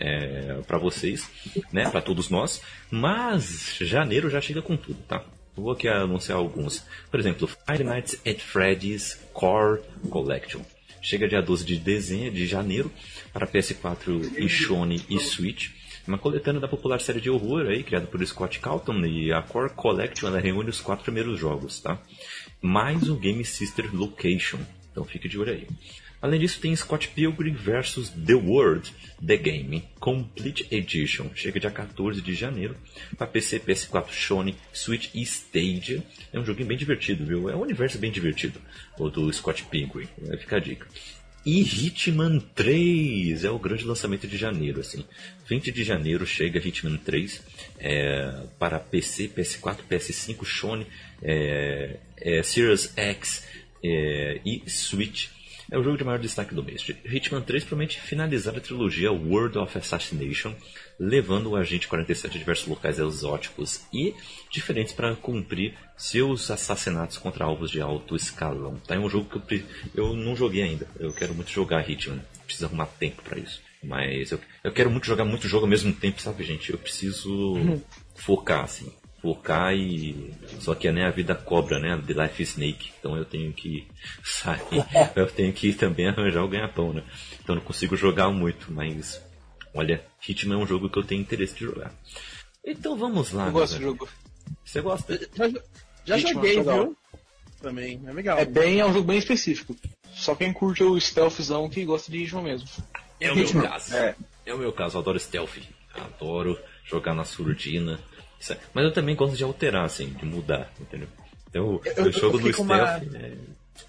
é, 0.00 0.60
para 0.66 0.78
vocês, 0.78 1.28
né? 1.72 1.88
Para 1.90 2.00
todos 2.00 2.30
nós. 2.30 2.62
Mas 2.90 3.76
janeiro 3.80 4.30
já 4.30 4.40
chega 4.40 4.62
com 4.62 4.76
tudo, 4.76 4.98
tá? 5.06 5.22
Vou 5.54 5.72
aqui 5.72 5.86
anunciar 5.86 6.38
alguns. 6.38 6.84
Por 7.10 7.20
exemplo, 7.20 7.46
Five 7.46 7.84
Nights 7.84 8.20
at 8.26 8.38
Freddy's 8.38 9.20
Core 9.32 9.82
Collection. 10.08 10.62
Chega 11.02 11.28
dia 11.28 11.42
12 11.42 11.64
de 11.64 11.76
dezembro, 11.76 12.32
de 12.32 12.46
janeiro, 12.46 12.90
para 13.32 13.46
PS4 13.46 14.38
e 14.38 14.48
Sony 14.48 15.04
e 15.08 15.18
Switch. 15.18 15.70
Uma 16.06 16.18
coletânea 16.18 16.60
da 16.60 16.68
popular 16.68 17.00
série 17.00 17.20
de 17.20 17.30
horror 17.30 17.66
aí, 17.66 17.82
criada 17.82 18.06
por 18.06 18.24
Scott 18.26 18.58
Calton, 18.58 19.04
e 19.04 19.32
a 19.32 19.42
Core 19.42 19.72
Collection 19.74 20.28
ela 20.28 20.40
reúne 20.40 20.70
os 20.70 20.80
quatro 20.80 21.04
primeiros 21.04 21.38
jogos, 21.38 21.80
tá? 21.80 22.00
Mais 22.60 23.08
o 23.08 23.16
Game 23.16 23.44
Sister 23.44 23.94
Location. 23.94 24.58
Então 24.90 25.04
fique 25.04 25.28
de 25.28 25.38
olho 25.38 25.52
aí. 25.52 25.68
Além 26.22 26.38
disso, 26.38 26.60
tem 26.60 26.76
Scott 26.76 27.08
Pilgrim 27.08 27.54
vs. 27.54 28.10
The 28.10 28.34
World, 28.34 28.92
The 29.26 29.36
Game, 29.36 29.84
Complete 29.98 30.66
Edition. 30.70 31.30
Chega 31.34 31.58
dia 31.58 31.70
14 31.70 32.20
de 32.20 32.34
janeiro 32.34 32.76
para 33.16 33.26
PC, 33.26 33.60
PS4, 33.60 34.10
Sony, 34.10 34.54
Switch 34.72 35.08
e 35.14 35.22
Stadia. 35.22 36.02
É 36.32 36.38
um 36.38 36.44
joguinho 36.44 36.68
bem 36.68 36.76
divertido, 36.76 37.24
viu? 37.24 37.48
É 37.48 37.56
um 37.56 37.62
universo 37.62 37.98
bem 37.98 38.10
divertido, 38.10 38.60
o 38.98 39.08
do 39.08 39.32
Scott 39.32 39.64
Pilgrim. 39.64 40.08
Vai 40.18 40.36
ficar 40.36 40.56
a 40.56 40.60
dica. 40.60 40.86
E 41.44 41.62
Hitman 41.62 42.38
3 42.54 43.44
é 43.44 43.50
o 43.50 43.58
grande 43.58 43.84
lançamento 43.84 44.26
de 44.26 44.36
janeiro, 44.36 44.80
assim. 44.80 45.06
20 45.48 45.72
de 45.72 45.82
janeiro 45.84 46.26
chega 46.26 46.58
Hitman 46.58 46.98
3 46.98 47.42
é, 47.78 48.42
para 48.58 48.78
PC, 48.78 49.28
PS4, 49.28 49.78
PS5, 49.90 50.44
Sony, 50.44 50.86
é, 51.22 51.96
é, 52.18 52.42
Series 52.42 52.92
X 52.94 53.46
é, 53.82 54.38
e 54.44 54.62
Switch. 54.68 55.28
É 55.70 55.78
o 55.78 55.84
jogo 55.84 55.96
de 55.96 56.04
maior 56.04 56.18
destaque 56.18 56.54
do 56.54 56.64
mês. 56.64 56.84
Hitman 57.04 57.42
3 57.42 57.64
promete 57.64 58.00
finalizar 58.00 58.56
a 58.56 58.60
trilogia 58.60 59.12
World 59.12 59.56
of 59.58 59.78
Assassination, 59.78 60.52
levando 60.98 61.50
o 61.50 61.56
agente 61.56 61.86
47 61.86 62.36
a 62.36 62.40
diversos 62.40 62.66
locais 62.66 62.98
exóticos 62.98 63.82
e 63.92 64.12
diferentes 64.50 64.92
para 64.92 65.14
cumprir 65.14 65.74
seus 65.96 66.50
assassinatos 66.50 67.18
contra 67.18 67.44
alvos 67.44 67.70
de 67.70 67.80
alto 67.80 68.16
escalão. 68.16 68.76
Tá? 68.86 68.96
É 68.96 68.98
um 68.98 69.08
jogo 69.08 69.40
que 69.40 69.64
eu, 69.94 70.06
eu 70.06 70.16
não 70.16 70.34
joguei 70.34 70.62
ainda. 70.62 70.88
Eu 70.98 71.12
quero 71.12 71.34
muito 71.34 71.50
jogar 71.50 71.88
Hitman. 71.88 72.20
Preciso 72.44 72.66
arrumar 72.66 72.86
tempo 72.86 73.22
para 73.22 73.38
isso. 73.38 73.62
Mas 73.82 74.32
eu, 74.32 74.40
eu 74.64 74.72
quero 74.72 74.90
muito 74.90 75.06
jogar 75.06 75.24
muito 75.24 75.48
jogo 75.48 75.64
ao 75.64 75.70
mesmo 75.70 75.92
tempo, 75.92 76.20
sabe, 76.20 76.44
gente? 76.44 76.70
Eu 76.70 76.78
preciso 76.78 77.54
focar, 78.14 78.64
assim. 78.64 78.92
Focar 79.20 79.74
e. 79.74 80.32
Só 80.60 80.74
que 80.74 80.90
né, 80.90 81.06
a 81.06 81.10
vida 81.10 81.34
cobra, 81.34 81.78
né? 81.78 82.00
The 82.06 82.22
Life 82.22 82.42
Snake. 82.42 82.90
Então 82.98 83.16
eu 83.16 83.24
tenho 83.24 83.52
que 83.52 83.86
sair. 84.24 84.84
eu 85.14 85.26
tenho 85.26 85.52
que 85.52 85.72
também 85.72 86.08
arranjar 86.08 86.44
o 86.44 86.48
ganha-pão, 86.48 86.92
né? 86.92 87.02
Então 87.42 87.54
não 87.54 87.62
consigo 87.62 87.96
jogar 87.96 88.30
muito, 88.30 88.72
mas. 88.72 89.20
Olha, 89.72 90.04
Hitman 90.26 90.54
é 90.56 90.58
um 90.58 90.66
jogo 90.66 90.90
que 90.90 90.98
eu 90.98 91.04
tenho 91.04 91.20
interesse 91.20 91.54
de 91.54 91.64
jogar. 91.64 91.92
Então 92.64 92.96
vamos 92.96 93.32
lá. 93.32 93.46
Eu 93.46 93.52
gosto 93.52 93.76
do 93.76 93.82
jogo. 93.82 94.08
Você 94.64 94.80
gosta? 94.80 95.16
Já, 95.34 95.48
já 96.04 96.18
Hitman, 96.18 96.32
joguei, 96.34 96.56
legal. 96.56 96.84
viu? 96.84 96.96
Também, 97.62 98.00
é 98.06 98.12
legal. 98.12 98.38
É 98.38 98.44
bem, 98.44 98.80
é 98.80 98.86
um 98.86 98.92
jogo 98.92 99.06
bem 99.06 99.18
específico. 99.18 99.76
Só 100.12 100.34
quem 100.34 100.52
curte 100.52 100.82
o 100.82 100.98
stealthzão 101.00 101.68
que 101.68 101.84
gosta 101.84 102.10
de 102.10 102.18
Hitman 102.24 102.42
mesmo. 102.42 102.68
É 103.20 103.30
o 103.30 103.36
meu 103.36 103.44
Hitman, 103.44 103.68
caso. 103.68 103.94
é. 103.94 104.16
É 104.46 104.54
o 104.54 104.58
meu 104.58 104.72
caso, 104.72 104.96
eu 104.96 105.00
adoro 105.02 105.20
stealth. 105.20 105.58
Adoro 105.94 106.58
jogar 106.84 107.14
na 107.14 107.24
surdina. 107.24 108.00
É- 108.48 108.56
Mas 108.72 108.84
eu 108.84 108.92
também 108.92 109.14
gosto 109.16 109.36
de 109.36 109.44
alterar, 109.44 109.84
assim, 109.84 110.08
de 110.10 110.24
mudar, 110.24 110.70
entendeu? 110.80 111.08
Então, 111.48 111.62
eu, 111.62 111.82
Eu- 111.96 112.04
eu 112.06 112.12
jogo 112.12 112.38
no 112.38 112.46
fiquei 112.46 112.52
com 112.54 112.62
uma- 112.62 112.76
stealth, 112.96 113.02
né, 113.12 113.36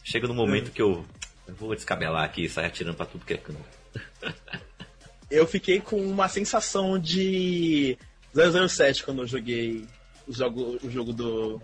chega 0.04 0.28
no 0.28 0.34
momento 0.34 0.72
que 0.72 0.82
eu, 0.82 1.06
eu 1.48 1.56
vou 1.56 1.74
descabelar 1.76 2.24
aqui 2.24 2.46
e 2.46 2.50
sair 2.50 2.66
atirando 2.66 2.96
pra 2.98 3.06
tudo 3.06 3.26
que 3.26 3.34
é 3.34 3.38
canto. 3.38 3.60
Eu 5.30 5.48
fiquei 5.48 5.80
com 5.80 5.96
uma 6.06 6.28
sensação 6.28 7.00
de 7.00 7.98
007 8.36 9.02
quando 9.06 9.22
eu 9.22 9.28
joguei 9.28 9.88
o 10.28 10.34
jogo, 10.34 10.78
o 10.84 10.90
jogo 10.92 11.14
do, 11.14 11.62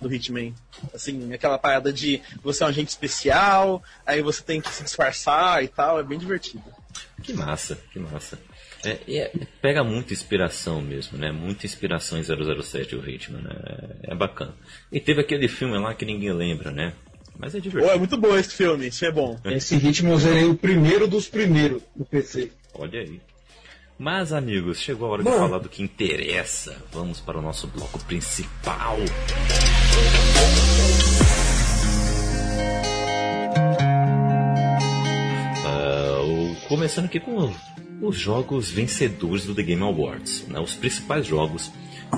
do 0.00 0.14
Hitman. 0.14 0.54
Assim, 0.94 1.32
aquela 1.32 1.58
parada 1.58 1.92
de 1.92 2.22
você 2.40 2.62
é 2.62 2.66
um 2.66 2.68
agente 2.68 2.90
especial, 2.90 3.82
aí 4.06 4.22
você 4.22 4.42
tem 4.44 4.60
que 4.60 4.68
se 4.70 4.84
disfarçar 4.84 5.64
e 5.64 5.66
tal, 5.68 5.98
é 5.98 6.04
bem 6.04 6.16
divertido. 6.20 6.62
Que 7.20 7.32
massa, 7.32 7.76
que 7.92 7.98
massa. 7.98 8.38
É, 8.84 8.98
é- 9.08 9.32
pega 9.60 9.82
muita 9.82 10.12
inspiração 10.12 10.80
mesmo, 10.80 11.18
né? 11.18 11.32
Muita 11.32 11.66
inspiração 11.66 12.18
em 12.18 12.22
007 12.22 12.94
o 12.96 13.00
ritmo, 13.00 13.38
né? 13.38 13.50
É, 14.02 14.12
é 14.12 14.14
bacana. 14.14 14.54
E 14.92 15.00
teve 15.00 15.20
aquele 15.20 15.48
filme 15.48 15.78
lá 15.78 15.94
que 15.94 16.04
ninguém 16.04 16.32
lembra, 16.32 16.70
né? 16.70 16.92
Mas 17.38 17.54
é 17.54 17.60
divertido. 17.60 17.92
é 17.92 17.98
muito 17.98 18.16
bom 18.16 18.36
esse 18.36 18.54
filme, 18.54 18.86
isso 18.86 19.04
é 19.04 19.10
bom. 19.10 19.38
Esse 19.44 19.76
ritmo 19.76 20.12
eu 20.12 20.18
zerei 20.18 20.44
o 20.44 20.54
primeiro 20.54 21.08
dos 21.08 21.28
primeiros 21.28 21.82
do 21.94 22.04
PC. 22.04 22.52
Olha 22.74 23.00
aí. 23.00 23.20
Mas, 23.98 24.32
amigos, 24.32 24.80
chegou 24.80 25.08
a 25.08 25.12
hora 25.12 25.22
de 25.22 25.30
Bom. 25.30 25.36
falar 25.38 25.58
do 25.58 25.68
que 25.68 25.82
interessa. 25.82 26.76
Vamos 26.92 27.20
para 27.20 27.38
o 27.38 27.42
nosso 27.42 27.68
bloco 27.68 27.98
principal. 28.04 28.98
Ah, 35.66 36.64
começando 36.68 37.06
aqui 37.06 37.20
com 37.20 37.52
os 38.00 38.16
jogos 38.16 38.70
vencedores 38.70 39.44
do 39.44 39.54
The 39.54 39.62
Game 39.62 39.82
Awards. 39.82 40.46
né? 40.48 40.58
Os 40.60 40.74
principais 40.74 41.26
jogos. 41.26 41.72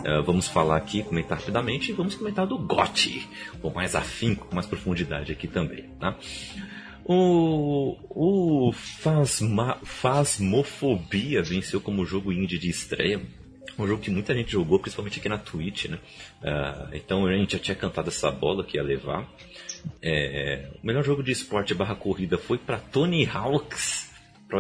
Ah, 0.04 0.20
vamos 0.20 0.48
falar 0.48 0.76
aqui, 0.76 1.02
comentar 1.02 1.38
rapidamente 1.38 1.90
e 1.90 1.94
vamos 1.94 2.14
comentar 2.14 2.46
do 2.46 2.58
GOTY, 2.58 3.26
com 3.60 3.70
mais 3.70 3.94
afinco, 3.94 4.46
com 4.46 4.54
mais 4.54 4.66
profundidade 4.66 5.32
aqui 5.32 5.46
também. 5.46 5.84
Tá? 6.00 6.16
O, 7.04 7.96
o 8.10 8.72
Phasma, 8.72 9.78
Phasmophobia 9.84 11.42
venceu 11.42 11.80
como 11.80 12.04
jogo 12.04 12.32
indie 12.32 12.58
de 12.58 12.68
estreia. 12.68 13.22
Um 13.78 13.86
jogo 13.86 14.00
que 14.00 14.10
muita 14.10 14.34
gente 14.34 14.52
jogou, 14.52 14.78
principalmente 14.78 15.18
aqui 15.18 15.28
na 15.28 15.38
Twitch, 15.38 15.86
né? 15.86 15.98
Ah, 16.42 16.88
então 16.92 17.26
a 17.26 17.32
gente 17.32 17.52
já 17.52 17.58
tinha 17.58 17.74
cantado 17.74 18.08
essa 18.08 18.30
bola 18.30 18.64
que 18.64 18.76
ia 18.76 18.82
levar. 18.82 19.28
É, 20.02 20.70
o 20.82 20.86
melhor 20.86 21.04
jogo 21.04 21.22
de 21.22 21.30
esporte 21.30 21.74
barra 21.74 21.94
corrida 21.94 22.36
foi 22.36 22.58
para 22.58 22.78
Tony 22.78 23.24
Hawk's 23.24 24.05
Pro, 24.48 24.58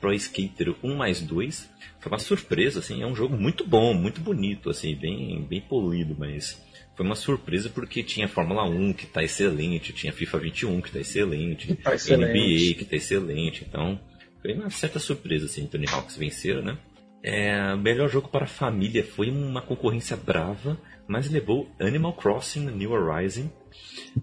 Pro 0.00 0.12
Skater 0.14 0.74
1 0.82 0.96
mais 0.96 1.20
2. 1.20 1.70
Foi 2.00 2.10
uma 2.12 2.18
surpresa, 2.18 2.80
assim, 2.80 3.02
é 3.02 3.06
um 3.06 3.14
jogo 3.14 3.36
muito 3.36 3.64
bom, 3.66 3.94
muito 3.94 4.20
bonito, 4.20 4.68
assim, 4.70 4.94
bem, 4.96 5.42
bem 5.48 5.60
polido, 5.60 6.16
mas 6.18 6.60
foi 6.96 7.06
uma 7.06 7.14
surpresa 7.14 7.70
porque 7.70 8.02
tinha 8.02 8.26
Fórmula 8.28 8.64
1 8.64 8.92
que 8.92 9.06
tá 9.06 9.22
excelente, 9.22 9.92
tinha 9.92 10.12
FIFA 10.12 10.38
21 10.38 10.80
que 10.80 10.90
tá 10.90 10.98
excelente, 11.00 11.74
Tá 11.76 11.94
excelente. 11.94 12.32
NBA 12.32 12.74
que 12.78 12.84
tá 12.84 12.96
excelente, 12.96 13.64
então 13.68 14.00
foi 14.42 14.52
uma 14.54 14.68
certa 14.70 14.98
surpresa, 14.98 15.46
assim, 15.46 15.66
Tony 15.66 15.86
Hawk's 15.88 16.16
venceram, 16.16 16.62
né? 16.62 16.76
É, 17.22 17.76
melhor 17.76 18.08
jogo 18.10 18.28
para 18.28 18.44
a 18.46 18.48
família 18.48 19.04
foi 19.04 19.30
uma 19.30 19.62
concorrência 19.62 20.16
brava, 20.16 20.76
mas 21.06 21.30
levou 21.30 21.70
Animal 21.78 22.14
Crossing 22.14 22.66
New 22.66 22.90
Horizon 22.90 23.48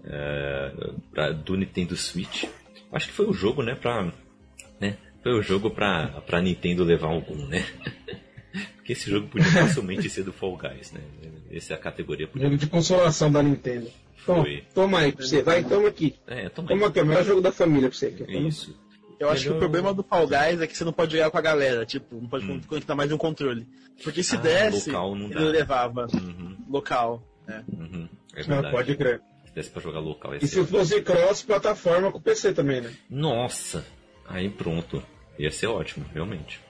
é, 0.04 0.72
pra- 1.12 1.32
do 1.32 1.56
Nintendo 1.56 1.96
Switch. 1.96 2.44
Acho 2.92 3.06
que 3.06 3.12
foi 3.12 3.26
o 3.26 3.32
jogo, 3.32 3.62
né, 3.62 3.74
pra, 3.74 4.02
né, 4.04 4.12
foi 5.22 5.32
o 5.32 5.42
jogo 5.42 5.70
pra, 5.70 6.08
pra 6.26 6.40
Nintendo 6.40 6.84
levar 6.84 7.08
algum, 7.08 7.46
né? 7.46 7.64
Porque 8.76 8.92
esse 8.92 9.08
jogo 9.10 9.28
podia 9.28 9.50
facilmente 9.50 10.08
ser 10.10 10.24
do 10.24 10.32
Fall 10.32 10.56
Guys, 10.56 10.92
né? 10.92 11.00
Essa 11.52 11.74
é 11.74 11.76
a 11.76 11.78
categoria 11.80 12.26
podia. 12.26 12.46
Jogo 12.48 12.58
de 12.58 12.66
consolação 12.66 13.30
da 13.30 13.42
Nintendo. 13.42 13.88
Toma, 14.26 14.42
Foi. 14.42 14.64
toma 14.74 14.98
aí 15.00 15.12
pra 15.12 15.24
você. 15.24 15.42
Vai, 15.42 15.62
toma 15.64 15.88
aqui. 15.88 16.14
É, 16.26 16.48
toma 16.48 16.68
aí. 16.70 16.74
Toma 16.76 16.88
aqui, 16.88 16.98
é 16.98 17.02
o 17.02 17.06
melhor 17.06 17.24
jogo 17.24 17.40
da 17.40 17.52
família 17.52 17.88
pra 17.88 17.96
você. 17.98 18.06
Aqui. 18.06 18.36
Isso. 18.46 18.78
Eu 19.18 19.28
acho 19.30 19.44
que 19.44 19.50
o 19.50 19.58
problema 19.58 19.92
do 19.92 20.02
Fall 20.02 20.26
Guys 20.26 20.60
é 20.60 20.66
que 20.66 20.76
você 20.76 20.84
não 20.84 20.92
pode 20.92 21.12
jogar 21.12 21.30
com 21.30 21.38
a 21.38 21.42
galera, 21.42 21.84
tipo, 21.84 22.16
não 22.16 22.26
pode 22.28 22.46
conectar 22.66 22.94
mais 22.94 23.08
de 23.08 23.14
um 23.14 23.18
controle. 23.18 23.66
Porque 24.02 24.22
se 24.22 24.36
Ah, 24.36 24.38
desse, 24.40 24.88
local 24.90 25.14
não 25.14 25.26
ele 25.30 25.44
levava 25.50 26.06
Uhum, 26.14 26.56
local. 26.68 27.22
né? 27.46 27.62
uhum. 27.70 28.08
É 28.34 28.42
verdade. 28.42 28.74
pode 28.74 28.96
crer. 28.96 29.20
Se 29.46 29.54
desse 29.54 29.70
pra 29.70 29.82
jogar 29.82 30.00
local, 30.00 30.34
E 30.36 30.46
se 30.46 30.64
fosse 30.64 31.02
cross-plataforma 31.02 32.10
com 32.10 32.18
o 32.18 32.20
PC 32.20 32.52
também, 32.54 32.80
né? 32.80 32.92
Nossa, 33.10 33.84
aí 34.30 34.48
pronto. 34.48 35.02
Ia 35.38 35.50
ser 35.50 35.66
ótimo, 35.66 36.06
realmente. 36.12 36.60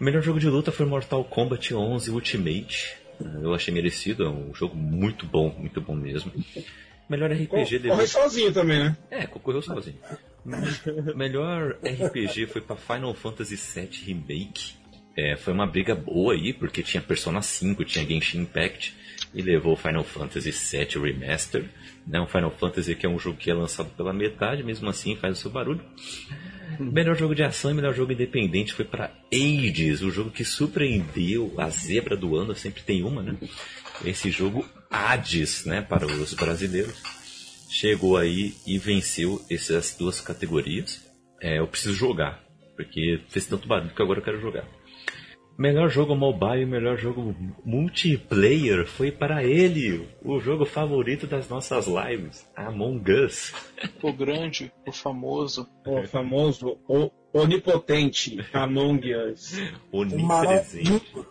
O 0.00 0.04
melhor 0.04 0.22
jogo 0.22 0.40
de 0.40 0.48
luta 0.48 0.72
foi 0.72 0.86
Mortal 0.86 1.22
Kombat 1.24 1.74
11 1.74 2.10
Ultimate. 2.10 2.96
Eu 3.42 3.54
achei 3.54 3.72
merecido, 3.72 4.24
é 4.24 4.28
um 4.28 4.54
jogo 4.54 4.74
muito 4.74 5.26
bom, 5.26 5.54
muito 5.58 5.80
bom 5.80 5.94
mesmo. 5.94 6.32
Melhor 7.08 7.30
RPG 7.30 7.46
Corre 7.48 7.78
levou... 7.78 8.06
sozinho 8.06 8.52
também, 8.52 8.78
né? 8.78 8.96
É, 9.10 9.26
concorreu 9.26 9.60
sozinho. 9.60 9.98
Melhor 11.14 11.76
RPG 11.82 12.46
foi 12.46 12.62
pra 12.62 12.76
Final 12.76 13.12
Fantasy 13.14 13.56
VII 13.56 13.90
Remake. 14.06 14.74
É, 15.16 15.36
foi 15.36 15.52
uma 15.52 15.66
briga 15.66 15.94
boa 15.94 16.32
aí, 16.32 16.52
porque 16.54 16.82
tinha 16.82 17.02
Persona 17.02 17.42
5, 17.42 17.84
tinha 17.84 18.06
Genshin 18.06 18.42
Impact, 18.42 18.96
e 19.34 19.42
levou 19.42 19.76
Final 19.76 20.04
Fantasy 20.04 20.50
VII 20.50 21.02
Remaster. 21.02 21.68
Né? 22.06 22.20
Um 22.20 22.26
Final 22.26 22.50
Fantasy 22.52 22.94
que 22.94 23.04
é 23.04 23.08
um 23.08 23.18
jogo 23.18 23.36
que 23.36 23.50
é 23.50 23.54
lançado 23.54 23.90
pela 23.90 24.12
metade, 24.12 24.62
mesmo 24.62 24.88
assim 24.88 25.16
faz 25.16 25.38
o 25.38 25.42
seu 25.42 25.50
barulho. 25.50 25.84
Melhor 26.92 27.16
jogo 27.16 27.34
de 27.34 27.42
ação 27.42 27.70
e 27.70 27.74
melhor 27.74 27.94
jogo 27.94 28.12
independente 28.12 28.72
foi 28.72 28.84
para 28.84 29.12
Hades, 29.32 30.02
o 30.02 30.10
jogo 30.10 30.30
que 30.30 30.44
surpreendeu 30.44 31.54
a 31.58 31.68
zebra 31.68 32.16
do 32.16 32.36
ano, 32.36 32.54
sempre 32.54 32.82
tem 32.82 33.02
uma, 33.02 33.22
né? 33.22 33.36
Esse 34.04 34.30
jogo 34.30 34.66
Hades, 34.90 35.64
né, 35.66 35.82
para 35.82 36.06
os 36.06 36.34
brasileiros, 36.34 37.02
chegou 37.68 38.16
aí 38.16 38.54
e 38.66 38.78
venceu 38.78 39.44
essas 39.50 39.94
duas 39.96 40.20
categorias. 40.20 41.06
É, 41.40 41.58
eu 41.58 41.66
preciso 41.66 41.94
jogar, 41.94 42.42
porque 42.76 43.20
fez 43.28 43.46
tanto 43.46 43.68
barulho 43.68 43.94
que 43.94 44.02
agora 44.02 44.20
eu 44.20 44.24
quero 44.24 44.40
jogar. 44.40 44.64
Melhor 45.60 45.90
jogo 45.90 46.16
mobile 46.16 46.62
e 46.62 46.64
melhor 46.64 46.96
jogo 46.96 47.36
multiplayer 47.62 48.86
foi 48.86 49.12
para 49.12 49.44
ele, 49.44 50.08
o 50.24 50.40
jogo 50.40 50.64
favorito 50.64 51.26
das 51.26 51.50
nossas 51.50 51.86
lives, 51.86 52.50
Among 52.56 53.12
Us. 53.12 53.52
O 54.02 54.10
grande, 54.10 54.72
o 54.86 54.90
famoso. 54.90 55.68
O 55.84 56.02
famoso, 56.04 56.78
o 56.88 57.10
onipotente 57.34 58.38
Among 58.54 59.14
Us. 59.14 59.60
Onipresente. 59.92 60.24
Maravilhoso. 60.24 61.26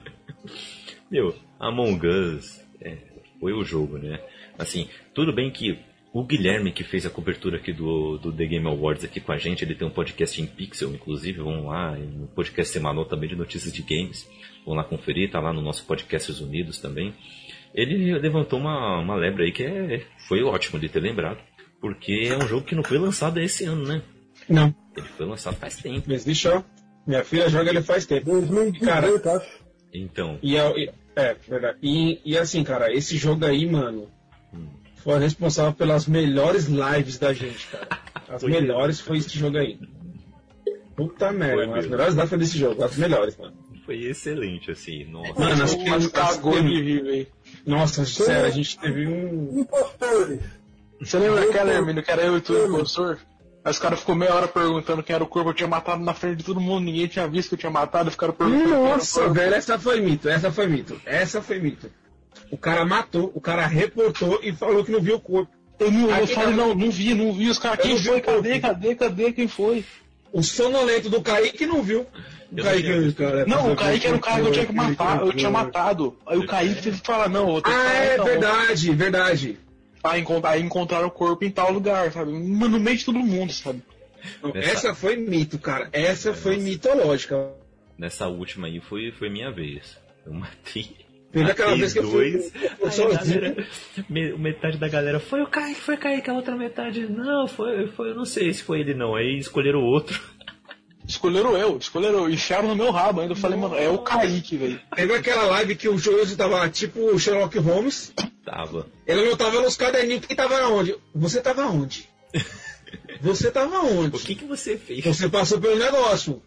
Meu, 1.12 1.34
Among 1.60 2.06
Us 2.06 2.66
é, 2.80 2.96
foi 3.38 3.52
o 3.52 3.62
jogo, 3.62 3.98
né? 3.98 4.18
Assim, 4.58 4.88
tudo 5.12 5.30
bem 5.30 5.50
que 5.50 5.78
o 6.12 6.24
Guilherme 6.24 6.72
que 6.72 6.84
fez 6.84 7.06
a 7.06 7.10
cobertura 7.10 7.56
aqui 7.56 7.72
do, 7.72 8.18
do 8.18 8.32
The 8.32 8.44
Game 8.46 8.66
Awards 8.66 9.04
aqui 9.04 9.20
com 9.20 9.32
a 9.32 9.38
gente, 9.38 9.64
ele 9.64 9.74
tem 9.74 9.86
um 9.86 9.90
podcast 9.90 10.40
em 10.40 10.46
Pixel, 10.46 10.90
inclusive, 10.92 11.38
vamos 11.40 11.64
lá, 11.66 11.92
um 11.92 12.26
podcast 12.26 12.72
semanal 12.72 13.04
também 13.06 13.28
de 13.30 13.36
notícias 13.36 13.72
de 13.72 13.82
games. 13.82 14.28
Vão 14.66 14.74
lá 14.74 14.84
conferir, 14.84 15.30
tá 15.30 15.40
lá 15.40 15.52
no 15.52 15.62
nosso 15.62 15.84
Podcasts 15.86 16.38
Unidos 16.40 16.78
também. 16.78 17.14
Ele 17.74 18.16
levantou 18.18 18.58
uma, 18.60 18.98
uma 19.00 19.14
lebre 19.16 19.44
aí 19.44 19.52
que 19.52 19.62
é, 19.64 20.04
foi 20.28 20.42
ótimo 20.42 20.78
de 20.78 20.88
ter 20.88 21.00
lembrado, 21.00 21.38
porque 21.80 22.28
é 22.30 22.36
um 22.36 22.46
jogo 22.46 22.66
que 22.66 22.74
não 22.74 22.84
foi 22.84 22.98
lançado 22.98 23.40
esse 23.40 23.64
ano, 23.64 23.86
né? 23.86 24.02
Não, 24.48 24.74
Ele 24.96 25.06
foi 25.16 25.24
lançado 25.26 25.56
faz 25.56 25.76
tempo. 25.76 26.04
mas 26.06 26.24
bicho, 26.24 26.50
ó, 26.50 26.62
minha 27.06 27.24
filha 27.24 27.48
joga 27.48 27.70
ele 27.70 27.80
faz 27.82 28.04
tempo. 28.04 28.26
2018, 28.26 29.28
acho. 29.30 29.62
Então, 29.94 30.38
E 30.42 30.56
é, 30.56 30.70
e- 30.78 30.90
é, 31.16 31.34
verdade. 31.48 31.78
E, 31.82 32.20
e 32.24 32.36
assim, 32.36 32.62
cara, 32.62 32.92
esse 32.92 33.16
jogo 33.16 33.44
aí, 33.46 33.66
mano, 33.66 34.08
foi 35.02 35.18
responsável 35.18 35.72
pelas 35.72 36.06
melhores 36.06 36.66
lives 36.66 37.18
da 37.18 37.32
gente, 37.32 37.66
cara. 37.68 37.88
As 38.28 38.40
Foi. 38.40 38.50
melhores 38.50 39.00
foi 39.00 39.18
esse 39.18 39.38
jogo 39.38 39.58
aí. 39.58 39.78
Puta 40.96 41.32
merda, 41.32 41.66
Foi 41.70 41.78
as 41.78 41.86
melhores 41.86 42.14
lives 42.14 42.28
foi 42.30 42.38
desse 42.38 42.58
jogo, 42.58 42.84
as 42.84 42.96
melhores, 42.96 43.36
mano. 43.36 43.54
foi 43.84 43.96
excelente, 44.04 44.70
assim, 44.70 45.04
nossa. 45.04 45.32
Mano, 45.40 45.64
acho 45.64 45.78
que 45.78 46.08
cagou 46.10 46.52
que- 46.52 46.62
de 46.62 47.00
velho. 47.00 47.26
Nossa, 47.66 48.04
sério, 48.04 48.46
a 48.46 48.50
gente 48.50 48.78
teve 48.78 49.06
um. 49.06 49.60
Impostores. 49.60 50.40
Você 51.00 51.18
lembra 51.18 51.40
daquela, 51.40 51.72
Hermínio, 51.72 52.02
que 52.02 52.10
era 52.10 52.22
eu 52.22 52.36
e 52.36 52.40
tu, 52.40 52.52
impostor? 52.54 53.18
Aí 53.64 53.70
os 53.70 53.78
caras 53.78 54.00
ficou 54.00 54.14
meia 54.14 54.34
hora 54.34 54.48
perguntando 54.48 55.02
quem 55.02 55.14
era 55.14 55.22
o 55.24 55.26
corpo, 55.26 55.50
eu 55.50 55.54
tinha 55.54 55.68
matado 55.68 56.02
na 56.02 56.12
frente 56.14 56.38
de 56.38 56.44
todo 56.44 56.60
mundo, 56.60 56.84
ninguém 56.84 57.06
tinha 57.06 57.26
visto 57.28 57.50
que 57.50 57.54
eu 57.54 57.58
tinha 57.58 57.70
matado, 57.70 58.10
ficaram 58.10 58.32
perguntando. 58.34 58.64
quem 58.64 58.72
era 58.72 58.80
o 58.80 58.88
Nossa, 58.88 59.20
corpo. 59.20 59.34
velho, 59.34 59.54
essa 59.54 59.78
foi 59.78 60.00
mito, 60.00 60.28
essa 60.28 60.50
foi 60.52 60.66
mito, 60.66 61.00
essa 61.06 61.40
foi 61.42 61.58
mito. 61.60 61.90
O 62.50 62.56
cara 62.56 62.84
matou, 62.84 63.30
o 63.34 63.40
cara 63.40 63.66
reportou 63.66 64.40
e 64.42 64.52
falou 64.52 64.84
que 64.84 64.92
não 64.92 65.00
viu 65.00 65.16
o 65.16 65.20
corpo. 65.20 65.50
Eu, 65.78 65.90
não, 65.90 66.10
eu 66.16 66.26
falei, 66.26 66.54
não. 66.54 66.68
não, 66.68 66.74
não 66.74 66.90
vi, 66.90 67.14
não 67.14 67.32
vi 67.32 67.48
os 67.48 67.58
caras. 67.58 67.80
Quem 67.84 67.98
foi? 67.98 68.20
Cadê, 68.20 68.60
cadê, 68.60 68.94
cadê? 68.94 69.32
Quem 69.32 69.48
foi? 69.48 69.84
O 70.32 70.42
sonolento 70.42 71.08
do 71.10 71.20
Kaique 71.20 71.66
não 71.66 71.82
viu. 71.82 72.02
O 72.52 72.58
Eu 72.58 72.64
Kaique, 72.64 72.88
não 72.90 73.12
cara, 73.12 73.46
Não, 73.46 73.72
o 73.72 73.76
Kaique 73.76 74.06
era 74.06 74.16
o 74.16 74.20
cara 74.20 74.42
que 74.42 74.48
eu 74.48 74.52
tinha 74.52 74.66
que 74.66 74.72
matar, 74.72 75.20
eu 75.22 75.32
tinha 75.32 75.50
matado. 75.50 76.16
Aí 76.26 76.38
o 76.38 76.46
Kaique 76.46 76.82
teve 76.82 77.00
que 77.00 77.06
falar, 77.06 77.28
não, 77.28 77.56
eu 77.56 77.62
tenho 77.62 77.74
que 77.76 77.82
Ah, 77.82 77.84
falar, 77.90 78.04
é 78.04 78.12
então. 78.14 78.24
verdade, 78.26 78.94
verdade. 78.94 79.58
Aí 80.04 80.20
encontrar, 80.20 80.50
aí 80.50 80.62
encontraram 80.62 81.06
o 81.08 81.10
corpo 81.10 81.44
em 81.44 81.50
tal 81.50 81.72
lugar, 81.72 82.12
sabe? 82.12 82.32
No 82.32 82.80
meio 82.80 82.96
de 82.96 83.04
todo 83.04 83.18
mundo, 83.18 83.52
sabe? 83.52 83.82
Não, 84.42 84.50
Essa- 84.54 84.70
Essa 84.88 84.94
foi 84.94 85.16
mito, 85.16 85.58
cara. 85.58 85.88
Essa 85.92 86.32
foi 86.34 86.56
mitológica. 86.56 87.50
Nessa 87.98 88.26
última 88.28 88.66
aí 88.66 88.80
foi, 88.80 89.12
foi 89.12 89.28
minha 89.30 89.50
vez. 89.50 89.96
Eu 90.26 90.32
matei. 90.32 90.96
Teve 91.32 91.50
aquela 91.50 91.74
vez 91.76 91.92
que 91.92 91.98
eu 92.00 92.10
fui- 92.10 92.30
dois. 92.32 92.52
eu 92.80 92.90
fui 92.90 93.14
galera- 93.16 93.66
me- 94.08 94.32
metade 94.36 94.76
da 94.78 94.88
galera 94.88 95.18
foi 95.18 95.40
o 95.42 95.46
Kaique, 95.46 95.80
foi 95.80 95.94
o 95.94 95.98
Kaique, 95.98 96.28
a 96.30 96.34
outra 96.34 96.54
metade 96.56 97.06
não, 97.08 97.46
foi, 97.48 97.86
foi, 97.88 98.10
eu 98.10 98.14
não 98.14 98.24
sei 98.24 98.52
se 98.52 98.62
foi 98.62 98.80
ele 98.80 98.92
não. 98.94 99.14
Aí 99.14 99.38
escolheram 99.38 99.80
o 99.80 99.84
outro. 99.84 100.20
Escolheram 101.08 101.56
eu, 101.56 101.76
escolheram 101.78 102.20
eu, 102.20 102.30
enfiaram 102.30 102.68
no 102.68 102.76
meu 102.76 102.90
rabo 102.92 103.20
ainda. 103.20 103.32
Eu 103.32 103.36
falei, 103.36 103.58
mano, 103.58 103.74
é 103.76 103.88
o 103.88 103.98
Kaique, 103.98 104.56
velho. 104.56 104.80
Teve 104.94 105.14
aquela 105.14 105.44
live 105.46 105.74
que 105.74 105.88
o 105.88 105.98
Joelso 105.98 106.36
tava 106.36 106.68
tipo 106.68 107.00
o 107.00 107.18
Sherlock 107.18 107.58
Holmes. 107.58 108.12
Tava. 108.44 108.86
Ele 109.06 109.22
anotava 109.26 109.60
nos 109.60 109.76
caderninhos 109.76 110.24
quem 110.26 110.36
tava 110.36 110.68
onde. 110.68 110.94
Você 111.14 111.40
tava 111.40 111.64
onde? 111.66 112.08
Você 113.20 113.50
tava 113.50 113.80
O 113.80 114.00
onde? 114.00 114.18
que 114.18 114.34
que 114.34 114.44
você 114.44 114.76
fez? 114.76 115.04
Você 115.04 115.28
passou 115.28 115.60
pelo 115.60 115.76
negócio. 115.76 116.42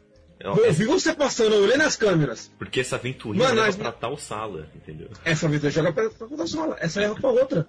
Eu 0.58 0.74
vi 0.74 0.86
você 0.86 1.14
passando, 1.14 1.54
eu 1.56 1.64
olhei 1.64 1.78
nas 1.78 1.96
câmeras. 1.96 2.52
Porque 2.60 2.80
essa 2.82 2.96
aventurinha 2.96 3.44
Mano, 3.44 3.58
era 3.60 3.66
nós- 3.68 3.76
pra 3.76 3.92
tal 3.92 4.18
sala, 4.18 4.68
entendeu? 4.76 5.10
Essa 5.24 5.48
vida 5.48 5.70
joga 5.70 5.92
pra, 5.94 6.10
pra 6.10 6.28
outra 6.28 6.48
sala. 6.48 6.78
Essa 6.80 7.02
erra 7.02 7.16
pra 7.16 7.30
outra. 7.30 7.68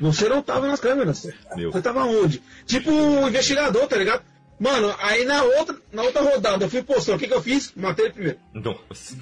Você 0.00 0.28
não 0.28 0.42
tava 0.42 0.66
nas 0.66 0.80
câmeras. 0.80 1.28
Meu. 1.54 1.70
Você 1.70 1.80
tava 1.80 2.04
onde? 2.04 2.42
Tipo 2.66 2.90
um 2.90 3.28
investigador, 3.28 3.86
tá 3.86 3.96
ligado? 3.96 4.22
Mano, 4.58 4.94
aí 5.00 5.24
na 5.26 5.42
outra, 5.42 5.76
na 5.92 6.02
outra 6.02 6.22
rodada 6.22 6.64
eu 6.64 6.70
fui 6.70 6.82
postou. 6.82 7.14
O 7.14 7.18
que, 7.18 7.28
que 7.28 7.34
eu 7.34 7.42
fiz? 7.42 7.72
Matei 7.76 8.06
ele 8.06 8.14
primeiro. 8.14 8.38
Nossa. 8.54 9.14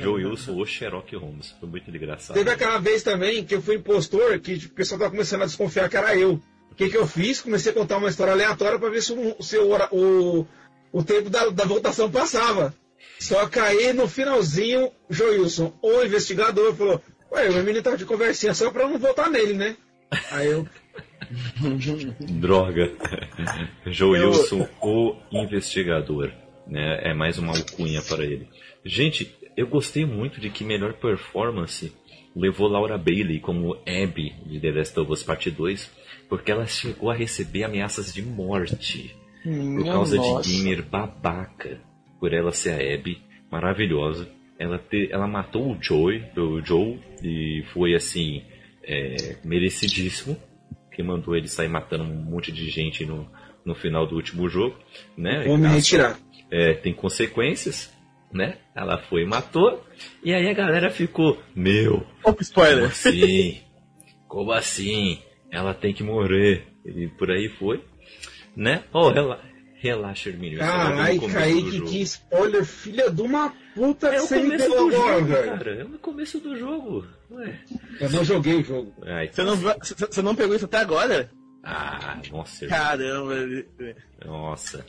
Joe 0.00 0.24
Wilson 0.26 0.52
ou 0.52 0.66
Sherlock 0.66 1.16
Holmes. 1.16 1.54
Foi 1.58 1.68
muito 1.68 1.90
engraçado. 1.90 2.36
Teve 2.36 2.50
aquela 2.50 2.78
vez 2.78 3.02
também 3.02 3.42
que 3.44 3.54
eu 3.54 3.62
fui 3.62 3.76
impostor, 3.76 4.38
que 4.38 4.58
tipo, 4.58 4.72
o 4.72 4.76
pessoal 4.76 4.98
tava 4.98 5.10
começando 5.10 5.42
a 5.42 5.46
desconfiar 5.46 5.88
que 5.88 5.96
era 5.96 6.14
eu. 6.14 6.40
O 6.70 6.74
que, 6.74 6.88
que 6.88 6.96
eu 6.96 7.06
fiz? 7.06 7.40
Comecei 7.40 7.72
a 7.72 7.74
contar 7.74 7.96
uma 7.98 8.08
história 8.08 8.32
aleatória 8.32 8.78
pra 8.78 8.88
ver 8.90 9.02
se 9.02 9.12
o, 9.12 9.42
se 9.42 9.58
o, 9.58 9.74
o, 9.92 10.46
o 10.92 11.02
tempo 11.02 11.30
da, 11.30 11.48
da 11.48 11.64
votação 11.64 12.10
passava. 12.10 12.74
Só 13.18 13.48
que 13.48 13.58
aí 13.58 13.92
no 13.92 14.08
finalzinho, 14.08 14.90
Joilson, 15.08 15.72
o 15.80 16.02
investigador, 16.02 16.74
falou: 16.74 17.02
Ué, 17.32 17.48
o 17.48 17.64
menino 17.64 17.82
tava 17.82 17.96
de 17.96 18.04
conversinha 18.04 18.52
só 18.52 18.70
pra 18.70 18.82
eu 18.82 18.90
não 18.90 18.98
votar 18.98 19.30
nele, 19.30 19.54
né? 19.54 19.76
Aí 20.30 20.48
eu. 20.48 20.68
Droga. 22.20 22.92
Joe 23.86 24.20
Wilson, 24.20 24.68
o 24.82 25.16
investigador. 25.32 26.30
Né? 26.66 27.10
É 27.10 27.14
mais 27.14 27.38
uma 27.38 27.56
alcunha 27.56 28.02
para 28.02 28.24
ele. 28.24 28.48
Gente, 28.84 29.34
eu 29.56 29.66
gostei 29.66 30.04
muito 30.04 30.40
de 30.40 30.50
que 30.50 30.64
melhor 30.64 30.94
performance 30.94 31.92
levou 32.34 32.68
Laura 32.68 32.98
Bailey 32.98 33.40
como 33.40 33.74
Abby 33.86 34.34
de 34.46 34.60
The 34.60 34.70
Last 34.72 34.98
of 34.98 35.12
Us 35.12 35.22
Part 35.22 35.50
2, 35.50 35.90
porque 36.28 36.50
ela 36.50 36.66
chegou 36.66 37.10
a 37.10 37.14
receber 37.14 37.64
ameaças 37.64 38.12
de 38.12 38.22
morte 38.22 39.14
por 39.42 39.50
Minha 39.52 39.92
causa 39.92 40.16
nossa. 40.16 40.48
de 40.48 40.56
gamer 40.62 40.82
babaca. 40.84 41.80
Por 42.20 42.32
ela 42.32 42.52
ser 42.52 42.70
a 42.70 42.94
Abby, 42.94 43.20
maravilhosa. 43.50 44.28
Ela, 44.58 44.78
ter, 44.78 45.10
ela 45.10 45.26
matou 45.26 45.72
o 45.72 45.82
Joey, 45.82 46.22
o 46.36 46.60
Joe, 46.64 47.00
e 47.22 47.64
foi 47.72 47.94
assim, 47.94 48.42
é, 48.84 49.36
merecidíssimo. 49.44 50.36
Que 50.94 51.02
mandou 51.02 51.34
ele 51.34 51.48
sair 51.48 51.68
matando 51.68 52.04
um 52.04 52.22
monte 52.22 52.52
de 52.52 52.68
gente 52.70 53.04
no, 53.04 53.26
no 53.64 53.74
final 53.74 54.06
do 54.06 54.14
último 54.14 54.48
jogo. 54.48 54.76
Né? 55.16 55.42
Vou 55.46 55.56
me 55.56 55.66
retirar. 55.66 56.18
é, 56.50 56.74
tem 56.74 56.92
consequências, 56.92 57.90
né? 58.32 58.58
Ela 58.76 58.98
foi 59.08 59.22
e 59.22 59.26
matou. 59.26 59.82
E 60.22 60.32
aí 60.34 60.46
a 60.48 60.52
galera 60.54 60.90
ficou, 60.90 61.42
meu, 61.56 61.96
Opa, 61.96 62.06
como 62.24 62.40
spoiler. 62.42 62.84
assim? 62.84 63.60
Como 64.28 64.52
assim? 64.52 65.18
Ela 65.50 65.74
tem 65.74 65.92
que 65.94 66.02
morrer. 66.04 66.66
E 66.84 67.08
por 67.18 67.30
aí 67.30 67.48
foi. 67.58 67.82
Né? 68.56 68.82
Oh, 68.92 69.08
rela 69.10 69.40
relaxa, 69.76 70.28
Hermínio. 70.28 70.60
é 70.62 71.14
do 71.18 71.28
Kaique, 71.28 71.80
que 71.82 72.02
spoiler, 72.02 72.64
filha 72.64 73.10
de 73.10 73.20
uma 73.20 73.52
puta 73.74 74.08
É 74.08 74.10
que 74.10 74.16
o 74.18 74.20
você 74.28 74.40
me 74.40 74.56
deu 74.56 74.72
agora, 74.88 74.92
jogo, 75.18 75.26
velho. 75.26 75.50
cara. 75.58 75.70
É 75.80 75.84
no 75.84 75.98
começo 75.98 76.38
do 76.38 76.56
jogo. 76.56 77.04
Ué. 77.32 77.58
Eu 78.00 78.10
não 78.10 78.24
joguei 78.24 78.54
o 78.60 78.64
jogo. 78.64 78.94
Ai, 79.04 79.28
Você 79.32 79.42
não, 79.42 79.56
você- 79.56 80.22
não 80.22 80.36
pegou 80.36 80.54
isso 80.54 80.66
até 80.66 80.78
agora? 80.78 81.28
Ah, 81.64 82.20
nossa, 82.30 82.66
Caramba, 82.68 83.34
nossa. 84.24 84.84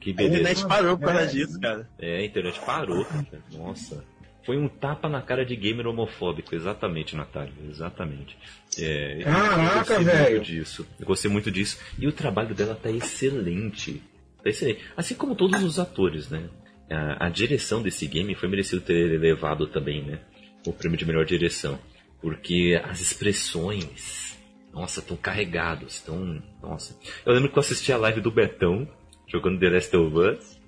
Que 0.00 0.10
a 0.10 0.14
beleza. 0.14 0.34
internet 0.40 0.66
parou 0.68 0.96
por 0.98 1.06
causa 1.08 1.26
disso, 1.26 1.60
cara. 1.60 1.88
É, 1.98 2.18
a 2.18 2.24
internet 2.24 2.60
parou, 2.64 3.04
cara. 3.04 3.26
Nossa. 3.52 4.04
Foi 4.46 4.56
um 4.56 4.68
tapa 4.68 5.08
na 5.08 5.20
cara 5.20 5.44
de 5.44 5.56
gamer 5.56 5.88
homofóbico, 5.88 6.54
exatamente, 6.54 7.16
Natália. 7.16 7.52
Exatamente. 7.68 8.38
É, 8.78 9.24
Caraca, 9.24 9.60
eu 9.60 9.78
gostei 9.78 10.04
velho. 10.04 10.36
Muito 10.36 10.46
disso. 10.46 10.86
Eu 11.00 11.06
gostei 11.06 11.30
muito 11.30 11.50
disso. 11.50 11.80
E 11.98 12.06
o 12.06 12.12
trabalho 12.12 12.54
dela 12.54 12.76
tá 12.80 12.88
excelente. 12.88 14.00
Tá 14.40 14.48
excelente. 14.48 14.84
Assim 14.96 15.16
como 15.16 15.34
todos 15.34 15.64
os 15.64 15.80
atores, 15.80 16.30
né? 16.30 16.48
A, 16.88 17.26
a 17.26 17.28
direção 17.28 17.82
desse 17.82 18.06
game 18.06 18.36
foi 18.36 18.48
merecido 18.48 18.80
ter 18.80 19.18
levado 19.18 19.66
também, 19.66 20.02
né? 20.02 20.20
O 20.64 20.72
prêmio 20.72 20.96
de 20.96 21.04
melhor 21.04 21.24
direção. 21.24 21.76
Porque 22.22 22.80
as 22.84 23.00
expressões, 23.00 24.38
nossa, 24.72 25.00
estão 25.00 25.16
carregados. 25.16 25.94
Estão. 25.94 26.40
Nossa. 26.62 26.96
Eu 27.24 27.32
lembro 27.32 27.50
que 27.50 27.58
eu 27.58 27.60
assisti 27.60 27.92
a 27.92 27.96
live 27.96 28.20
do 28.20 28.30
Betão, 28.30 28.88
jogando 29.26 29.58
The 29.58 29.70
Last 29.70 29.96
of 29.96 30.16
Us. 30.16 30.60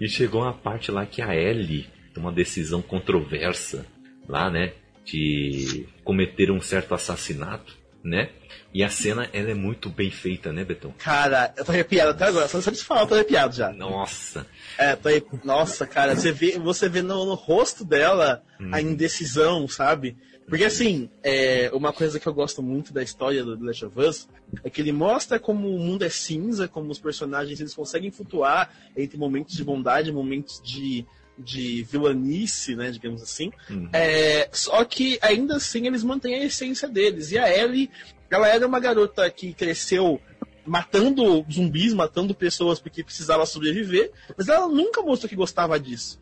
E 0.00 0.08
chegou 0.08 0.40
uma 0.40 0.54
parte 0.54 0.90
lá 0.90 1.04
que 1.04 1.20
a 1.20 1.36
Ellie 1.36 1.86
uma 2.18 2.32
decisão 2.32 2.82
controversa 2.82 3.86
lá, 4.28 4.50
né? 4.50 4.72
De 5.04 5.86
cometer 6.04 6.50
um 6.50 6.60
certo 6.60 6.94
assassinato, 6.94 7.76
né? 8.02 8.30
E 8.72 8.84
a 8.84 8.88
cena, 8.88 9.28
ela 9.32 9.50
é 9.50 9.54
muito 9.54 9.88
bem 9.88 10.10
feita, 10.10 10.52
né, 10.52 10.64
Betão? 10.64 10.94
Cara, 10.98 11.52
eu 11.56 11.64
tô 11.64 11.72
arrepiado 11.72 12.10
até 12.10 12.26
agora. 12.26 12.46
Só 12.46 12.70
de 12.70 12.84
falar, 12.84 13.02
eu 13.02 13.06
tô 13.06 13.14
arrepiado 13.14 13.54
já. 13.54 13.72
Nossa, 13.72 14.46
É, 14.78 14.94
tô 14.94 15.08
aí. 15.08 15.22
Nossa, 15.42 15.86
cara, 15.86 16.14
você 16.14 16.30
vê, 16.30 16.58
você 16.58 16.88
vê 16.88 17.02
no, 17.02 17.24
no 17.24 17.34
rosto 17.34 17.84
dela 17.84 18.42
a 18.70 18.80
indecisão, 18.80 19.66
sabe? 19.66 20.16
Porque 20.50 20.64
assim, 20.64 21.08
é, 21.22 21.70
uma 21.72 21.92
coisa 21.92 22.18
que 22.18 22.26
eu 22.26 22.34
gosto 22.34 22.60
muito 22.60 22.92
da 22.92 23.02
história 23.02 23.44
do 23.44 23.56
The 23.56 23.64
Last 23.64 23.84
of 23.84 24.00
Us 24.00 24.28
é 24.64 24.68
que 24.68 24.80
ele 24.80 24.90
mostra 24.90 25.38
como 25.38 25.68
o 25.72 25.78
mundo 25.78 26.04
é 26.04 26.08
cinza, 26.08 26.66
como 26.66 26.90
os 26.90 26.98
personagens 26.98 27.60
eles 27.60 27.72
conseguem 27.72 28.10
flutuar 28.10 28.68
entre 28.96 29.16
momentos 29.16 29.56
de 29.56 29.62
bondade 29.62 30.10
e 30.10 30.12
momentos 30.12 30.60
de, 30.60 31.06
de 31.40 31.82
vilanice, 31.84 32.76
né, 32.76 32.90
digamos 32.90 33.22
assim. 33.22 33.50
Uhum. 33.68 33.88
É, 33.92 34.48
só 34.52 34.84
que 34.84 35.18
ainda 35.22 35.56
assim 35.56 35.86
eles 35.86 36.04
mantêm 36.04 36.34
a 36.34 36.44
essência 36.44 36.88
deles. 36.88 37.32
E 37.32 37.38
a 37.38 37.50
Ellie, 37.50 37.90
ela 38.30 38.48
era 38.48 38.66
uma 38.66 38.80
garota 38.80 39.28
que 39.30 39.52
cresceu 39.52 40.20
matando 40.64 41.44
zumbis, 41.50 41.92
matando 41.92 42.34
pessoas 42.34 42.78
porque 42.78 43.02
precisava 43.02 43.44
sobreviver, 43.46 44.12
mas 44.36 44.48
ela 44.48 44.68
nunca 44.68 45.02
mostrou 45.02 45.28
que 45.28 45.36
gostava 45.36 45.80
disso. 45.80 46.20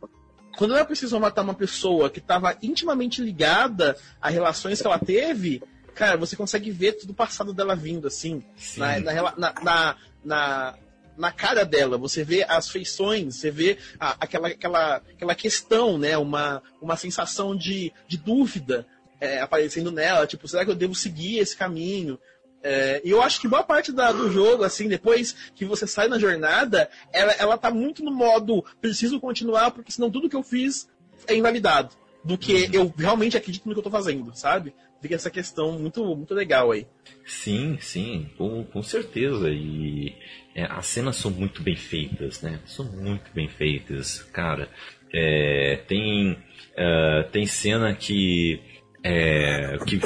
Quando 0.57 0.75
ela 0.75 0.85
precisou 0.85 1.21
matar 1.21 1.43
uma 1.43 1.55
pessoa 1.55 2.11
que 2.11 2.19
estava 2.19 2.57
intimamente 2.63 3.23
ligada 3.23 3.97
a 4.21 4.29
relações 4.29 4.81
que 4.81 4.87
ela 4.87 4.99
teve, 4.99 5.63
cara, 5.95 6.17
você 6.17 6.35
consegue 6.35 6.71
ver 6.71 6.93
tudo 6.95 7.11
o 7.11 7.15
passado 7.15 7.53
dela 7.53 7.77
vindo, 7.77 8.07
assim, 8.07 8.43
sim. 8.57 8.81
na, 8.81 9.01
na, 9.01 9.55
na, 9.63 9.97
na, 10.25 10.75
na, 11.19 11.31
cara 11.33 11.65
dela. 11.65 11.99
Você 11.99 12.23
vê 12.25 12.45
as 12.49 12.69
feições, 12.69 13.37
você 13.37 13.51
vê 13.51 13.77
a- 13.99 14.17
aquela, 14.21 14.49
aquela, 14.49 14.97
aquela 14.97 15.35
questão, 15.35 15.99
né? 15.99 16.17
Uma, 16.17 16.63
uma 16.81 16.97
sensação 16.97 17.57
de, 17.57 17.93
de 18.07 18.17
dúvida 18.17 18.87
é, 19.21 19.41
aparecendo 19.41 19.91
nela. 19.91 20.27
Tipo, 20.27 20.47
será 20.49 20.65
que 20.65 20.71
eu 20.71 20.75
devo 20.77 20.95
seguir 20.95 21.39
esse 21.39 21.57
caminho? 21.57 22.19
É, 22.63 23.01
e 23.05 23.11
eu 23.11 23.23
acho 23.23 23.41
que 23.41 23.47
boa 23.49 23.63
parte 23.63 23.93
da- 23.93 24.11
do 24.13 24.31
jogo, 24.33 24.65
assim, 24.65 24.89
depois 24.89 25.35
que 25.55 25.65
você 25.65 25.87
sai 25.87 26.09
na 26.09 26.19
jornada, 26.19 26.89
ela, 27.13 27.33
ela 27.33 27.59
tá 27.59 27.71
muito 27.71 28.03
no 28.05 28.11
modo 28.13 28.65
preciso 28.81 29.21
continuar, 29.21 29.71
porque 29.71 29.93
senão 29.93 30.11
tudo 30.11 30.29
que 30.29 30.37
eu 30.37 30.43
fiz 30.43 30.89
é 31.27 31.35
invalidado. 31.37 31.95
Do 32.25 32.37
que 32.37 32.69
eu 32.73 32.93
realmente 32.99 33.37
acredito 33.37 33.67
no 33.67 33.73
que 33.75 33.79
eu 33.79 33.83
tô 33.85 33.91
fazendo, 33.91 34.33
sabe? 34.35 34.75
Fica 35.01 35.15
essa 35.15 35.31
questão 35.31 35.79
muito, 35.79 36.05
muito 36.17 36.35
legal 36.35 36.73
aí. 36.73 36.85
Sim, 37.25 37.79
sim, 37.81 38.29
com, 38.37 38.65
com 38.65 38.83
certeza. 38.83 39.49
E 39.49 40.13
é, 40.59 40.67
as 40.69 40.87
cenas 40.87 41.15
são 41.15 41.31
muito 41.31 41.63
bem 41.63 41.77
feitas, 41.77 42.43
né? 42.43 42.59
São 42.67 42.85
muito 42.85 43.31
bem 43.33 43.47
feitas, 43.47 44.23
cara. 44.33 44.69
É, 45.15 45.79
tem, 45.87 46.37
ah, 46.77 47.25
tem 47.31 47.47
cena 47.47 47.95
que, 47.95 48.61
é, 49.05 49.79
que 49.87 50.01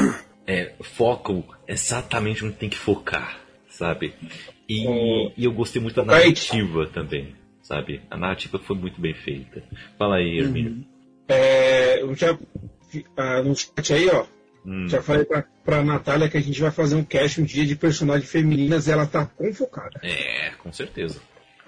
é, 0.47 0.75
focam 0.83 1.43
exatamente 1.67 2.45
onde 2.45 2.55
tem 2.57 2.69
que 2.69 2.77
focar, 2.77 3.41
sabe? 3.67 4.13
E, 4.69 4.87
Oh. 4.87 5.33
e 5.37 5.45
eu 5.45 5.53
gostei 5.53 5.81
muito 5.81 5.97
da 5.97 6.05
narrativa 6.05 6.87
também, 6.87 7.35
sabe? 7.63 8.03
A 8.11 8.17
narrativa 8.19 8.59
foi 8.59 8.77
muito 8.77 9.01
bem 9.01 9.15
feita. 9.15 9.63
Fala 9.99 10.17
aí, 10.17 10.39
Hermínio. 10.39 10.85
É, 11.29 12.03
eu 12.03 12.15
já 12.15 12.39
ah, 13.17 13.43
no 13.43 13.57
chat 13.57 13.95
aí, 13.95 14.07
ó. 14.11 14.27
Hum. 14.65 14.89
Já 14.89 15.03
falei 15.03 15.25
pra, 15.25 15.45
pra 15.65 15.83
Natália 15.83 16.29
que 16.29 16.37
a 16.37 16.43
gente 16.43 16.61
vai 16.61 16.71
fazer 16.71 16.95
um 16.95 17.05
cast 17.05 17.41
um 17.41 17.45
dia 17.45 17.67
de 17.67 17.75
personagens 17.75 18.31
femininas 18.31 18.87
e 18.87 18.93
ela 18.93 19.07
tá 19.07 19.27
convocada. 19.27 20.01
É, 20.03 20.51
com 20.59 20.73
certeza. 20.73 21.21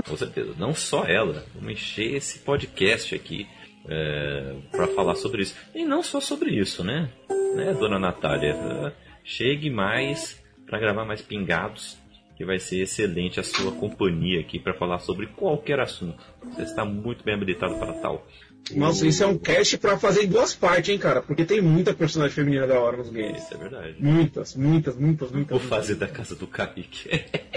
Com 0.06 0.16
certeza. 0.16 0.54
Não 0.58 0.74
só 0.74 1.04
ela. 1.04 1.44
Vamos 1.54 1.72
encher 1.72 2.14
esse 2.14 2.38
podcast 2.40 3.14
aqui 3.14 3.46
é, 3.88 4.56
para 4.70 4.86
falar 4.88 5.14
sobre 5.14 5.42
isso. 5.42 5.56
E 5.74 5.84
não 5.84 6.02
só 6.02 6.20
sobre 6.20 6.50
isso, 6.50 6.84
né? 6.84 7.10
Né, 7.56 7.72
dona 7.74 7.98
Natália? 7.98 8.50
É, 8.50 8.92
Chegue 9.24 9.70
mais 9.70 10.38
para 10.66 10.78
gravar 10.78 11.06
mais 11.06 11.22
pingados, 11.22 11.98
que 12.36 12.44
vai 12.44 12.58
ser 12.58 12.82
excelente 12.82 13.40
a 13.40 13.42
sua 13.42 13.72
companhia 13.72 14.40
aqui 14.40 14.58
para 14.58 14.74
falar 14.74 14.98
sobre 14.98 15.26
qualquer 15.28 15.80
assunto. 15.80 16.22
Você 16.44 16.62
está 16.62 16.84
muito 16.84 17.24
bem 17.24 17.34
habilitado 17.34 17.74
para 17.78 17.94
tal. 17.94 18.26
Nossa, 18.72 19.06
isso 19.06 19.22
é 19.22 19.26
um 19.26 19.36
cast 19.36 19.76
pra 19.78 19.98
fazer 19.98 20.24
em 20.24 20.28
duas 20.28 20.54
partes, 20.54 20.88
hein, 20.88 20.98
cara? 20.98 21.20
Porque 21.20 21.44
tem 21.44 21.60
muita 21.60 21.92
personagem 21.92 22.34
feminina 22.34 22.66
da 22.66 22.80
hora 22.80 22.96
nos 22.96 23.10
games. 23.10 23.42
Isso 23.42 23.54
é 23.54 23.56
verdade. 23.58 23.96
Muitas, 23.98 24.56
muitas, 24.56 24.96
muitas, 24.96 25.30
muitas. 25.30 25.50
Vou 25.50 25.60
muitas. 25.60 25.68
fazer 25.68 25.94
da 25.96 26.08
casa 26.08 26.34
do 26.34 26.46
Kaique. 26.46 27.10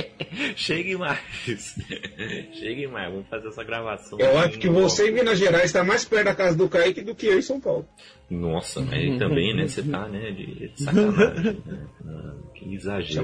Chegue 0.56 0.98
mais. 0.98 1.20
Chegue 2.54 2.88
mais. 2.88 3.12
Vamos 3.12 3.28
fazer 3.30 3.48
essa 3.48 3.64
gravação. 3.64 4.20
Eu 4.20 4.38
acho 4.38 4.60
que 4.60 4.68
você 4.68 5.10
em 5.10 5.14
Minas 5.14 5.40
Gerais 5.40 5.66
está 5.66 5.84
mais 5.84 6.04
perto 6.04 6.26
da 6.26 6.36
casa 6.36 6.58
do 6.58 6.68
Kaique 6.68 7.02
do 7.02 7.16
que 7.16 7.28
eu 7.28 7.40
em 7.40 7.42
São 7.42 7.60
Paulo. 7.60 7.88
Nossa, 8.30 8.82
mas 8.82 8.94
aí 8.94 9.18
também, 9.18 9.56
né? 9.56 9.68
Você 9.68 9.84
tá, 9.84 10.08
né? 10.10 10.32
De, 10.32 10.68
de 10.68 10.84
sacanagem. 10.84 11.64
Né? 11.64 12.34
Exagero. 12.66 13.24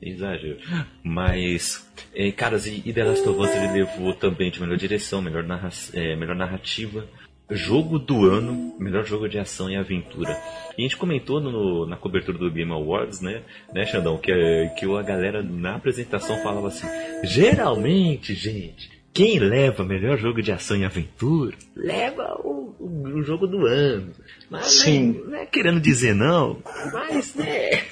Exagero. 0.00 0.58
Mas, 1.02 1.86
é, 2.14 2.30
caras, 2.32 2.66
e, 2.66 2.82
e 2.84 2.92
The 2.92 3.04
Last 3.04 3.28
of 3.28 3.38
Us 3.40 3.50
ele 3.54 3.72
levou 3.84 4.14
também 4.14 4.50
de 4.50 4.60
melhor 4.60 4.76
direção, 4.76 5.20
melhor, 5.22 5.42
narra 5.44 5.68
é, 5.94 6.16
melhor 6.16 6.36
narrativa, 6.36 7.06
jogo 7.50 7.98
do 7.98 8.26
ano, 8.26 8.74
melhor 8.78 9.04
jogo 9.04 9.28
de 9.28 9.38
ação 9.38 9.68
e 9.70 9.76
aventura. 9.76 10.30
E 10.78 10.82
a 10.82 10.82
gente 10.82 10.96
comentou 10.96 11.40
no- 11.40 11.84
na 11.86 11.96
cobertura 11.96 12.38
do 12.38 12.50
Game 12.50 12.70
Awards, 12.72 13.20
né, 13.20 13.42
né, 13.74 13.84
Xandão, 13.86 14.16
que, 14.18 14.30
é- 14.30 14.68
que 14.78 14.86
a 14.86 15.02
galera 15.02 15.42
na 15.42 15.74
apresentação 15.76 16.36
falava 16.42 16.68
assim: 16.68 16.86
geralmente, 17.24 18.34
gente. 18.34 18.90
Quem 19.12 19.40
leva 19.40 19.84
melhor 19.84 20.16
jogo 20.16 20.40
de 20.40 20.52
ação 20.52 20.76
e 20.76 20.84
aventura 20.84 21.56
leva 21.74 22.36
o, 22.44 22.72
o- 22.78 23.02
o 23.16 23.22
jogo 23.24 23.48
do 23.48 23.66
ano. 23.66 24.12
Mas 24.48 24.66
Sim. 24.66 25.12
Não, 25.12 25.24
é, 25.24 25.30
não 25.30 25.38
é 25.40 25.46
querendo 25.46 25.80
dizer 25.80 26.14
não, 26.14 26.62
mas 26.92 27.34
né. 27.34 27.82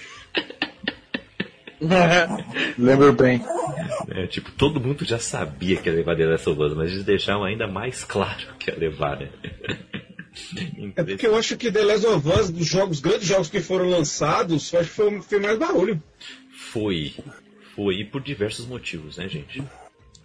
Lembro 2.78 3.12
bem. 3.12 3.40
É, 4.08 4.26
tipo, 4.26 4.50
todo 4.52 4.80
mundo 4.80 5.04
já 5.04 5.18
sabia 5.18 5.76
que 5.76 5.88
ia 5.88 5.94
levar 5.94 6.16
The 6.16 6.26
Last 6.26 6.48
of 6.48 6.60
Us, 6.60 6.74
mas 6.74 6.90
eles 6.90 7.04
deixaram 7.04 7.44
ainda 7.44 7.66
mais 7.66 8.04
claro 8.04 8.54
que 8.58 8.70
ia 8.70 8.76
levar, 8.76 9.18
né? 9.18 9.28
É 10.94 11.02
porque 11.02 11.26
eu 11.26 11.36
acho 11.36 11.56
que 11.56 11.70
The 11.70 11.82
Last 11.82 12.06
of 12.06 12.28
Us, 12.28 12.50
dos 12.50 12.66
jogos, 12.66 13.00
grandes 13.00 13.26
jogos 13.26 13.48
que 13.48 13.60
foram 13.60 13.90
lançados, 13.90 14.72
eu 14.72 14.80
acho 14.80 14.88
que 14.88 14.94
foi, 14.94 15.20
foi 15.20 15.40
mais 15.40 15.58
barulho. 15.58 16.00
Foi. 16.52 17.14
Foi, 17.74 17.96
e 17.96 18.04
por 18.04 18.22
diversos 18.22 18.66
motivos, 18.66 19.16
né, 19.16 19.28
gente? 19.28 19.62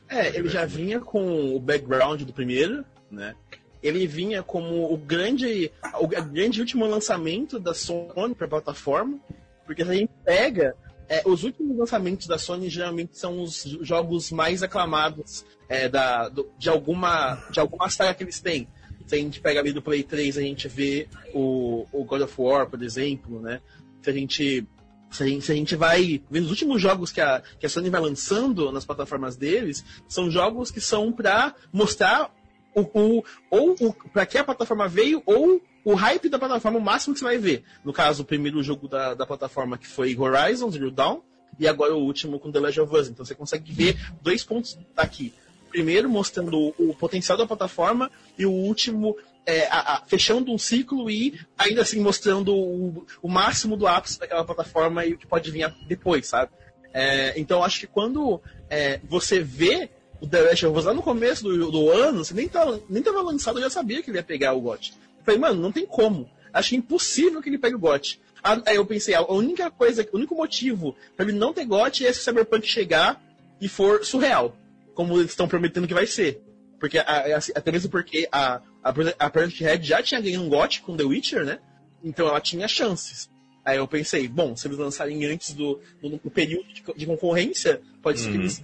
É, 0.07 0.35
ele 0.37 0.49
já 0.49 0.65
vinha 0.65 0.99
com 0.99 1.55
o 1.55 1.59
background 1.59 2.21
do 2.21 2.33
primeiro, 2.33 2.85
né? 3.09 3.33
Ele 3.81 4.05
vinha 4.05 4.43
como 4.43 4.93
o 4.93 4.97
grande, 4.97 5.71
o 5.99 6.07
grande 6.07 6.59
último 6.59 6.85
lançamento 6.85 7.59
da 7.59 7.73
Sony 7.73 8.35
para 8.35 8.47
plataforma, 8.47 9.19
porque 9.65 9.83
se 9.83 9.91
a 9.91 9.95
gente 9.95 10.11
pega 10.23 10.75
é, 11.19 11.21
os 11.25 11.43
últimos 11.43 11.77
lançamentos 11.77 12.27
da 12.27 12.37
Sony 12.37 12.69
geralmente 12.69 13.17
são 13.17 13.41
os 13.41 13.63
jogos 13.81 14.31
mais 14.31 14.63
aclamados 14.63 15.45
é, 15.69 15.87
da, 15.89 16.29
do- 16.29 16.49
de 16.57 16.69
alguma 16.69 17.35
de 17.51 17.59
alguma 17.59 17.89
saga 17.89 18.13
que 18.13 18.23
eles 18.23 18.39
têm. 18.39 18.67
Se 19.05 19.15
a 19.15 19.17
gente 19.17 19.41
pega 19.41 19.59
ali 19.59 19.73
do 19.73 19.81
Play 19.81 20.01
3, 20.03 20.37
a 20.37 20.41
gente 20.41 20.67
vê 20.67 21.07
o, 21.33 21.85
o 21.91 22.03
God 22.05 22.21
of 22.21 22.33
War, 22.37 22.69
por 22.69 22.81
exemplo, 22.81 23.39
né? 23.41 23.61
Se 24.01 24.09
a 24.09 24.13
gente 24.13 24.67
se 25.11 25.21
a, 25.23 25.27
gente, 25.27 25.45
se 25.45 25.51
a 25.51 25.55
gente 25.55 25.75
vai 25.75 26.21
vendo 26.31 26.45
os 26.45 26.49
últimos 26.49 26.81
jogos 26.81 27.11
que 27.11 27.21
a, 27.21 27.43
que 27.59 27.65
a 27.67 27.69
Sony 27.69 27.89
vai 27.89 28.01
lançando 28.01 28.71
nas 28.71 28.83
plataformas 28.85 29.35
deles, 29.35 29.83
são 30.07 30.31
jogos 30.31 30.71
que 30.71 30.81
são 30.81 31.11
pra 31.11 31.53
mostrar 31.71 32.33
o, 32.73 32.81
o, 32.81 33.23
ou 33.51 33.75
o, 33.79 33.93
pra 34.11 34.25
que 34.25 34.37
a 34.39 34.43
plataforma 34.43 34.87
veio, 34.87 35.21
ou 35.25 35.61
o 35.85 35.93
hype 35.95 36.29
da 36.29 36.39
plataforma, 36.39 36.77
o 36.79 36.81
máximo 36.81 37.13
que 37.13 37.19
você 37.19 37.25
vai 37.25 37.37
ver. 37.37 37.63
No 37.83 37.91
caso, 37.93 38.23
o 38.23 38.25
primeiro 38.25 38.61
jogo 38.63 38.87
da, 38.87 39.13
da 39.13 39.25
plataforma 39.25 39.77
que 39.77 39.87
foi 39.87 40.17
Horizon 40.17 40.69
Zero 40.71 40.89
Dawn, 40.91 41.19
e 41.59 41.67
agora 41.67 41.93
o 41.95 41.99
último 42.03 42.39
com 42.39 42.51
The 42.51 42.59
Last 42.59 42.79
of 42.81 42.95
Us. 42.95 43.07
Então 43.09 43.23
você 43.25 43.35
consegue 43.35 43.71
ver 43.71 43.97
dois 44.21 44.43
pontos 44.43 44.77
aqui. 44.97 45.33
Primeiro, 45.69 46.09
mostrando 46.09 46.57
o, 46.57 46.73
o 46.79 46.95
potencial 46.95 47.37
da 47.37 47.45
plataforma, 47.45 48.09
e 48.37 48.45
o 48.45 48.51
último, 48.51 49.15
é, 49.45 49.67
a- 49.67 49.95
a- 49.97 50.01
fechando 50.05 50.51
um 50.51 50.57
ciclo 50.57 51.09
e 51.09 51.39
ainda 51.57 51.81
assim 51.81 51.99
mostrando 51.99 52.55
o, 52.55 53.05
o 53.21 53.27
máximo 53.27 53.75
do 53.75 53.85
ápice 53.87 54.19
daquela 54.19 54.43
plataforma 54.45 55.05
e 55.05 55.13
o 55.13 55.17
que 55.17 55.27
pode 55.27 55.49
vir 55.51 55.71
depois, 55.87 56.27
sabe? 56.27 56.51
É, 56.93 57.33
então 57.39 57.63
acho 57.63 57.79
que 57.81 57.87
quando 57.87 58.39
é, 58.69 58.99
você 59.03 59.39
vê 59.41 59.89
o 60.21 60.27
The 60.27 60.41
Last 60.41 60.65
of 60.67 60.77
Us 60.79 60.85
lá 60.85 60.93
no 60.93 61.01
começo 61.01 61.43
do, 61.43 61.71
do 61.71 61.89
ano, 61.91 62.23
você 62.23 62.33
nem 62.33 62.47
tava, 62.47 62.79
nem 62.87 63.01
tava 63.03 63.21
lançado, 63.21 63.57
eu 63.57 63.63
já 63.63 63.69
sabia 63.69 64.01
que 64.01 64.09
ele 64.09 64.17
ia 64.17 64.23
pegar 64.23 64.53
o 64.53 64.61
GOT. 64.61 64.93
Falei, 65.23 65.39
mano, 65.39 65.61
não 65.61 65.71
tem 65.71 65.85
como. 65.85 66.29
Acho 66.51 66.75
impossível 66.75 67.41
que 67.41 67.49
ele 67.49 67.57
pegue 67.57 67.75
o 67.75 67.79
GOT. 67.79 68.19
Aí 68.65 68.75
eu 68.75 68.85
pensei, 68.85 69.13
a 69.15 69.23
única 69.31 69.71
coisa, 69.71 70.05
o 70.11 70.17
único 70.17 70.35
motivo 70.35 70.95
pra 71.15 71.25
ele 71.25 71.37
não 71.37 71.53
ter 71.53 71.65
GOT 71.65 72.05
é 72.05 72.11
se 72.11 72.19
o 72.19 72.23
Cyberpunk 72.23 72.67
chegar 72.67 73.21
e 73.61 73.67
for 73.69 74.03
surreal, 74.05 74.55
como 74.93 75.17
eles 75.17 75.31
estão 75.31 75.47
prometendo 75.47 75.87
que 75.87 75.93
vai 75.93 76.05
ser. 76.05 76.41
Porque, 76.79 76.97
a- 76.97 77.03
a- 77.07 77.37
até 77.55 77.71
mesmo 77.71 77.89
porque 77.89 78.27
a, 78.31 78.55
a, 78.83 78.93
a 79.19 79.29
Project 79.29 79.63
Red 79.63 79.83
já 79.83 80.03
tinha 80.03 80.19
ganho 80.19 80.41
um 80.41 80.49
GOT 80.49 80.81
com 80.81 80.97
The 80.97 81.03
Witcher, 81.05 81.45
né? 81.45 81.59
Então 82.03 82.27
ela 82.27 82.41
tinha 82.41 82.67
chances. 82.67 83.29
Aí 83.63 83.77
eu 83.77 83.87
pensei, 83.87 84.27
bom, 84.27 84.57
se 84.57 84.67
eles 84.67 84.77
lançarem 84.77 85.23
antes 85.25 85.53
do, 85.53 85.79
do, 86.01 86.09
do 86.17 86.29
período 86.29 86.67
de, 86.73 86.83
de 86.97 87.05
concorrência, 87.05 87.81
pode 88.01 88.19
ser 88.19 88.29
que 88.31 88.35
Uhum. 88.35 88.41
eles 88.41 88.63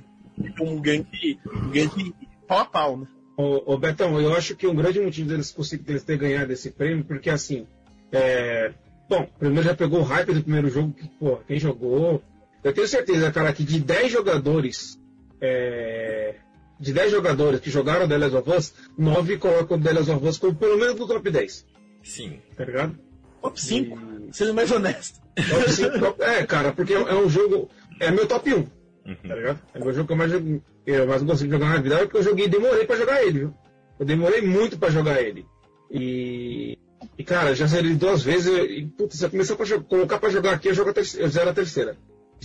um 0.62 0.82
gangue, 0.82 1.40
um 1.54 1.70
gangue 1.72 2.14
pau 2.46 2.60
a 2.60 2.66
pau, 2.66 2.98
né? 2.98 3.08
Ô, 3.42 3.74
ô, 3.74 3.78
Betão, 3.78 4.20
eu 4.20 4.36
acho 4.36 4.54
que 4.54 4.68
um 4.68 4.76
grande 4.76 5.00
motivo 5.00 5.30
deles, 5.30 5.56
deles 5.86 6.04
ter 6.04 6.18
ganhado 6.18 6.52
esse 6.52 6.72
prêmio, 6.72 7.06
porque 7.06 7.30
assim, 7.30 7.66
é... 8.12 8.74
bom, 9.08 9.26
primeiro 9.40 9.66
já 9.66 9.74
pegou 9.74 10.02
o 10.02 10.04
hype 10.04 10.34
do 10.34 10.44
primeiro 10.44 10.70
jogo, 10.70 10.92
que, 10.92 11.08
pô, 11.08 11.38
quem 11.48 11.58
jogou. 11.58 12.22
Eu 12.62 12.74
tenho 12.74 12.86
certeza, 12.86 13.32
cara, 13.32 13.54
que 13.54 13.64
de 13.64 13.80
10 13.80 14.12
jogadores, 14.12 15.00
é, 15.40 16.36
de 16.78 16.92
10 16.92 17.12
jogadores 17.12 17.62
que 17.62 17.70
jogaram 17.70 18.10
The 18.10 18.18
Last 18.18 18.36
of 18.36 18.50
Us, 18.52 18.74
9 18.98 19.38
colocam 19.38 19.78
o 19.78 19.82
The 19.82 19.94
Last 19.94 20.12
of 20.12 20.28
Us 20.28 20.38
como 20.38 20.56
pelo 20.56 20.78
menos 20.78 21.00
no 21.00 21.08
top 21.08 21.32
10, 21.32 21.66
Sim. 22.04 22.42
tá 22.58 22.66
ligado? 22.66 23.00
Top 23.42 23.62
5, 23.62 23.98
sendo 24.34 24.54
mais 24.54 24.70
honesto. 24.70 25.22
Top 25.50 25.72
5, 25.72 25.98
top- 25.98 26.22
é, 26.22 26.46
cara, 26.46 26.74
porque 26.74 26.94
é 26.94 27.16
um 27.16 27.30
jogo. 27.30 27.70
É 28.02 28.12
meu 28.12 28.28
top 28.28 28.54
1, 28.54 28.68
tá 29.16 29.30
Uhum. 29.30 29.36
ligado? 29.36 29.60
É 29.74 29.80
o 29.80 29.92
jogo 29.94 30.08
que 30.08 30.14
eu 30.14 30.18
mais, 30.18 30.32
eu 30.32 31.08
mais 31.08 31.40
de 31.40 31.50
jogar 31.50 31.70
na 31.70 31.78
vida, 31.82 31.98
porque 32.00 32.18
eu 32.18 32.24
joguei 32.24 32.46
e 32.46 32.50
demorei 32.50 32.86
pra 32.86 32.96
jogar 32.96 33.24
ele, 33.24 33.40
viu? 33.40 33.54
Eu 34.00 34.06
demorei 34.06 34.42
muito 34.42 34.78
pra 34.78 34.90
jogar 34.90 35.22
ele. 35.22 35.46
E. 35.92 36.78
E 37.18 37.24
cara, 37.24 37.56
já 37.56 37.66
zerei 37.66 37.96
duas 37.96 38.22
vezes 38.24 38.48
e, 38.48 38.86
putz, 38.98 39.18
se 39.18 39.26
eu 39.26 39.30
começar 39.30 39.54
a 39.54 39.80
colocar 39.82 40.20
pra 40.20 40.30
jogar 40.30 40.54
aqui, 40.54 40.68
eu, 40.70 40.74
jogo 40.74 40.90
a 40.90 40.94
terceira, 40.94 41.26
eu 41.26 41.30
zero 41.30 41.50
a 41.50 41.54
terceira. 41.54 41.98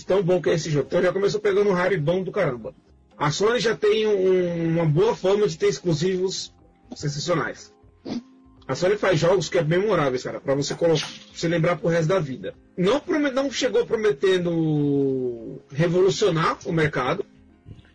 Tão 0.05 0.21
bom 0.23 0.41
que 0.41 0.49
é 0.49 0.53
esse 0.53 0.69
jogo. 0.69 0.87
Então 0.87 1.01
já 1.01 1.11
começou 1.13 1.39
pegando 1.41 1.69
um 1.69 1.73
hype 1.73 1.97
bom 1.97 2.23
do 2.23 2.31
caramba. 2.31 2.73
A 3.17 3.31
Sony 3.31 3.59
já 3.59 3.75
tem 3.75 4.05
um- 4.07 4.67
uma 4.69 4.85
boa 4.85 5.15
forma 5.15 5.47
de 5.47 5.57
ter 5.57 5.67
exclusivos 5.67 6.53
sensacionais. 6.95 7.73
A 8.67 8.73
Sony 8.73 8.97
faz 8.97 9.19
jogos 9.19 9.47
que 9.47 9.59
é 9.59 9.63
memoráveis, 9.63 10.23
cara, 10.23 10.39
pra 10.39 10.55
você 10.55 10.75
você 11.33 11.47
lembrar 11.47 11.77
pro 11.77 11.89
resto 11.89 12.07
da 12.07 12.19
vida. 12.19 12.55
Não, 12.75 13.01
não 13.31 13.51
chegou 13.51 13.85
prometendo 13.85 15.61
revolucionar 15.71 16.57
o 16.65 16.73
mercado. 16.73 17.23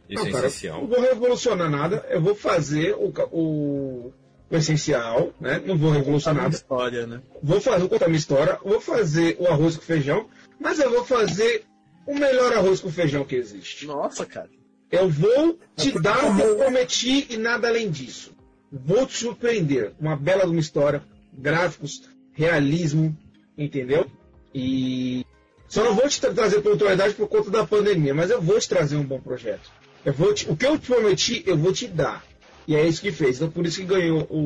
Isso 0.08 0.22
não, 0.22 0.28
é 0.28 0.32
cara, 0.32 0.46
essencial. 0.46 0.80
Não 0.82 0.88
vou 0.88 1.00
revolucionar 1.00 1.70
nada, 1.70 2.06
eu 2.08 2.20
vou 2.20 2.36
fazer 2.36 2.94
o, 2.94 3.12
o, 3.32 4.12
o 4.48 4.56
essencial, 4.56 5.32
né? 5.40 5.60
Não 5.64 5.76
vou 5.76 5.90
revolucionar 5.90 6.44
nada. 6.44 6.54
história, 6.54 7.06
né? 7.06 7.20
Vou 7.42 7.60
fazer, 7.60 7.80
vou 7.80 7.88
contar 7.88 8.06
minha 8.06 8.18
história, 8.18 8.58
vou 8.64 8.80
fazer 8.80 9.36
o 9.40 9.48
arroz 9.48 9.76
com 9.76 9.82
feijão, 9.82 10.28
mas 10.58 10.78
eu 10.78 10.90
vou 10.90 11.04
fazer 11.04 11.64
o 12.06 12.14
melhor 12.14 12.52
arroz 12.52 12.80
com 12.80 12.90
feijão 12.90 13.24
que 13.24 13.34
existe. 13.34 13.86
Nossa, 13.86 14.24
cara. 14.24 14.48
Eu 14.90 15.08
vou 15.08 15.58
te 15.76 15.98
dar 16.00 16.24
o 16.24 16.36
que 16.36 16.42
eu 16.42 16.56
prometi 16.56 17.26
e 17.30 17.36
nada 17.36 17.68
além 17.68 17.90
disso. 17.90 18.32
Vou 18.72 19.06
te 19.06 19.16
surpreender. 19.16 19.92
Uma 19.98 20.16
bela 20.16 20.44
uma 20.46 20.60
história, 20.60 21.02
gráficos, 21.32 22.02
realismo, 22.32 23.16
entendeu? 23.56 24.06
E 24.54 25.24
só 25.68 25.84
não 25.84 25.94
vou 25.94 26.08
te 26.08 26.20
tra- 26.20 26.32
trazer 26.32 26.60
pontualidade 26.60 27.14
por 27.14 27.28
conta 27.28 27.50
da 27.50 27.66
pandemia, 27.66 28.14
mas 28.14 28.30
eu 28.30 28.40
vou 28.40 28.58
te 28.58 28.68
trazer 28.68 28.96
um 28.96 29.04
bom 29.04 29.20
projeto. 29.20 29.70
Eu 30.04 30.12
vou 30.12 30.32
te- 30.34 30.48
o 30.50 30.56
que 30.56 30.66
eu 30.66 30.78
te 30.78 30.86
prometi, 30.86 31.42
eu 31.46 31.56
vou 31.56 31.72
te 31.72 31.86
dar. 31.86 32.24
E 32.66 32.74
é 32.76 32.86
isso 32.86 33.00
que 33.02 33.10
fez. 33.12 33.36
Então 33.36 33.50
por 33.50 33.66
isso 33.66 33.80
que 33.80 33.86
ganhou 33.86 34.26
o, 34.30 34.38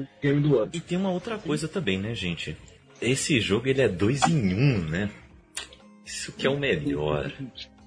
o 0.00 0.06
game 0.22 0.40
do 0.40 0.58
ano. 0.58 0.70
E 0.74 0.80
tem 0.80 0.98
uma 0.98 1.10
outra 1.10 1.38
coisa 1.38 1.66
também, 1.66 1.98
né, 1.98 2.14
gente? 2.14 2.56
Esse 3.00 3.40
jogo 3.40 3.66
ele 3.68 3.80
é 3.80 3.88
dois 3.88 4.22
em 4.28 4.54
um, 4.54 4.78
né? 4.88 5.10
Isso 6.04 6.32
que 6.32 6.46
é 6.46 6.50
o 6.50 6.58
melhor. 6.58 7.32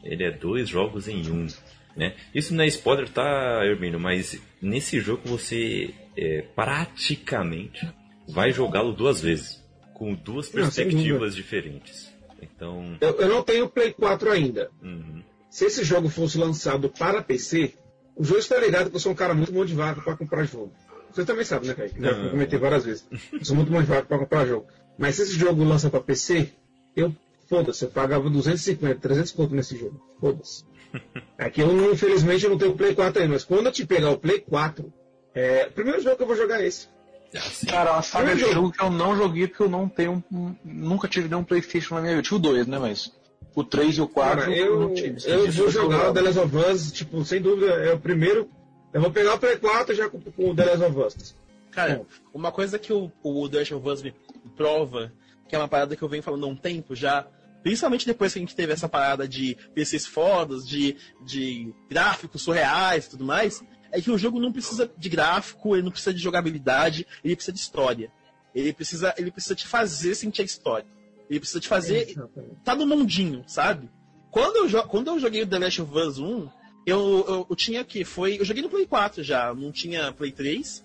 Ele 0.04 0.24
é 0.24 0.32
dois 0.32 0.68
jogos 0.68 1.08
em 1.08 1.30
um. 1.30 1.48
Né? 1.96 2.16
Isso 2.34 2.54
não 2.54 2.64
é 2.64 2.68
spoiler, 2.68 3.08
tá, 3.10 3.62
Hermínio? 3.64 4.00
Mas 4.00 4.40
nesse 4.62 5.00
jogo 5.00 5.22
você 5.26 5.94
é, 6.18 6.42
praticamente 6.56 7.88
vai 8.28 8.52
jogá-lo 8.52 8.94
duas 8.94 9.22
vezes, 9.22 9.64
com 9.94 10.14
duas 10.16 10.50
perspectivas 10.50 11.36
diferentes. 11.36 12.12
Então, 12.42 12.98
Eu, 13.00 13.20
eu 13.20 13.28
não 13.30 13.44
tenho 13.44 13.70
Play 13.70 13.94
4 13.94 14.32
ainda. 14.32 14.70
uhum. 14.82 15.22
Se 15.50 15.66
esse 15.66 15.84
jogo 15.84 16.10
fosse 16.10 16.38
lançado 16.38 16.90
para 16.90 17.22
PC, 17.22 17.74
o 18.16 18.24
jogo 18.24 18.40
está 18.40 18.58
ligado 18.58 18.90
que 18.90 18.96
eu 18.96 19.00
sou 19.00 19.12
um 19.12 19.16
cara 19.16 19.36
muito 19.36 19.54
motivado 19.54 20.02
para 20.02 20.18
comprar 20.18 20.44
jogo. 20.46 20.74
Você 21.12 21.24
também 21.26 21.46
sabe, 21.46 21.68
né, 21.68 21.76
Kaique? 21.76 22.02
Já 22.02 22.12
Não. 22.12 22.32
comentei 22.32 22.58
várias 22.58 22.84
vezes. 22.86 23.06
Eu 23.32 23.46
sou 23.46 23.56
muito 23.56 23.72
motivado 23.72 24.08
para 24.08 24.18
comprar 24.18 24.48
jogo. 24.48 24.66
Mas 24.98 25.16
se 25.16 25.22
esse 25.22 25.34
jogo 25.38 25.64
lança 25.64 25.92
para 25.92 26.00
PC, 26.02 26.50
eu, 26.96 27.16
foda-se, 27.48 27.86
eu 27.86 27.90
pagava 27.92 28.28
250, 28.32 29.00
300 29.00 29.32
conto 29.32 29.54
nesse 29.54 29.78
jogo. 29.78 30.02
Foda-se. 30.20 30.66
Aqui 31.38 31.62
eu, 31.62 31.74
não, 31.74 31.92
infelizmente, 31.92 32.44
eu 32.44 32.52
não 32.52 32.58
tenho 32.58 32.72
o 32.72 32.78
Play 32.78 32.94
4 32.96 33.22
ainda, 33.22 33.34
mas 33.34 33.44
quando 33.44 33.66
eu 33.66 33.72
te 33.72 33.86
pegar 33.86 34.12
o 34.12 34.18
Play 34.18 34.40
4, 34.40 34.94
é, 35.34 35.68
o 35.70 35.72
primeiro 35.72 36.02
jogo 36.02 36.16
que 36.16 36.24
eu 36.24 36.28
vou 36.28 36.36
jogar 36.36 36.62
é 36.62 36.68
esse. 36.68 36.88
assim, 37.36 37.66
Cara, 37.68 37.94
uma 37.94 38.02
saga 38.02 38.36
de 38.36 38.52
jogo 38.52 38.72
que 38.72 38.84
eu 38.84 38.90
não 38.92 39.16
joguei 39.16 39.48
porque 39.48 39.64
eu 39.64 39.70
não 39.70 39.90
tenho. 39.90 40.24
Nunca 40.64 41.08
tive 41.08 41.28
nenhum 41.28 41.44
Playstation 41.44 41.96
na 41.96 42.02
minha 42.02 42.14
vida. 42.16 42.20
Eu 42.20 42.24
tive 42.24 42.36
o 42.36 42.40
2, 42.40 42.68
né? 42.68 42.80
Mas. 42.80 43.12
O 43.56 43.64
3 43.64 43.98
e 43.98 44.02
o 44.02 44.08
4 44.08 44.40
Cara, 44.40 44.52
eu 44.56 44.66
eu, 44.66 44.80
não 44.80 44.94
tive. 44.94 45.18
eu 45.26 45.46
Isso 45.46 45.58
vou 45.58 45.68
eu 45.68 45.72
jogar 45.72 46.10
o 46.10 46.14
The 46.14 46.22
Last 46.22 46.40
of 46.40 46.56
Us, 46.58 46.92
tipo, 46.92 47.24
sem 47.24 47.42
dúvida, 47.42 47.72
é 47.74 47.94
o 47.94 48.00
primeiro. 48.00 48.50
Eu 48.92 49.02
vou 49.02 49.12
pegar 49.12 49.36
o 49.36 49.40
Play 49.40 49.58
4 49.58 49.94
já 49.94 50.10
com, 50.10 50.20
com 50.20 50.50
o 50.50 50.56
The 50.56 50.66
Last 50.66 50.84
of 50.84 51.00
Us. 51.00 51.36
Cara, 51.72 52.02
uma 52.34 52.52
coisa 52.52 52.78
que 52.80 52.94
o, 52.94 53.12
o 53.24 53.50
The 53.50 53.60
Last 53.60 53.74
of 53.76 53.88
Us 53.90 54.02
me 54.04 54.14
prova, 54.56 55.12
que 55.48 55.56
é 55.56 55.60
uma 55.60 55.68
parada 55.68 55.96
que 55.96 56.02
eu 56.02 56.08
venho 56.10 56.24
falando 56.24 56.46
há 56.46 56.50
um 56.50 56.56
tempo 56.56 56.96
já, 56.96 57.28
principalmente 57.64 58.06
depois 58.06 58.34
que 58.34 58.40
a 58.40 58.42
gente 58.42 58.56
teve 58.56 58.74
essa 58.74 58.90
parada 58.90 59.28
de 59.28 59.58
PCs 59.74 60.06
fodas, 60.06 60.68
de, 60.68 60.98
de 61.26 61.74
gráficos 61.90 62.42
surreais 62.42 63.06
e 63.06 63.10
tudo 63.12 63.24
mais, 63.24 63.64
é 63.92 64.02
que 64.02 64.12
o 64.12 64.18
jogo 64.18 64.40
não 64.40 64.52
precisa 64.52 64.92
de 64.98 65.10
gráfico, 65.10 65.76
ele 65.76 65.84
não 65.84 65.92
precisa 65.92 66.14
de 66.14 66.22
jogabilidade, 66.22 67.08
ele 67.24 67.36
precisa 67.36 67.54
de 67.54 67.60
história. 67.60 68.12
Ele 68.54 68.74
precisa, 68.74 69.14
ele 69.18 69.32
precisa 69.32 69.56
te 69.56 69.66
fazer 69.66 70.14
sentir 70.14 70.42
a 70.42 70.46
história. 70.46 70.86
Ele 71.30 71.40
precisa 71.40 71.60
te 71.60 71.68
fazer 71.68 72.16
tá 72.64 72.76
no 72.76 72.86
mundinho, 72.86 73.44
sabe? 73.48 73.90
Quando 74.30 74.68
eu, 74.68 74.84
quando 74.84 75.08
eu 75.08 75.20
joguei 75.20 75.44
o 75.44 75.48
The 75.48 75.60
Last 75.60 75.82
of 75.82 75.98
Us 75.98 76.20
1, 76.20 76.50
eu, 76.86 77.26
eu, 77.28 77.48
eu 77.50 77.56
tinha 77.56 77.84
que 77.84 78.04
foi, 78.04 78.40
eu 78.40 78.46
joguei 78.46 78.62
no 78.62 78.70
Play 78.70 78.86
4 78.86 79.24
já, 79.24 79.54
não 79.54 79.72
tinha 79.72 80.12
Play 80.12 80.32
3, 80.32 80.84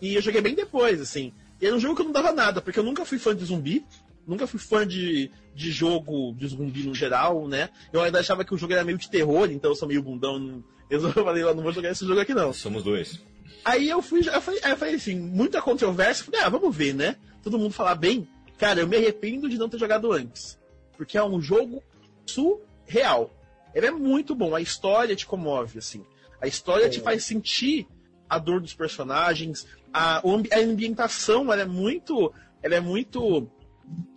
e 0.00 0.14
eu 0.14 0.22
joguei 0.22 0.40
bem 0.40 0.54
depois, 0.54 1.00
assim. 1.00 1.32
E 1.60 1.66
era 1.66 1.76
um 1.76 1.80
jogo 1.80 1.94
que 1.94 2.00
eu 2.00 2.06
não 2.06 2.12
dava 2.12 2.32
nada, 2.32 2.60
porque 2.60 2.78
eu 2.78 2.84
nunca 2.84 3.04
fui 3.04 3.18
fã 3.18 3.34
de 3.34 3.44
zumbi, 3.44 3.84
nunca 4.28 4.46
fui 4.46 4.60
fã 4.60 4.86
de, 4.86 5.30
de 5.54 5.72
jogo 5.72 6.34
de 6.34 6.46
zumbi 6.46 6.84
no 6.84 6.94
geral, 6.94 7.48
né? 7.48 7.70
Eu 7.92 8.02
ainda 8.02 8.20
achava 8.20 8.44
que 8.44 8.54
o 8.54 8.58
jogo 8.58 8.74
era 8.74 8.84
meio 8.84 8.98
de 8.98 9.10
terror, 9.10 9.50
então 9.50 9.70
eu 9.70 9.74
sou 9.74 9.88
meio 9.88 10.02
bundão, 10.02 10.62
eu 10.90 11.00
falei, 11.12 11.42
eu 11.42 11.54
não 11.54 11.62
vou 11.62 11.72
jogar 11.72 11.90
esse 11.90 12.06
jogo 12.06 12.20
aqui 12.20 12.34
não. 12.34 12.52
somos 12.52 12.84
dois. 12.84 13.20
Aí 13.64 13.88
eu 13.88 14.00
fui, 14.00 14.20
eu 14.20 14.40
falei, 14.40 14.60
eu 14.62 14.76
falei 14.76 14.94
assim, 14.94 15.18
muita 15.18 15.60
controvérsia, 15.60 16.24
falei, 16.24 16.40
ah, 16.42 16.48
vamos 16.48 16.74
ver, 16.74 16.94
né? 16.94 17.16
Todo 17.42 17.58
mundo 17.58 17.72
falar 17.72 17.94
bem. 17.94 18.28
Cara, 18.58 18.80
eu 18.80 18.86
me 18.86 18.96
arrependo 18.96 19.48
de 19.48 19.56
não 19.56 19.68
ter 19.68 19.78
jogado 19.78 20.12
antes. 20.12 20.58
Porque 20.96 21.16
é 21.16 21.24
um 21.24 21.40
jogo 21.40 21.82
surreal. 22.26 23.32
Ele 23.74 23.86
é 23.86 23.90
muito 23.90 24.34
bom, 24.34 24.54
a 24.54 24.60
história 24.60 25.16
te 25.16 25.26
comove, 25.26 25.78
assim. 25.78 26.04
A 26.40 26.46
história 26.46 26.88
te 26.88 27.00
faz 27.00 27.24
sentir 27.24 27.86
a 28.28 28.38
dor 28.38 28.60
dos 28.60 28.74
personagens, 28.74 29.66
a, 29.92 30.18
a 30.18 30.60
ambientação, 30.60 31.52
ela 31.52 31.62
é 31.62 31.66
muito. 31.66 32.32
Ela 32.62 32.76
é 32.76 32.80
muito 32.80 33.48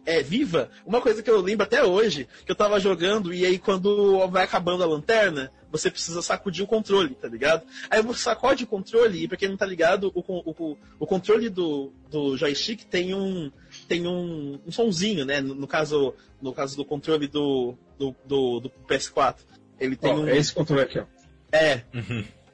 é, 0.05 0.21
viva. 0.21 0.69
Uma 0.85 1.01
coisa 1.01 1.21
que 1.21 1.29
eu 1.29 1.39
lembro 1.41 1.63
até 1.63 1.83
hoje, 1.83 2.27
que 2.45 2.51
eu 2.51 2.55
tava 2.55 2.79
jogando, 2.79 3.33
e 3.33 3.45
aí 3.45 3.57
quando 3.57 4.27
vai 4.29 4.43
acabando 4.43 4.83
a 4.83 4.87
lanterna, 4.87 5.51
você 5.71 5.89
precisa 5.89 6.21
sacudir 6.21 6.63
o 6.63 6.67
controle, 6.67 7.15
tá 7.15 7.27
ligado? 7.27 7.63
Aí 7.89 8.01
você 8.01 8.23
sacode 8.23 8.63
o 8.63 8.67
controle, 8.67 9.23
e 9.23 9.27
pra 9.27 9.37
quem 9.37 9.49
não 9.49 9.57
tá 9.57 9.65
ligado, 9.65 10.11
o, 10.13 10.21
o, 10.21 10.77
o 10.99 11.07
controle 11.07 11.49
do, 11.49 11.93
do 12.09 12.35
joystick 12.35 12.83
tem 12.85 13.13
um. 13.13 13.51
Tem 13.87 14.05
um, 14.05 14.59
um 14.65 14.71
sonzinho, 14.71 15.25
né? 15.25 15.39
No, 15.39 15.55
no 15.55 15.67
caso, 15.67 16.13
no 16.41 16.53
caso 16.53 16.75
do 16.75 16.83
controle 16.83 17.27
do, 17.27 17.75
do, 17.97 18.15
do, 18.25 18.59
do 18.61 18.71
PS4. 18.87 19.37
Ele 19.79 19.95
tem 19.95 20.11
Ó, 20.11 20.17
um. 20.17 20.27
É 20.27 20.37
esse 20.37 20.53
controle 20.53 20.81
aqui, 20.81 20.99
ó. 20.99 21.05
É. 21.51 21.83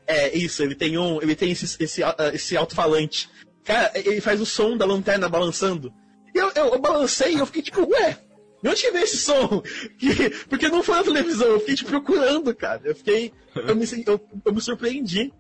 É, 0.06 0.38
isso, 0.38 0.64
ele 0.64 0.74
tem 0.74 0.98
um. 0.98 1.22
Ele 1.22 1.36
tem 1.36 1.52
esse, 1.52 1.84
esse, 1.84 2.02
esse 2.34 2.56
alto-falante. 2.56 3.30
Cara, 3.64 3.92
ele 3.96 4.22
faz 4.22 4.40
o 4.40 4.46
som 4.46 4.78
da 4.78 4.86
lanterna 4.86 5.28
balançando. 5.28 5.94
E 6.34 6.38
eu, 6.38 6.52
eu, 6.56 6.66
eu 6.74 6.80
balancei 6.80 7.34
e 7.36 7.40
eu 7.40 7.46
fiquei 7.46 7.62
tipo, 7.62 7.82
ué, 7.90 8.18
de 8.62 8.70
onde 8.70 8.82
que 8.82 8.92
veio 8.92 9.04
esse 9.06 9.18
som? 9.18 9.62
Que, 9.98 10.30
porque 10.50 10.68
não 10.70 10.84
foi 10.84 10.96
na 10.98 11.04
televisão, 11.04 11.48
eu 11.48 11.60
fiquei 11.60 11.76
tipo, 11.76 11.90
procurando, 11.90 12.54
cara. 12.56 12.82
Eu 12.84 12.96
fiquei. 12.96 13.32
Eu 13.56 13.76
me, 13.76 13.86
eu, 14.06 14.20
eu 14.46 14.54
me 14.54 14.62
surpreendi 14.62 15.34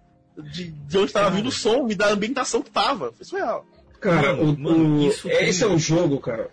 de, 0.52 0.72
de 0.72 0.98
onde 0.98 1.08
estava 1.08 1.30
vindo 1.32 1.48
o 1.50 1.52
som 1.52 1.88
e 1.90 1.96
da 1.96 2.10
ambientação 2.10 2.62
que 2.62 2.72
tava. 2.72 3.12
Foi 3.14 3.26
surreal. 3.26 3.66
Cara, 4.00 4.36
Mano, 4.36 4.54
o, 4.54 4.60
mano, 4.60 4.98
o- 5.00 5.08
isso 5.10 5.28
esse 5.30 5.64
é 5.64 5.68
um 5.68 5.80
jogo, 5.80 6.20
cara. 6.20 6.50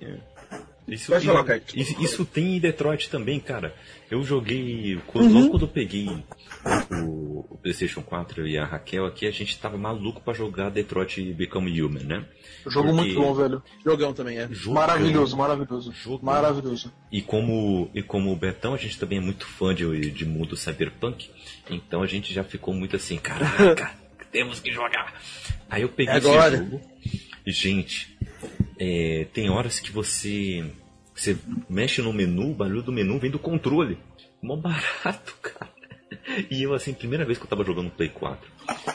Isso 0.87 1.11
Pode 1.11 1.25
tem, 1.25 1.33
falar, 1.35 1.45
Kaique. 1.45 1.81
Isso, 1.81 2.03
isso 2.03 2.25
tem 2.27 2.57
em 2.57 2.61
Detroit 2.61 3.09
também, 3.09 3.41
cara. 3.41 3.75
Eu 4.11 4.23
joguei. 4.23 5.01
Quando, 5.07 5.27
Uhum. 5.29 5.35
Logo 5.41 5.51
quando 5.53 5.63
eu 5.63 5.69
peguei 5.69 6.07
o, 6.91 7.47
o 7.51 7.59
PlayStation 7.63 8.03
4 8.03 8.47
e 8.47 8.59
a 8.59 8.65
Raquel 8.65 9.07
aqui, 9.07 9.27
a 9.27 9.31
gente 9.31 9.59
tava 9.59 9.77
maluco 9.79 10.21
pra 10.21 10.35
jogar 10.35 10.71
Detroit 10.71 11.23
Become 11.33 11.81
Human, 11.81 12.03
né? 12.05 12.25
Jogo 12.67 12.89
Porque- 12.89 12.93
muito 13.03 13.15
bom, 13.15 13.35
velho. 13.35 13.63
Jogão 13.85 14.13
também, 14.13 14.39
é. 14.39 14.49
Jogão. 14.51 14.75
Maravilhoso, 14.75 15.37
maravilhoso. 15.37 15.93
Jogão. 15.93 16.21
Maravilhoso. 16.23 16.93
E 17.11 17.23
como, 17.23 17.91
e 17.95 18.03
como 18.03 18.33
o 18.33 18.37
Betão, 18.37 18.75
a 18.75 18.79
gente 18.79 18.99
também 18.99 19.19
é 19.19 19.21
muito 19.23 19.47
fã 19.47 19.75
de, 19.75 20.11
de 20.11 20.25
mundo 20.27 20.57
cyberpunk, 20.57 21.31
então 21.71 22.03
a 22.03 22.07
gente 22.07 22.33
já 22.33 22.45
ficou 22.45 22.75
muito 22.75 22.97
assim, 22.97 23.17
caraca, 23.17 23.93
temos 24.33 24.61
que 24.61 24.71
jogar. 24.73 25.15
Aí 25.71 25.83
eu 25.83 25.89
peguei 25.89 26.15
Agora. 26.15 26.55
esse 26.57 26.65
jogo 26.65 26.81
e, 27.47 27.53
gente, 27.53 28.14
é, 28.79 29.27
tem 29.33 29.49
horas 29.51 29.79
que 29.81 29.91
você, 29.93 30.65
você 31.15 31.37
mexe 31.69 32.01
no 32.03 32.13
menu, 32.13 32.51
o 32.51 32.55
barulho 32.55 32.83
do 32.83 32.93
menu 32.93 33.19
vem 33.19 33.31
do 33.31 33.39
controle. 33.39 33.99
Mó 34.43 34.57
barato, 34.57 35.37
cara. 35.43 35.73
E 36.51 36.63
eu, 36.63 36.73
assim, 36.75 36.93
primeira 36.95 37.25
vez 37.25 37.39
que 37.39 37.45
eu 37.45 37.49
tava 37.49 37.65
jogando 37.65 37.91
Play 37.91 38.09
4 38.09 38.49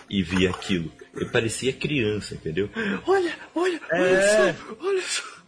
e 0.10 0.24
vi 0.24 0.48
aquilo, 0.48 0.92
eu 1.14 1.30
parecia 1.30 1.74
criança, 1.74 2.34
entendeu? 2.36 2.70
Olha, 3.06 3.34
olha, 3.56 3.80
olha 3.92 4.02
É. 4.02 4.54
só, 4.54 4.78
olha 4.82 5.02
só. 5.02 5.40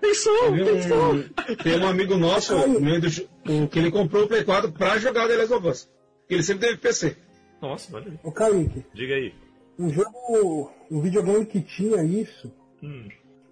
Tem 0.00 0.14
som, 0.14 0.56
tem 0.56 0.82
som. 0.82 1.12
um, 1.14 1.56
tem 1.62 1.78
um 1.78 1.86
amigo 1.86 2.16
nosso, 2.16 2.54
o, 2.56 3.68
que 3.68 3.78
ele 3.78 3.90
comprou 3.90 4.24
o 4.24 4.28
Play 4.28 4.44
4 4.44 4.72
pra 4.72 4.98
jogar 4.98 5.28
The 5.28 5.36
Last 5.36 5.52
of 5.54 5.68
Us. 5.68 5.90
Ele 6.28 6.42
sempre 6.42 6.66
teve 6.68 6.78
PC. 6.78 7.16
Nossa, 7.60 7.94
olha 7.96 8.10
aí. 8.10 8.18
Ô 8.22 8.32
Kaique, 8.32 8.84
Diga 8.94 9.14
aí. 9.14 9.34
um 9.78 9.90
jogo, 9.90 10.72
um 10.90 11.00
videogame 11.00 11.44
que 11.46 11.60
tinha 11.60 12.02
isso, 12.02 12.52
Hum. 12.82 13.08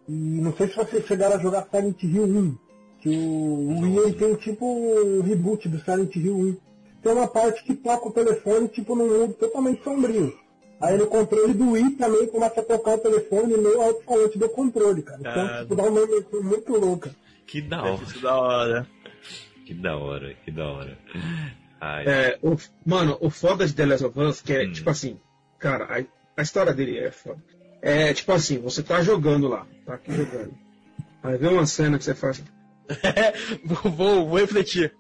E 0.08 0.12
não 0.12 0.52
sei 0.56 0.68
se 0.68 0.76
vocês 0.76 1.06
chegaram 1.06 1.36
a 1.36 1.38
jogar 1.38 1.66
Silent 1.70 2.02
Hill 2.02 2.24
1, 2.24 2.58
que 3.00 3.08
o 3.08 3.80
Wii 3.80 3.96
ele 3.98 4.12
tem 4.14 4.34
tipo 4.36 4.64
um 4.66 5.20
reboot 5.22 5.68
do 5.68 5.78
Silent 5.80 6.14
Hill 6.16 6.36
1. 6.36 6.56
Tem 7.02 7.12
uma 7.12 7.26
parte 7.28 7.64
que 7.64 7.74
toca 7.74 8.08
o 8.08 8.12
telefone 8.12 8.68
tipo 8.68 8.94
num 8.94 9.08
mundo 9.08 9.34
totalmente 9.34 9.82
sombrio. 9.82 10.32
Aí 10.80 10.96
no 10.98 11.06
controle 11.06 11.54
do 11.54 11.70
Wii 11.72 11.90
também 11.92 12.26
começa 12.26 12.60
a 12.60 12.64
tocar 12.64 12.94
o 12.94 12.98
telefone 12.98 13.56
no 13.56 13.80
alto-falante 13.80 14.38
do 14.38 14.48
controle, 14.48 15.02
cara. 15.02 15.18
Então, 15.20 15.32
Ah, 15.46 15.58
tipo, 15.62 15.76
dá 15.76 15.82
uma 15.84 16.00
emoção 16.00 16.42
muito 16.42 16.72
louca. 16.72 17.14
Que 17.46 17.60
da 17.60 17.82
hora. 17.82 18.06
ser 18.06 18.20
da 18.20 18.36
hora. 18.40 18.86
Que 19.64 19.74
da 19.74 19.96
hora, 19.96 20.34
que 20.44 20.50
da 20.50 20.68
hora. 20.70 20.98
Ai, 21.80 22.04
É, 22.06 22.38
o- 22.42 22.56
mano, 22.84 23.16
o 23.20 23.30
foda 23.30 23.66
de 23.66 23.74
The 23.74 23.86
Last 23.86 24.04
of 24.06 24.18
Us, 24.20 24.40
que 24.40 24.52
é 24.52 24.64
Hum. 24.66 24.72
tipo 24.72 24.90
assim, 24.90 25.18
cara, 25.58 25.84
a, 25.84 26.04
a 26.36 26.42
história 26.42 26.72
dele 26.72 26.98
é 26.98 27.10
foda. 27.12 27.40
É 27.82 28.14
tipo 28.14 28.30
assim, 28.30 28.58
você 28.58 28.80
tá 28.80 29.02
jogando 29.02 29.48
lá, 29.48 29.66
tá 29.84 29.94
aqui 29.94 30.14
jogando. 30.14 30.54
Aí 31.20 31.36
vem 31.36 31.52
uma 31.52 31.66
cena 31.66 31.98
que 31.98 32.04
você 32.04 32.14
faz. 32.14 32.40
vou, 33.64 33.90
vou, 33.90 34.28
vou 34.28 34.38
refletir. 34.38 34.94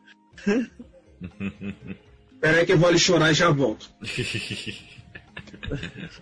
Pera 2.40 2.58
aí 2.58 2.66
que 2.66 2.72
eu 2.72 2.78
vou 2.78 2.88
ali 2.88 2.98
chorar 2.98 3.30
e 3.30 3.34
já 3.34 3.50
volto. 3.50 3.88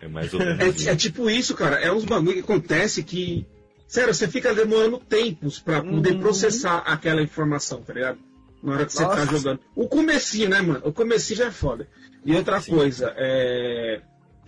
é 0.02 0.08
mais 0.08 0.34
ou 0.34 0.40
menos. 0.40 0.86
É, 0.86 0.90
é 0.90 0.96
tipo 0.96 1.30
isso, 1.30 1.54
cara. 1.54 1.76
É 1.76 1.90
uns 1.90 2.04
bagulho 2.04 2.34
que 2.34 2.40
acontece 2.40 3.02
que. 3.02 3.46
Sério, 3.88 4.12
você 4.14 4.28
fica 4.28 4.54
demorando 4.54 4.98
tempos 4.98 5.58
pra 5.58 5.82
poder 5.82 6.18
processar 6.18 6.78
aquela 6.78 7.22
informação, 7.22 7.80
tá 7.82 7.94
ligado? 7.94 8.18
Na 8.62 8.74
hora 8.74 8.84
que 8.86 8.92
você 8.92 9.02
tá 9.02 9.16
Nossa. 9.16 9.38
jogando. 9.38 9.60
O 9.74 9.88
comecinho, 9.88 10.50
né, 10.50 10.60
mano? 10.60 10.82
O 10.84 10.92
comecinho 10.92 11.38
já 11.38 11.46
é 11.46 11.50
foda. 11.50 11.88
E 12.24 12.36
outra 12.36 12.60
coisa, 12.60 13.14
é. 13.16 14.02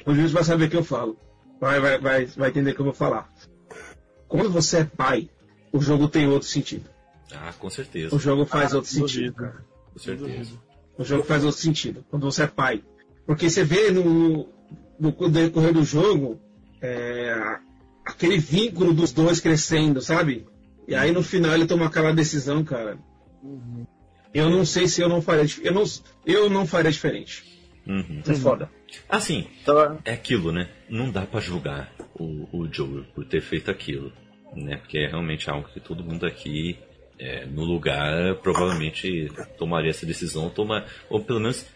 O 0.04 0.14
juiz 0.14 0.30
vai 0.30 0.44
saber 0.44 0.66
o 0.66 0.70
que 0.70 0.76
eu 0.76 0.84
falo. 0.84 1.18
Vai, 1.62 1.78
vai, 1.78 1.96
vai, 1.96 2.26
vai 2.26 2.48
entender 2.50 2.72
o 2.72 2.74
que 2.74 2.80
eu 2.80 2.86
vou 2.86 2.92
falar. 2.92 3.32
Quando 4.26 4.50
você 4.50 4.78
é 4.78 4.84
pai, 4.84 5.30
o 5.72 5.80
jogo 5.80 6.08
tem 6.08 6.26
outro 6.26 6.48
sentido. 6.48 6.90
Ah, 7.32 7.52
com 7.56 7.70
certeza. 7.70 8.12
O 8.16 8.18
jogo 8.18 8.44
faz 8.44 8.72
Ah, 8.72 8.78
outro 8.78 8.90
duvido. 8.90 9.08
sentido, 9.08 9.34
cara. 9.34 9.64
Com 9.92 9.98
certeza. 10.00 10.50
O 10.98 11.04
jogo 11.04 11.22
faz 11.22 11.44
outro 11.44 11.60
sentido 11.60 12.04
quando 12.10 12.24
você 12.24 12.42
é 12.42 12.46
pai. 12.48 12.82
Porque 13.24 13.48
você 13.48 13.62
vê 13.62 13.92
no, 13.92 14.48
no 14.98 15.12
decorrer 15.30 15.72
do 15.72 15.84
jogo 15.84 16.40
é, 16.80 17.32
aquele 18.04 18.38
vínculo 18.38 18.92
dos 18.92 19.12
dois 19.12 19.38
crescendo, 19.38 20.02
sabe? 20.02 20.44
E 20.88 20.96
aí 20.96 21.12
no 21.12 21.22
final 21.22 21.54
ele 21.54 21.66
toma 21.66 21.86
aquela 21.86 22.12
decisão, 22.12 22.64
cara. 22.64 22.98
eu 24.34 24.50
não 24.50 24.66
sei 24.66 24.88
se 24.88 25.00
eu 25.00 25.08
não 25.08 25.22
faria, 25.22 25.46
eu 25.62 25.72
não, 25.72 25.84
eu 26.26 26.50
não 26.50 26.66
faria 26.66 26.90
diferente. 26.90 27.51
Uhum. 27.86 28.22
É 28.26 28.34
foda. 28.34 28.70
Assim, 29.08 29.46
Então, 29.62 29.98
é 30.04 30.12
aquilo, 30.12 30.52
né? 30.52 30.68
Não 30.88 31.10
dá 31.10 31.22
pra 31.22 31.40
julgar 31.40 31.92
o, 32.14 32.46
o 32.52 32.68
Joe 32.72 33.04
por 33.14 33.24
ter 33.24 33.40
feito 33.40 33.70
aquilo, 33.70 34.12
né? 34.54 34.76
Porque 34.76 34.98
é 34.98 35.08
realmente 35.08 35.48
algo 35.50 35.68
que 35.68 35.80
todo 35.80 36.04
mundo 36.04 36.24
aqui, 36.26 36.78
é, 37.18 37.44
no 37.46 37.64
lugar, 37.64 38.36
provavelmente 38.36 39.30
tomaria 39.58 39.90
essa 39.90 40.06
decisão, 40.06 40.48
toma, 40.50 40.84
ou 41.10 41.20
pelo 41.24 41.40
menos 41.40 41.66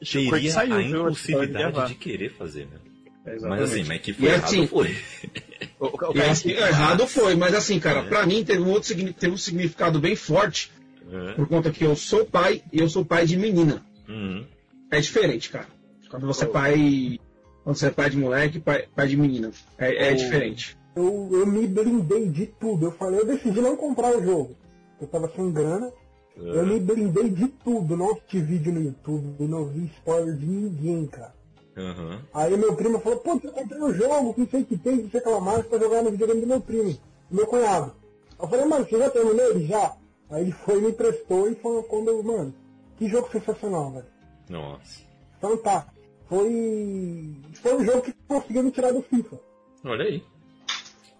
teria 0.00 0.50
saiu, 0.50 0.74
a 0.74 0.82
impulsividade 0.82 1.52
gravar. 1.72 1.86
de 1.86 1.94
querer 1.94 2.30
fazer, 2.30 2.66
né? 2.66 2.78
Mas 3.24 3.34
Exatamente. 3.34 3.62
assim, 3.64 3.84
mas 3.88 4.00
que 4.02 4.10
E 4.10 4.14
foi 4.14 4.28
errado 4.28 4.44
assim, 4.44 4.66
foi. 4.68 4.96
o, 5.80 5.86
o, 5.86 6.12
o 6.12 6.16
E 6.16 6.20
assim, 6.22 6.50
errado 6.50 7.06
foi, 7.08 7.34
mas 7.34 7.54
assim, 7.54 7.80
cara, 7.80 8.00
É. 8.00 8.02
pra 8.04 8.24
mim 8.24 8.44
teve 8.44 8.60
um 8.60 8.70
outro 8.70 8.94
teve 9.14 9.32
um 9.32 9.36
significado 9.36 9.98
bem 9.98 10.14
forte, 10.14 10.70
É. 11.10 11.32
por 11.32 11.48
conta 11.48 11.70
que 11.72 11.82
eu 11.84 11.96
sou 11.96 12.24
pai 12.24 12.62
e 12.72 12.78
eu 12.80 12.88
sou 12.88 13.04
pai 13.04 13.26
de 13.26 13.36
menina. 13.36 13.84
Uhum. 14.08 14.46
É 14.90 15.00
diferente, 15.00 15.50
cara. 15.50 15.66
Quando 16.10 16.26
você 16.26 16.44
é 16.44 16.48
pai. 16.48 17.18
Quando 17.64 17.76
você 17.76 17.86
é 17.86 17.90
pai 17.90 18.10
de 18.10 18.16
moleque, 18.16 18.60
pai, 18.60 18.86
pai 18.94 19.08
de 19.08 19.16
menina. 19.16 19.50
É, 19.78 20.08
é 20.08 20.12
Oh. 20.12 20.16
diferente. 20.16 20.78
Eu, 20.94 21.28
eu 21.32 21.46
me 21.46 21.66
blindei 21.66 22.28
de 22.28 22.46
tudo. 22.46 22.86
Eu 22.86 22.92
falei, 22.92 23.20
eu 23.20 23.26
decidi 23.26 23.60
não 23.60 23.76
comprar 23.76 24.16
o 24.16 24.22
jogo. 24.24 24.56
Eu 25.00 25.06
tava 25.08 25.30
sem 25.34 25.52
grana. 25.52 25.92
Eu 26.36 26.66
me 26.66 26.78
blindei 26.80 27.28
de 27.30 27.48
tudo. 27.48 27.96
Não 27.96 28.12
assisti 28.12 28.40
vídeo 28.40 28.72
no 28.72 28.82
YouTube, 28.82 29.46
não 29.46 29.66
vi 29.66 29.86
spoiler 29.96 30.34
de 30.36 30.46
ninguém, 30.46 31.06
cara. 31.06 31.34
Aham. 31.76 32.20
Aí 32.32 32.56
meu 32.56 32.74
primo 32.74 32.98
falou, 33.00 33.18
pô, 33.18 33.38
eu 33.42 33.52
comprei 33.52 33.80
o 33.82 33.92
jogo, 33.92 34.32
que 34.34 34.40
não 34.40 34.48
sei 34.48 34.60
o 34.62 34.64
que 34.64 34.78
tem, 34.78 35.02
que 35.02 35.10
sei 35.10 35.20
que 35.20 35.40
mais, 35.40 35.66
pra 35.66 35.78
jogar 35.78 36.02
no 36.02 36.10
videogame 36.10 36.40
do 36.40 36.46
meu 36.46 36.60
primo, 36.60 36.90
do 37.30 37.36
meu 37.36 37.46
cunhado. 37.46 37.92
Eu 38.40 38.48
falei, 38.48 38.64
mano, 38.64 38.86
você 38.86 38.98
já 38.98 39.10
terminou 39.10 39.50
ele? 39.50 39.66
Já. 39.66 39.94
Aí 40.30 40.42
ele 40.42 40.52
foi 40.52 40.78
e 40.78 40.80
me 40.82 40.88
emprestou 40.90 41.50
e 41.50 41.54
falou, 41.56 41.82
quando 41.82 42.08
eu, 42.08 42.22
mano, 42.22 42.54
que 42.96 43.08
jogo 43.08 43.28
sensacional, 43.30 43.90
velho. 43.92 44.06
Nossa. 44.48 45.02
Então 45.38 45.56
tá. 45.58 45.86
Foi. 46.28 47.34
Foi 47.62 47.74
um 47.76 47.84
jogo 47.84 48.02
que 48.02 48.12
conseguiu 48.26 48.62
me 48.62 48.70
tirar 48.70 48.92
do 48.92 49.02
FIFA. 49.02 49.38
Olha 49.84 50.04
aí. 50.04 50.22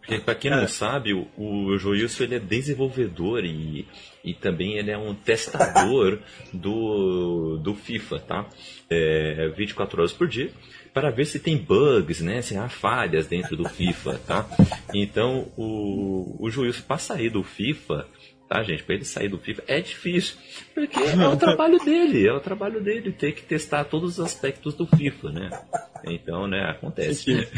Porque, 0.06 0.20
pra 0.20 0.36
quem 0.36 0.52
não 0.52 0.68
sabe, 0.68 1.12
o, 1.12 1.26
o 1.36 1.76
Joilson 1.78 2.24
ele 2.24 2.36
é 2.36 2.38
desenvolvedor 2.38 3.44
e, 3.44 3.88
e 4.24 4.32
também 4.32 4.78
ele 4.78 4.92
é 4.92 4.96
um 4.96 5.12
testador 5.12 6.20
do, 6.54 7.58
do 7.58 7.74
FIFA, 7.74 8.20
tá? 8.20 8.46
É, 8.88 9.48
24 9.56 10.00
horas 10.00 10.12
por 10.12 10.28
dia, 10.28 10.52
para 10.94 11.10
ver 11.10 11.24
se 11.24 11.40
tem 11.40 11.56
bugs, 11.56 12.20
né? 12.20 12.40
Se 12.40 12.56
há 12.56 12.68
falhas 12.68 13.26
dentro 13.26 13.56
do 13.56 13.68
FIFA, 13.68 14.20
tá? 14.24 14.48
Então, 14.94 15.48
o, 15.56 16.36
o 16.38 16.50
Joilson, 16.50 16.82
para 16.86 16.98
sair 16.98 17.30
do 17.30 17.42
FIFA, 17.42 18.06
tá, 18.48 18.62
gente? 18.62 18.82
Para 18.82 18.94
ele 18.94 19.04
sair 19.04 19.28
do 19.28 19.38
FIFA 19.38 19.64
é 19.66 19.80
difícil, 19.80 20.36
porque 20.74 20.98
é 20.98 21.28
o 21.28 21.36
trabalho 21.36 21.78
dele, 21.78 22.26
é 22.26 22.32
o 22.32 22.40
trabalho 22.40 22.80
dele 22.80 23.12
ter 23.12 23.32
que 23.32 23.42
testar 23.42 23.84
todos 23.84 24.18
os 24.18 24.24
aspectos 24.24 24.74
do 24.74 24.86
FIFA, 24.86 25.30
né? 25.30 25.50
Então, 26.04 26.46
né, 26.46 26.64
acontece. 26.70 27.48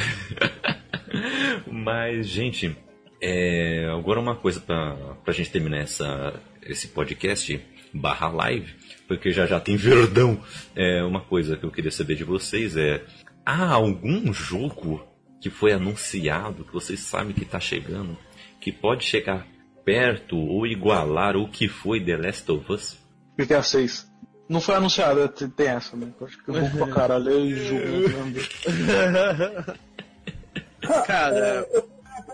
Mas, 1.70 2.26
gente, 2.26 2.76
é, 3.20 3.88
agora 3.90 4.20
uma 4.20 4.36
coisa 4.36 4.60
pra, 4.60 4.94
pra 5.24 5.34
gente 5.34 5.50
terminar 5.50 5.78
essa, 5.78 6.34
esse 6.62 6.88
podcast 6.88 7.60
barra 7.92 8.28
live, 8.28 8.74
porque 9.06 9.30
já 9.30 9.46
já 9.46 9.60
tem 9.60 9.76
verdão. 9.76 10.40
É, 10.74 11.02
uma 11.02 11.20
coisa 11.20 11.56
que 11.56 11.64
eu 11.64 11.70
queria 11.70 11.90
saber 11.90 12.14
de 12.14 12.24
vocês 12.24 12.76
é, 12.76 13.02
há 13.44 13.72
algum 13.72 14.32
jogo 14.32 15.06
que 15.40 15.50
foi 15.50 15.72
anunciado, 15.72 16.64
que 16.64 16.72
vocês 16.72 17.00
sabem 17.00 17.32
que 17.32 17.44
tá 17.44 17.60
chegando, 17.60 18.16
que 18.60 18.72
pode 18.72 19.04
chegar 19.04 19.46
perto 19.88 20.36
ou 20.36 20.66
igualar 20.66 21.34
o 21.34 21.48
que 21.48 21.66
foi 21.66 22.04
The 22.04 22.18
Last 22.18 22.52
of 22.52 22.70
Us? 22.70 22.98
GTA 23.38 23.62
6. 23.62 24.06
Não 24.46 24.60
foi 24.60 24.74
anunciado, 24.74 25.26
tem 25.30 25.48
tem 25.48 25.68
essa, 25.68 25.96
né? 25.96 26.12
Eu 26.20 26.26
Acho 26.26 26.44
que 26.44 26.50
eu 26.50 26.54
vou 26.54 26.70
pra 26.86 26.94
caralho, 26.94 27.30
eu 27.30 27.56
julgo. 27.56 28.40
Cara, 31.06 31.66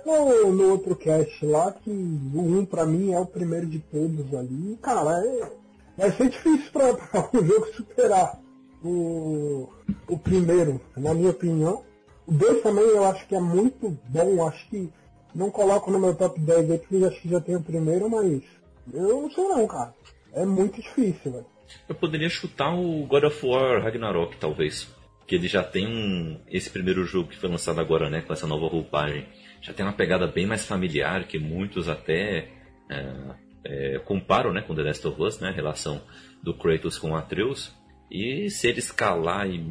No, 0.04 0.52
no 0.52 0.70
outro 0.72 0.96
cast 0.96 1.46
lá, 1.46 1.70
que 1.70 1.90
o 1.90 2.58
1 2.58 2.66
pra 2.66 2.84
mim 2.84 3.12
é 3.12 3.20
o 3.20 3.26
primeiro 3.26 3.66
de 3.66 3.78
todos 3.78 4.34
ali. 4.34 4.76
Cara, 4.82 5.24
é, 5.24 5.52
vai 5.96 6.10
ser 6.10 6.30
difícil 6.30 6.72
pra, 6.72 6.92
pra 7.22 7.28
o 7.32 7.44
jogo 7.44 7.66
superar 7.72 8.40
o, 8.82 9.68
o 10.08 10.18
primeiro, 10.18 10.80
na 10.96 11.14
minha 11.14 11.30
opinião. 11.30 11.84
O 12.26 12.32
2 12.32 12.62
também 12.62 12.84
eu 12.84 13.04
acho 13.04 13.24
que 13.28 13.36
é 13.36 13.40
muito 13.40 13.96
bom, 14.08 14.44
acho 14.46 14.68
que 14.68 14.90
não 15.34 15.50
coloco 15.50 15.90
no 15.90 15.98
meu 15.98 16.14
top 16.14 16.38
10 16.38 16.70
aí, 16.70 16.78
porque 16.78 17.04
acho 17.04 17.20
que 17.20 17.28
já 17.28 17.40
tem 17.40 17.56
o 17.56 17.62
primeiro, 17.62 18.08
mas 18.08 18.42
eu 18.92 19.22
não 19.22 19.30
sei 19.30 19.44
não, 19.44 19.66
cara. 19.66 19.94
É 20.32 20.44
muito 20.44 20.80
difícil, 20.80 21.32
velho. 21.32 21.46
Eu 21.88 21.94
poderia 21.94 22.28
chutar 22.28 22.74
o 22.74 23.06
God 23.06 23.24
of 23.24 23.46
War 23.46 23.82
Ragnarok, 23.82 24.36
talvez. 24.36 24.88
Que 25.26 25.36
ele 25.36 25.48
já 25.48 25.62
tem 25.62 25.86
um. 25.86 26.40
Esse 26.48 26.68
primeiro 26.70 27.04
jogo 27.04 27.30
que 27.30 27.38
foi 27.38 27.48
lançado 27.48 27.80
agora, 27.80 28.10
né? 28.10 28.20
Com 28.20 28.32
essa 28.32 28.46
nova 28.46 28.66
roupagem. 28.66 29.26
Já 29.62 29.72
tem 29.72 29.84
uma 29.84 29.92
pegada 29.92 30.26
bem 30.26 30.46
mais 30.46 30.66
familiar, 30.66 31.26
que 31.26 31.38
muitos 31.38 31.88
até 31.88 32.48
é, 32.90 33.16
é, 33.64 33.98
comparam 34.04 34.52
né, 34.52 34.60
com 34.60 34.74
The 34.74 34.82
Last 34.82 35.06
of 35.06 35.22
Us, 35.22 35.40
né? 35.40 35.48
A 35.48 35.52
relação 35.52 36.02
do 36.42 36.52
Kratos 36.52 36.98
com 36.98 37.16
Atreus. 37.16 37.72
E 38.10 38.50
se 38.50 38.68
ele 38.68 38.80
escalar 38.80 39.48
e 39.48 39.64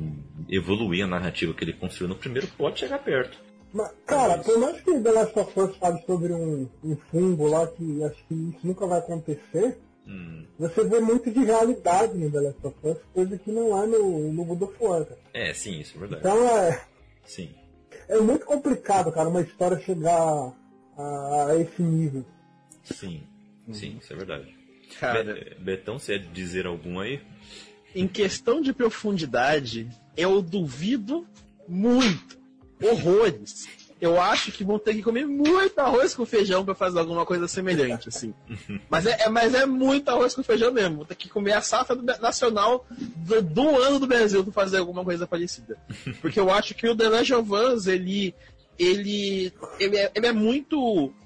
evoluir 0.50 1.04
a 1.04 1.08
narrativa 1.08 1.54
que 1.54 1.64
ele 1.64 1.74
construiu 1.74 2.10
no 2.10 2.16
primeiro, 2.16 2.48
pode 2.58 2.80
chegar 2.80 3.00
perto. 3.00 3.38
Mas, 3.74 3.92
cara, 4.06 4.38
por 4.38 4.58
mais 4.60 4.80
que 4.82 5.00
The 5.00 5.12
Last 5.12 5.40
of 5.40 5.60
Us 5.60 5.76
fale 5.78 6.02
sobre 6.06 6.32
um, 6.34 6.70
um 6.84 6.96
fungo 7.10 7.48
lá, 7.48 7.66
que 7.68 8.04
acho 8.04 8.24
que 8.28 8.34
isso 8.36 8.60
nunca 8.68 8.86
vai 8.86 9.00
acontecer, 9.00 9.78
Hum, 10.06 10.46
você 10.60 10.84
vê 10.84 11.00
muito 11.00 11.32
de 11.32 11.46
realidade 11.46 12.18
no 12.18 12.30
The 12.30 12.42
Last 12.42 12.60
of 12.68 12.76
Us, 12.84 12.98
coisa 13.14 13.38
que 13.38 13.50
não 13.52 13.82
é 13.82 13.88
no, 13.88 14.34
no 14.34 14.44
God 14.44 14.62
of 14.64 14.74
War, 14.82 15.06
cara. 15.06 15.20
é, 15.34 15.54
sim, 15.54 15.80
isso 15.80 15.96
é 15.96 16.00
verdade. 16.02 16.20
Então 16.22 16.46
é, 16.58 16.82
Sim. 17.26 17.50
é 18.10 18.20
muito 18.20 18.46
complicado, 18.46 19.14
cara, 19.14 19.30
uma 19.30 19.40
história 19.42 19.80
chegar 19.80 20.54
a, 20.98 21.46
a 21.48 21.56
esse 21.58 21.82
nível. 21.82 22.26
Sim. 22.84 23.24
Sim, 23.72 23.98
isso 24.02 24.12
é 24.12 24.16
verdade. 24.18 24.54
cara, 25.00 25.24
Be- 25.24 25.56
Betão, 25.60 25.98
você 25.98 26.16
é 26.16 26.18
de 26.18 26.28
dizer 26.28 26.66
algum 26.68 27.00
aí? 27.00 27.22
em 27.96 28.06
questão 28.08 28.60
de 28.62 28.74
profundidade, 28.74 29.88
eu 30.18 30.42
duvido 30.42 31.26
muito. 31.66 32.38
Horrores. 32.84 33.68
Eu 34.02 34.20
acho 34.20 34.52
que 34.52 34.66
vão 34.66 34.78
ter 34.78 34.96
que 34.96 35.02
comer 35.02 35.26
muito 35.26 35.80
arroz 35.80 36.14
com 36.14 36.26
feijão 36.26 36.66
pra 36.66 36.76
fazer 36.76 37.00
alguma 37.00 37.26
coisa 37.26 37.48
semelhante, 37.48 38.10
assim. 38.10 38.34
Mas 38.90 39.06
é, 39.06 39.18
é- 39.22 39.30
mas 39.30 39.54
é 39.54 39.66
muito 39.66 40.10
arroz 40.10 40.34
com 40.36 40.44
feijão 40.44 40.74
mesmo. 40.74 40.98
Vou 40.98 41.06
ter 41.06 41.16
que 41.16 41.30
comer 41.30 41.54
a 41.54 41.62
safra 41.62 41.96
do- 41.96 42.04
nacional 42.04 42.86
do, 42.92 43.42
do 43.42 43.82
ano 43.82 44.00
do 44.00 44.08
Brasil 44.08 44.44
pra 44.44 44.52
fazer 44.52 44.80
alguma 44.80 45.04
coisa 45.06 45.26
parecida. 45.26 45.78
Porque 46.22 46.38
eu 46.40 46.52
acho 46.52 46.76
que 46.76 46.88
o 46.88 46.96
The 46.96 47.08
Last 47.10 47.34
of 47.34 47.52
Us, 47.54 47.88
ele. 47.88 48.36
Ele, 48.78 49.54
ele, 49.80 49.98
é, 49.98 50.12
ele 50.16 50.28
é 50.28 50.32
muito. 50.34 50.78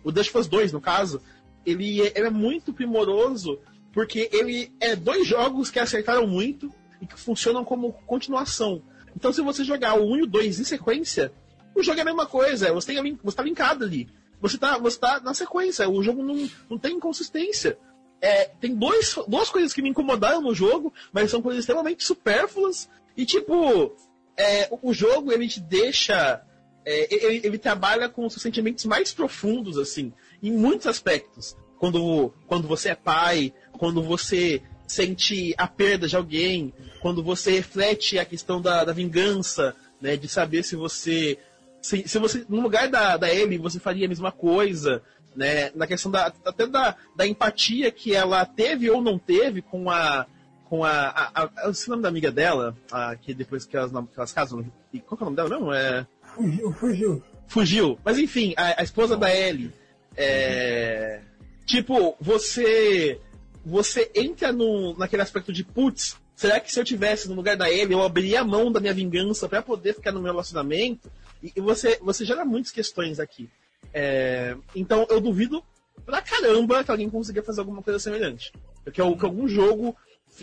O 0.03 0.11
The 0.11 0.19
Last 0.19 0.29
of 0.31 0.39
Us 0.41 0.47
2, 0.47 0.71
no 0.73 0.81
caso, 0.81 1.21
ele 1.65 2.01
é, 2.01 2.11
ele 2.15 2.27
é 2.27 2.31
muito 2.31 2.73
primoroso 2.73 3.59
porque 3.93 4.29
ele 4.31 4.71
é 4.79 4.95
dois 4.95 5.25
jogos 5.25 5.71
que 5.71 5.79
acertaram 5.79 6.27
muito 6.27 6.71
e 7.01 7.07
que 7.07 7.17
funcionam 7.19 7.63
como 7.65 7.93
continuação. 8.05 8.81
Então, 9.15 9.33
se 9.33 9.41
você 9.41 9.63
jogar 9.63 9.97
o 9.99 10.11
1 10.13 10.17
e 10.17 10.21
o 10.23 10.27
2 10.27 10.59
em 10.59 10.63
sequência, 10.63 11.31
o 11.79 11.83
jogo 11.83 11.99
é 11.99 12.01
a 12.01 12.05
mesma 12.05 12.25
coisa, 12.25 12.73
você, 12.73 12.93
tem, 12.93 13.19
você 13.23 13.37
tá 13.37 13.43
linkado 13.43 13.83
ali. 13.83 14.09
Você 14.41 14.57
tá, 14.57 14.77
você 14.77 14.99
tá 14.99 15.19
na 15.19 15.33
sequência, 15.33 15.89
o 15.89 16.03
jogo 16.03 16.23
não, 16.23 16.49
não 16.69 16.77
tem 16.77 16.95
inconsistência. 16.95 17.77
É, 18.21 18.45
tem 18.59 18.75
dois, 18.75 19.15
duas 19.27 19.49
coisas 19.49 19.73
que 19.73 19.81
me 19.81 19.89
incomodaram 19.89 20.41
no 20.41 20.53
jogo, 20.53 20.93
mas 21.11 21.29
são 21.29 21.41
coisas 21.41 21.61
extremamente 21.61 22.03
supérfluas. 22.03 22.89
E 23.15 23.25
tipo, 23.25 23.95
é, 24.35 24.67
o, 24.71 24.89
o 24.89 24.93
jogo 24.93 25.31
ele 25.31 25.47
te 25.47 25.59
deixa. 25.59 26.41
é, 26.85 27.13
ele, 27.13 27.41
ele 27.43 27.57
trabalha 27.57 28.09
com 28.09 28.25
os 28.25 28.33
seus 28.33 28.43
sentimentos 28.43 28.85
mais 28.85 29.13
profundos, 29.13 29.77
assim, 29.77 30.13
em 30.41 30.51
muitos 30.51 30.87
aspectos. 30.87 31.55
Quando, 31.77 32.33
quando 32.47 32.67
você 32.67 32.89
é 32.89 32.95
pai, 32.95 33.53
quando 33.73 34.01
você 34.01 34.61
sente 34.87 35.53
a 35.57 35.67
perda 35.67 36.07
de 36.07 36.15
alguém, 36.15 36.73
quando 37.01 37.21
você 37.21 37.51
reflete 37.51 38.17
a 38.17 38.25
questão 38.25 38.61
da, 38.61 38.83
da 38.83 38.93
vingança, 38.93 39.75
né, 40.01 40.15
de 40.15 40.27
saber 40.27 40.63
se 40.63 40.75
você 40.75 41.37
se, 41.81 42.07
se 42.07 42.19
você 42.19 42.45
no 42.49 42.61
lugar 42.61 42.89
da, 42.89 43.17
da 43.17 43.33
Ellie 43.33 43.57
você 43.57 43.79
faria 43.79 44.05
a 44.05 44.09
mesma 44.09 44.31
coisa, 44.31 45.01
né, 45.35 45.71
na 45.75 45.87
questão 45.87 46.11
da 46.11 46.33
até 46.45 46.65
da, 46.65 46.95
da 47.15 47.27
empatia 47.27 47.91
que 47.91 48.13
ela 48.13 48.45
teve 48.45 48.89
ou 48.89 49.01
não 49.01 49.17
teve 49.19 49.61
com 49.61 49.89
a 49.89 50.25
com 50.65 50.83
a, 50.83 50.91
a, 51.09 51.43
a 51.43 51.69
o 51.69 51.89
nome 51.89 52.03
da 52.03 52.09
amiga 52.09 52.29
dela, 52.29 52.75
a, 52.91 53.15
que 53.15 53.33
depois 53.33 53.65
que 53.65 53.77
elas, 53.77 53.91
que 53.91 54.17
elas 54.17 54.33
casam, 54.33 54.65
e 54.91 54.99
qual 54.99 55.17
que 55.17 55.23
é 55.23 55.27
o 55.27 55.29
nome 55.29 55.37
dela 55.37 55.49
mesmo? 55.49 55.73
É 55.73 56.05
Fugiu, 56.37 56.71
fugiu. 56.73 57.23
fugiu. 57.47 57.99
Mas 58.03 58.19
enfim, 58.19 58.53
a, 58.55 58.81
a 58.81 58.83
esposa 58.83 59.17
da 59.17 59.33
Ellie. 59.35 59.71
É, 60.15 61.21
tipo, 61.65 62.15
você. 62.21 63.19
Você 63.65 64.09
entra 64.15 64.53
no, 64.53 64.97
naquele 64.97 65.21
aspecto 65.21 65.51
de 65.51 65.61
putz, 65.61 66.15
será 66.37 66.59
que 66.59 66.71
se 66.71 66.79
eu 66.79 66.85
tivesse 66.85 67.27
no 67.27 67.33
lugar 67.33 67.57
da 67.57 67.69
Ellie, 67.69 67.93
eu 67.93 68.03
abriria 68.03 68.41
a 68.41 68.45
mão 68.45 68.71
da 68.71 68.79
minha 68.79 68.93
vingança 68.93 69.49
pra 69.49 69.61
poder 69.61 69.95
ficar 69.95 70.11
no 70.11 70.21
meu 70.21 70.31
relacionamento? 70.31 71.11
E, 71.41 71.51
e 71.55 71.59
você, 71.59 71.97
você 71.99 72.23
gera 72.23 72.45
muitas 72.45 72.71
questões 72.71 73.19
aqui. 73.19 73.49
É, 73.91 74.55
então 74.75 75.07
eu 75.09 75.19
duvido 75.19 75.63
pra 76.05 76.21
caramba 76.21 76.83
que 76.83 76.91
alguém 76.91 77.09
consiga 77.09 77.41
fazer 77.41 77.59
alguma 77.59 77.81
coisa 77.81 77.97
semelhante. 77.97 78.53
Que, 78.85 78.91
que 78.91 79.01
algum 79.01 79.47
jogo 79.47 79.97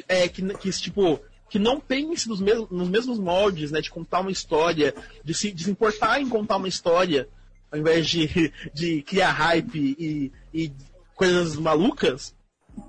é, 0.09 0.29
que, 0.29 0.43
que 0.55 0.71
tipo, 0.73 1.21
que 1.49 1.61
não 1.61 1.79
pense 1.79 2.29
nos 2.29 2.41
mesmos, 2.41 2.69
nos 2.71 2.89
mesmos 2.89 3.19
moldes, 3.21 3.71
né, 3.71 3.81
de 3.81 3.89
contar 3.89 4.21
uma 4.21 4.33
história, 4.33 4.93
de 5.23 5.33
se, 5.33 5.53
de 5.53 5.63
se 5.63 5.71
importar 5.71 6.21
em 6.21 6.29
contar 6.29 6.57
uma 6.57 6.69
história, 6.69 7.29
ao 7.71 7.79
invés 7.79 8.09
de, 8.09 8.53
de 8.75 9.01
criar 9.03 9.31
hype 9.31 9.79
e, 9.97 10.33
e 10.53 10.73
coisas 11.15 11.55
malucas, 11.55 12.35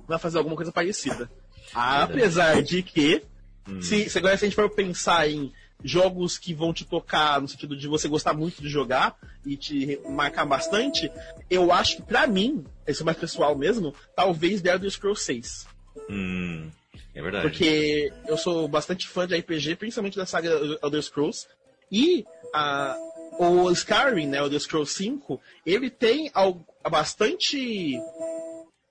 vai 0.07 0.17
fazer 0.17 0.39
alguma 0.39 0.55
coisa 0.55 0.71
parecida. 0.71 1.29
Apesar 1.75 2.63
de 2.63 2.81
que, 2.81 3.21
hum. 3.67 3.81
se, 3.81 4.09
se 4.09 4.17
agora 4.17 4.37
se 4.37 4.45
a 4.45 4.47
gente 4.47 4.55
for 4.55 4.69
pensar 4.69 5.29
em 5.29 5.51
jogos 5.83 6.37
que 6.37 6.53
vão 6.53 6.73
te 6.73 6.85
tocar 6.85 7.39
no 7.41 7.47
sentido 7.47 7.75
de 7.75 7.87
você 7.87 8.07
gostar 8.07 8.33
muito 8.33 8.61
de 8.61 8.69
jogar 8.69 9.15
e 9.45 9.55
te 9.55 9.99
marcar 10.09 10.45
bastante, 10.45 11.11
eu 11.49 11.71
acho 11.71 11.97
que 11.97 12.01
pra 12.01 12.25
mim, 12.25 12.65
esse 12.87 13.01
é 13.01 13.05
mais 13.05 13.17
pessoal 13.17 13.55
mesmo, 13.55 13.93
talvez 14.15 14.61
The 14.61 14.73
Elder 14.73 14.89
Scrolls 14.89 15.23
6. 15.23 15.67
Hum, 16.09 16.71
é 17.13 17.21
verdade. 17.21 17.47
Porque 17.47 18.11
eu 18.27 18.37
sou 18.37 18.67
bastante 18.67 19.07
fã 19.07 19.27
de 19.27 19.37
RPG, 19.37 19.75
principalmente 19.75 20.17
da 20.17 20.25
saga 20.25 20.49
Elder 20.81 21.03
Scrolls, 21.03 21.47
e 21.91 22.25
a, 22.53 22.97
o 23.37 23.69
Skyrim, 23.71 24.27
né, 24.27 24.41
o 24.41 24.45
Elder 24.45 24.59
Scrolls 24.59 24.93
5, 24.93 25.39
ele 25.65 25.89
tem 25.89 26.31
algo, 26.33 26.65
bastante 26.89 27.99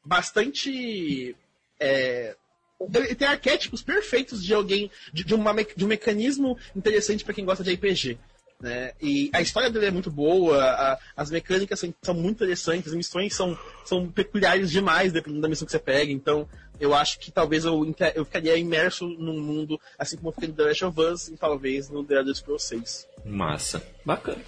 bastante 0.05 1.35
é, 1.81 2.37
ele 2.95 3.15
tem 3.15 3.29
arquétipos 3.29 3.83
perfeitos 3.83 4.43
de 4.43 4.53
alguém, 4.53 4.91
de, 5.13 5.25
de, 5.25 5.35
uma, 5.35 5.55
de 5.55 5.85
um 5.85 5.89
mecanismo 5.89 6.59
interessante 6.75 7.25
para 7.25 7.35
quem 7.35 7.45
gosta 7.45 7.65
de 7.65 7.73
RPG. 7.73 8.19
Né? 8.61 8.93
E 9.01 9.31
a 9.33 9.43
história 9.43 9.69
dele 9.69 9.87
é 9.87 9.91
muito 9.91 10.11
boa, 10.11 10.63
a, 10.63 10.99
as 11.17 11.31
mecânicas 11.31 11.79
são, 11.79 11.95
são, 12.03 12.15
muito 12.15 12.37
interessantes, 12.37 12.89
as 12.89 12.97
missões 12.97 13.35
são, 13.35 13.59
são 13.85 14.11
peculiares 14.11 14.71
demais, 14.71 15.13
dependendo 15.13 15.43
da 15.43 15.49
missão 15.49 15.67
que 15.67 15.73
você 15.73 15.79
pega. 15.79 16.11
Então, 16.11 16.49
eu 16.81 16.95
acho 16.95 17.19
que 17.19 17.31
talvez 17.31 17.65
eu, 17.65 17.95
eu 18.15 18.25
ficaria 18.25 18.57
imerso 18.57 19.07
num 19.07 19.41
mundo, 19.41 19.81
assim 19.99 20.17
como 20.17 20.29
eu 20.29 20.33
fiquei 20.33 20.49
no 20.49 20.55
The 20.55 20.63
Last 20.65 20.85
of 20.85 21.01
Us 21.01 21.29
e 21.29 21.37
talvez 21.37 21.91
no 21.91 22.05
The 22.05 22.15
Elder 22.15 22.35
Scrolls 22.35 22.67
6. 22.67 23.09
Massa, 23.25 23.87
bacana. 24.05 24.43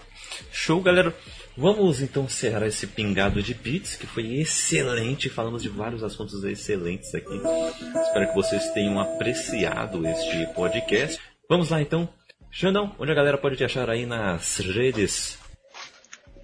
Show, 0.50 0.80
galera. 0.80 1.14
Vamos 1.56 2.02
então 2.02 2.24
encerrar 2.24 2.66
esse 2.66 2.86
pingado 2.86 3.42
de 3.42 3.54
bits, 3.54 3.96
que 3.96 4.06
foi 4.06 4.40
excelente. 4.40 5.30
Falamos 5.30 5.62
de 5.62 5.70
vários 5.70 6.02
assuntos 6.02 6.44
excelentes 6.44 7.14
aqui. 7.14 7.34
Espero 7.34 8.28
que 8.28 8.34
vocês 8.34 8.70
tenham 8.72 9.00
apreciado 9.00 10.06
este 10.06 10.46
podcast. 10.54 11.18
Vamos 11.48 11.70
lá 11.70 11.80
então. 11.80 12.06
Xandão, 12.50 12.94
onde 12.98 13.10
a 13.10 13.14
galera 13.14 13.38
pode 13.38 13.56
te 13.56 13.64
achar 13.64 13.88
aí 13.88 14.04
nas 14.04 14.58
redes? 14.58 15.38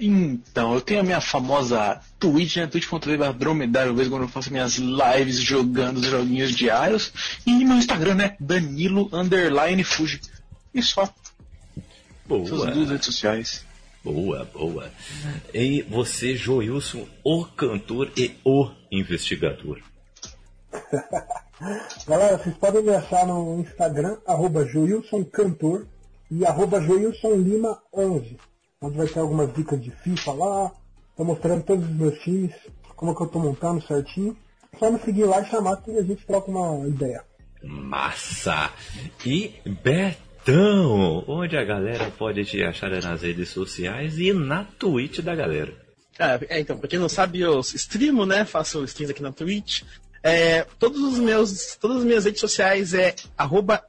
Então, 0.00 0.74
eu 0.74 0.80
tenho 0.80 1.00
a 1.00 1.04
minha 1.04 1.20
famosa 1.20 2.00
Twitch, 2.18 2.56
né? 2.56 2.66
twitch.tv 2.66 3.32
dromedário, 3.34 3.94
vez 3.94 4.08
quando 4.08 4.22
eu 4.22 4.28
faço 4.28 4.50
minhas 4.50 4.76
lives 4.76 5.36
jogando 5.36 5.98
os 5.98 6.06
joguinhos 6.06 6.52
diários. 6.52 7.12
E 7.46 7.64
meu 7.64 7.76
Instagram, 7.76 8.14
né? 8.14 8.36
Danilo 8.40 9.10
Underline 9.12 9.84
Fuji. 9.84 10.22
E 10.74 10.82
só. 10.82 11.12
Boa. 12.26 12.44
Essas 12.44 12.74
duas 12.74 12.90
redes 12.90 13.06
sociais. 13.06 13.71
Boa, 14.04 14.44
boa. 14.52 14.90
E 15.54 15.82
você, 15.82 16.34
Joilson, 16.34 17.06
o 17.24 17.44
cantor 17.44 18.10
e 18.16 18.34
o 18.44 18.68
investigador. 18.90 19.80
Galera, 22.08 22.38
vocês 22.38 22.56
podem 22.56 22.82
me 22.82 22.90
achar 22.90 23.24
no 23.26 23.60
Instagram, 23.60 24.18
arroba 24.26 24.66
Joilson 24.66 25.24
Cantor 25.24 25.86
e 26.28 26.44
arroba 26.44 26.80
Joilson 26.80 27.34
Lima 27.36 27.80
11, 27.94 28.36
onde 28.80 28.96
vai 28.96 29.06
ter 29.06 29.20
algumas 29.20 29.54
dicas 29.54 29.80
de 29.80 29.92
FIFA 29.92 30.32
lá, 30.32 30.72
tô 31.16 31.24
mostrando 31.24 31.62
todos 31.62 31.84
os 31.84 31.94
meus 31.94 32.18
times, 32.20 32.52
como 32.96 33.14
que 33.14 33.22
eu 33.22 33.28
tô 33.28 33.38
montando 33.38 33.86
certinho. 33.86 34.36
Só 34.78 34.90
me 34.90 34.98
seguir 34.98 35.24
lá 35.24 35.40
e 35.42 35.46
chamar 35.46 35.76
que 35.76 35.90
a 35.92 36.02
gente 36.02 36.26
troca 36.26 36.50
uma 36.50 36.88
ideia. 36.88 37.22
Massa! 37.62 38.72
E 39.24 39.54
Beto 39.82 40.31
então, 40.42 41.24
onde 41.28 41.56
a 41.56 41.64
galera 41.64 42.10
pode 42.18 42.44
te 42.44 42.62
achar 42.64 42.90
nas 42.90 43.22
redes 43.22 43.48
sociais 43.50 44.18
e 44.18 44.32
na 44.32 44.64
Twitch 44.64 45.20
da 45.20 45.36
galera. 45.36 45.72
Ah, 46.18 46.38
é, 46.48 46.58
então, 46.58 46.76
pra 46.76 46.88
quem 46.88 46.98
não 46.98 47.08
sabe, 47.08 47.40
eu 47.40 47.60
streamo, 47.60 48.26
né? 48.26 48.44
Faço 48.44 48.82
streams 48.84 49.12
aqui 49.12 49.22
na 49.22 49.32
Twitch. 49.32 49.82
É, 50.20 50.66
todos 50.78 51.00
os 51.00 51.18
meus, 51.18 51.76
todas 51.76 51.98
as 51.98 52.04
minhas 52.04 52.24
redes 52.24 52.40
sociais 52.40 52.92
é 52.92 53.14
arroba 53.38 53.84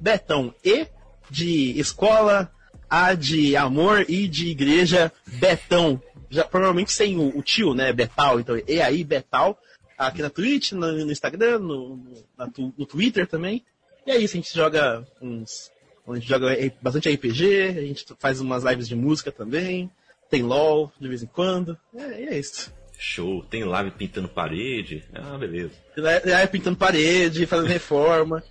Betão. 0.00 0.54
E 0.64 0.86
de 1.30 1.78
escola, 1.78 2.50
A 2.88 3.14
de 3.14 3.54
amor 3.54 4.06
e 4.08 4.26
de 4.26 4.48
igreja 4.48 5.12
Betão. 5.26 6.00
Já, 6.30 6.44
provavelmente 6.44 6.92
sem 6.92 7.18
o, 7.18 7.38
o 7.38 7.42
tio, 7.42 7.74
né? 7.74 7.92
Betal. 7.92 8.40
Então, 8.40 8.60
e 8.66 8.80
aí 8.80 9.04
Betal. 9.04 9.58
Aqui 9.98 10.22
na 10.22 10.30
Twitch, 10.30 10.72
no, 10.72 10.90
no 10.92 11.12
Instagram, 11.12 11.58
no, 11.58 11.96
no, 11.96 12.74
no 12.76 12.86
Twitter 12.86 13.26
também. 13.26 13.64
E 14.06 14.10
é 14.10 14.18
isso, 14.18 14.36
a 14.36 14.40
gente 14.40 14.54
joga 14.54 15.06
uns 15.20 15.70
onde 16.06 16.18
a 16.18 16.20
gente 16.20 16.28
joga 16.28 16.56
bastante 16.82 17.10
RPG, 17.10 17.62
a 17.62 17.80
gente 17.82 18.06
faz 18.18 18.40
umas 18.40 18.64
lives 18.64 18.88
de 18.88 18.94
música 18.94 19.32
também, 19.32 19.90
tem 20.30 20.42
LOL 20.42 20.92
de 21.00 21.08
vez 21.08 21.22
em 21.22 21.26
quando, 21.26 21.76
é, 21.96 22.34
é 22.34 22.38
isso. 22.38 22.72
Show, 22.96 23.44
tem 23.44 23.64
live 23.64 23.90
pintando 23.90 24.28
parede, 24.28 25.02
ah, 25.12 25.36
beleza. 25.36 25.72
Live 25.96 26.52
pintando 26.52 26.76
parede, 26.76 27.44
fazendo 27.44 27.68
reforma. 27.68 28.42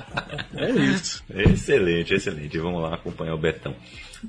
é 0.56 0.70
isso. 0.70 1.22
Excelente, 1.30 2.14
excelente. 2.14 2.58
Vamos 2.58 2.82
lá 2.82 2.94
acompanhar 2.94 3.34
o 3.34 3.38
Betão. 3.38 3.76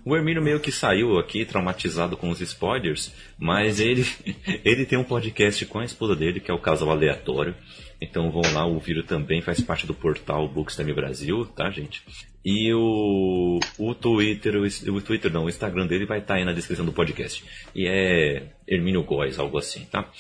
O 0.04 0.16
Hermínio 0.16 0.42
meio 0.42 0.60
que 0.60 0.72
saiu 0.72 1.18
aqui 1.18 1.46
traumatizado 1.46 2.18
com 2.18 2.30
os 2.30 2.42
spoilers, 2.42 3.14
mas 3.38 3.80
ele, 3.80 4.06
ele 4.66 4.86
tem 4.86 4.98
um 4.98 5.04
podcast 5.04 5.66
com 5.66 5.80
a 5.80 5.86
esposa 5.86 6.16
dele, 6.16 6.40
que 6.40 6.52
é 6.52 6.54
o 6.54 6.60
Casal 6.60 6.90
Aleatório. 6.90 7.56
Então 8.04 8.30
vão 8.30 8.42
lá 8.54 8.66
ouvir 8.66 9.02
também, 9.06 9.42
faz 9.42 9.62
parte 9.62 9.88
do 9.88 9.94
portal 9.94 10.48
Bookstime 10.48 10.94
Brasil, 10.94 11.46
tá, 11.46 11.70
gente? 11.72 12.04
E 12.44 12.74
o, 12.74 13.62
o 13.80 13.96
Twitter, 13.96 14.56
o, 14.58 14.96
o, 14.96 15.02
Twitter 15.02 15.32
não, 15.32 15.46
o 15.46 15.50
Instagram 15.50 15.88
dele 15.88 16.06
vai 16.06 16.20
estar 16.20 16.34
tá 16.34 16.40
aí 16.40 16.44
na 16.44 16.52
descrição 16.52 16.86
do 16.86 16.92
podcast. 16.92 17.46
E 17.74 17.88
é 17.88 18.48
Hermínio 18.68 19.04
Góes, 19.04 19.40
algo 19.40 19.58
assim, 19.58 19.86
tá? 19.86 20.12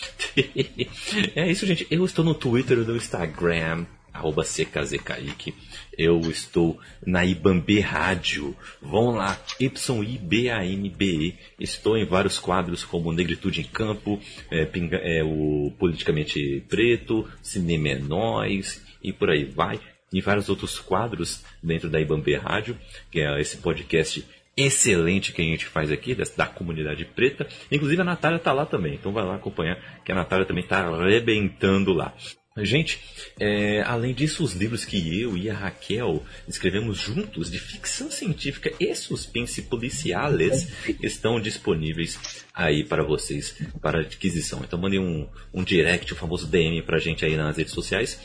é 1.35 1.51
isso, 1.51 1.65
gente. 1.65 1.85
Eu 1.91 2.05
estou 2.05 2.23
no 2.23 2.33
Twitter 2.33 2.77
e 2.77 2.85
no 2.85 2.95
Instagram, 2.95 3.85
arroba 4.13 4.43
CKZKaique. 4.43 5.53
Eu 5.97 6.19
estou 6.21 6.79
na 7.05 7.25
Ibambe 7.25 7.79
Rádio. 7.79 8.55
Vão 8.81 9.11
lá, 9.11 9.39
Y-I-B-A-M-B-E. 9.59 11.35
Estou 11.59 11.97
em 11.97 12.05
vários 12.05 12.37
quadros 12.37 12.83
como 12.83 13.11
Negritude 13.11 13.61
em 13.61 13.65
Campo, 13.65 14.19
é, 14.51 14.65
pinga, 14.65 14.97
é, 14.97 15.23
o 15.23 15.73
Politicamente 15.79 16.63
Preto, 16.69 17.27
Cinema 17.41 17.89
é 17.89 17.99
Nós 17.99 18.83
e 19.03 19.11
por 19.11 19.29
aí 19.29 19.43
vai 19.43 19.79
e 20.13 20.21
vários 20.21 20.47
outros 20.47 20.79
quadros 20.79 21.43
dentro 21.61 21.89
da 21.89 21.99
Ibambe 21.99 22.35
Rádio, 22.35 22.77
que 23.09 23.19
é 23.19 23.41
esse 23.41 23.57
podcast 23.57 24.23
excelente 24.55 25.33
que 25.33 25.41
a 25.41 25.45
gente 25.45 25.65
faz 25.65 25.91
aqui, 25.91 26.15
da 26.37 26.45
comunidade 26.45 27.03
preta. 27.03 27.47
Inclusive 27.71 28.01
a 28.01 28.05
Natália 28.05 28.37
está 28.37 28.53
lá 28.53 28.65
também, 28.65 28.93
então 28.93 29.11
vai 29.11 29.25
lá 29.25 29.35
acompanhar, 29.35 30.01
que 30.05 30.11
a 30.11 30.15
Natália 30.15 30.45
também 30.45 30.63
está 30.63 30.85
arrebentando 30.85 31.91
lá. 31.91 32.13
Gente, 32.57 32.99
é, 33.39 33.81
além 33.81 34.13
disso, 34.13 34.43
os 34.43 34.53
livros 34.53 34.85
que 34.85 35.19
eu 35.19 35.35
e 35.35 35.49
a 35.49 35.55
Raquel 35.55 36.23
escrevemos 36.47 36.99
juntos 36.99 37.49
de 37.49 37.57
ficção 37.57 38.11
científica 38.11 38.71
e 38.79 38.93
suspense 38.93 39.63
policiais 39.63 40.67
estão 41.01 41.39
disponíveis 41.39 42.45
aí 42.53 42.83
para 42.83 43.03
vocês 43.03 43.55
para 43.81 44.01
adquisição. 44.01 44.61
Então 44.63 44.77
mandem 44.77 44.99
um, 44.99 45.27
um 45.51 45.63
direct, 45.63 46.13
o 46.13 46.15
famoso 46.15 46.45
DM 46.45 46.83
para 46.83 46.97
a 46.97 46.99
gente 46.99 47.25
aí 47.25 47.35
nas 47.35 47.57
redes 47.57 47.73
sociais 47.73 48.19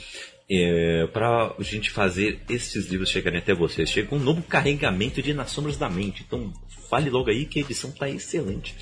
é, 0.51 1.07
para 1.13 1.55
a 1.59 1.63
gente 1.63 1.91
fazer 1.91 2.41
esses 2.49 2.87
livros 2.87 3.11
chegarem 3.11 3.39
até 3.39 3.53
vocês. 3.53 3.91
Chega 3.91 4.15
um 4.15 4.19
novo 4.19 4.43
carregamento 4.43 5.21
de 5.21 5.35
Nas 5.35 5.51
Sombras 5.51 5.77
da 5.77 5.91
Mente. 5.91 6.25
Então, 6.27 6.53
fale 6.89 7.11
logo 7.11 7.29
aí 7.29 7.45
que 7.45 7.59
a 7.59 7.63
edição 7.63 7.91
está 7.91 8.09
excelente. 8.09 8.75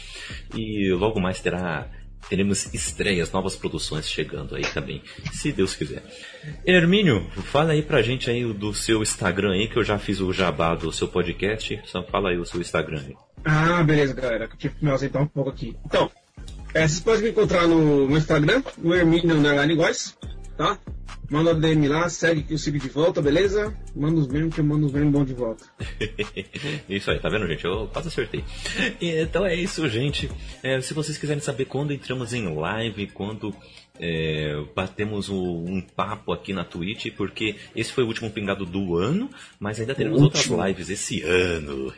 E 0.55 0.93
logo 0.93 1.21
mais 1.21 1.41
terá 1.41 1.91
teremos 2.29 2.73
estreias, 2.75 3.31
novas 3.33 3.57
produções 3.57 4.09
chegando 4.09 4.57
aí 4.57 4.64
também, 4.64 5.03
se 5.33 5.53
Deus 5.53 5.75
quiser. 5.75 6.03
Hermínio, 6.64 7.29
fala 7.45 7.73
aí 7.73 7.83
pra 7.83 8.03
gente 8.03 8.31
aí 8.31 8.45
do 8.53 8.75
seu 8.75 9.03
Instagram 9.03 9.53
aí, 9.53 9.69
que 9.69 9.77
eu 9.77 9.85
já 9.85 9.99
fiz 9.99 10.21
o 10.21 10.33
jabá 10.33 10.75
do 10.75 10.93
seu 10.93 11.09
podcast, 11.09 11.81
só 11.85 12.03
fala 12.03 12.31
aí 12.31 12.39
o 12.39 12.45
seu 12.45 12.61
Instagram 12.61 13.03
aí. 13.07 13.17
Ah, 13.45 13.83
beleza, 13.83 14.12
galera. 14.12 14.49
Que 14.49 14.71
me 14.83 14.91
ausentar 14.91 15.23
um 15.23 15.27
pouco 15.27 15.51
aqui. 15.51 15.77
Então, 15.85 16.11
é, 16.75 16.81
vocês 16.81 17.01
podem 17.01 17.23
me 17.23 17.31
encontrar 17.31 17.67
no, 17.67 18.17
Instagram, 18.17 18.62
no 18.77 18.95
Hermínio 18.95 19.37
Underline 19.37 19.75
Góes, 19.77 20.17
tá? 20.57 20.79
Manda 21.29 21.51
o 21.51 21.61
DM 21.61 21.89
lá, 21.89 22.09
segue 22.09 22.43
que 22.43 22.55
eu 22.55 22.59
sigo 22.59 22.79
de 22.79 22.89
volta, 22.89 23.21
beleza? 23.21 23.77
Manda 23.95 24.21
os 24.21 24.29
memes 24.29 24.55
que 24.55 24.61
eu 24.61 24.65
mando 24.65 24.87
os 24.87 24.93
memes 24.93 25.13
bom 25.13 25.25
de 25.25 25.35
volta. 25.35 25.65
isso 26.89 27.11
aí, 27.11 27.19
tá 27.19 27.29
vendo, 27.29 27.49
gente? 27.49 27.65
Eu 27.65 27.89
quase 27.93 28.09
acertei. 28.09 28.45
Então 29.01 29.45
é 29.45 29.55
isso, 29.55 29.89
gente. 29.89 30.31
É, 30.63 30.81
se 30.81 30.95
vocês 30.95 31.19
quiserem 31.19 31.43
saber 31.43 31.65
quando 31.65 31.93
entramos 31.93 32.33
em 32.33 32.55
live, 32.55 33.09
quando 33.09 33.53
é, 34.01 34.63
batemos 34.75 35.29
um, 35.29 35.77
um, 35.77 35.81
papo 35.81 36.33
aqui 36.33 36.53
na 36.53 36.65
Twitch, 36.65 37.13
porque 37.17 37.57
esse 37.75 37.93
foi 37.93 38.05
o 38.05 38.07
último 38.07 38.31
pingado 38.31 38.65
do 38.65 38.97
ano, 38.97 39.31
mas 39.59 39.81
ainda 39.81 39.95
teremos 39.95 40.21
outras 40.21 40.47
lives 40.47 40.91
esse 40.91 41.23
ano. 41.23 41.93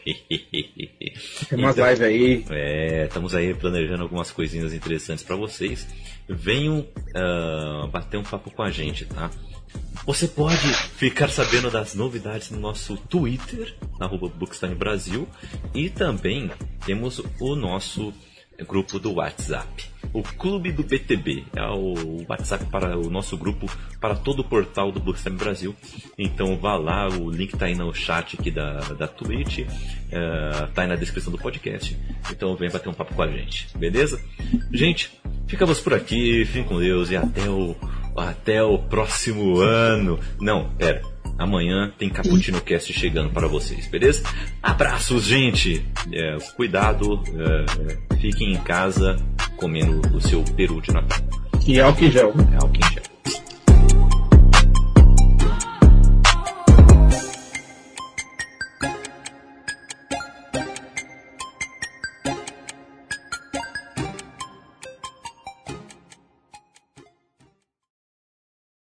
Tem 1.49 1.59
umas 1.59 1.77
lives 1.77 2.01
aí. 2.01 2.45
É, 2.51 3.05
estamos 3.07 3.35
aí 3.35 3.55
planejando 3.55 4.03
algumas 4.03 4.31
coisinhas 4.31 4.73
interessantes 4.73 5.25
para 5.25 5.37
vocês. 5.37 5.87
Venham 6.29 6.81
uh, 6.81 7.87
bater 7.89 8.19
um 8.19 8.23
papo 8.23 8.51
com 8.51 8.63
a 8.63 8.71
gente, 8.71 9.05
tá? 9.05 9.31
Você 10.07 10.27
pode 10.27 10.73
ficar 10.97 11.29
sabendo 11.29 11.71
das 11.71 11.95
novidades 11.95 12.51
no 12.51 12.59
nosso 12.59 12.97
Twitter, 12.97 13.75
Bookstime 14.39 14.75
Brasil, 14.75 15.29
e 15.75 15.91
também 15.91 16.51
temos 16.87 17.21
o 17.39 17.55
nosso 17.55 18.15
grupo 18.65 18.99
do 18.99 19.15
WhatsApp. 19.15 19.89
O 20.13 20.23
Clube 20.23 20.73
do 20.73 20.83
BTB 20.83 21.45
é 21.55 21.63
o 21.67 22.25
WhatsApp 22.29 22.65
para 22.67 22.99
o 22.99 23.11
nosso 23.11 23.37
grupo, 23.37 23.71
para 24.01 24.15
todo 24.15 24.41
o 24.41 24.45
portal 24.45 24.91
do 24.91 25.01
Bookstime 25.01 25.37
Brasil. 25.37 25.75
Então 26.17 26.57
vá 26.57 26.77
lá, 26.77 27.09
o 27.09 27.31
link 27.31 27.53
está 27.53 27.67
aí 27.67 27.75
no 27.75 27.93
chat 27.95 28.37
aqui 28.39 28.51
da, 28.51 28.81
da 28.95 29.07
Twitch, 29.07 29.61
uh, 29.61 30.67
tá 30.73 30.83
aí 30.83 30.89
na 30.89 30.97
descrição 30.97 31.31
do 31.31 31.39
podcast. 31.39 31.97
Então 32.31 32.57
vem 32.57 32.71
bater 32.71 32.89
um 32.89 32.95
papo 32.95 33.15
com 33.15 33.23
a 33.23 33.29
gente, 33.29 33.69
beleza? 33.77 34.21
Gente, 34.73 35.11
ficamos 35.47 35.81
por 35.81 35.93
aqui, 35.93 36.45
fiquem 36.47 36.65
com 36.65 36.79
Deus 36.79 37.11
e 37.11 37.17
até 37.17 37.49
o, 37.51 37.77
até 38.17 38.63
o 38.63 38.79
próximo 38.79 39.59
ano. 39.59 40.19
Não, 40.41 40.71
pera. 40.71 41.18
Amanhã 41.39 41.93
tem 41.97 42.11
Cappuccino 42.11 42.61
Cast 42.61 42.93
chegando 42.93 43.31
para 43.31 43.47
vocês, 43.47 43.87
beleza? 43.87 44.23
Abraços, 44.61 45.23
gente! 45.25 45.87
É, 46.13 46.37
cuidado, 46.57 47.23
é, 47.29 48.17
fiquem 48.17 48.53
em 48.53 48.59
casa 48.59 49.17
comendo 49.57 50.01
o 50.17 50.21
seu 50.21 50.43
peru 50.43 50.81
de 50.81 50.93
Natal. 50.93 51.19
E 51.67 51.81
álcool 51.81 52.05
em 52.05 52.11
gel. 52.11 52.35
É 52.53 52.57
álcool 52.57 52.77
em 52.77 52.93
gel. 52.93 53.03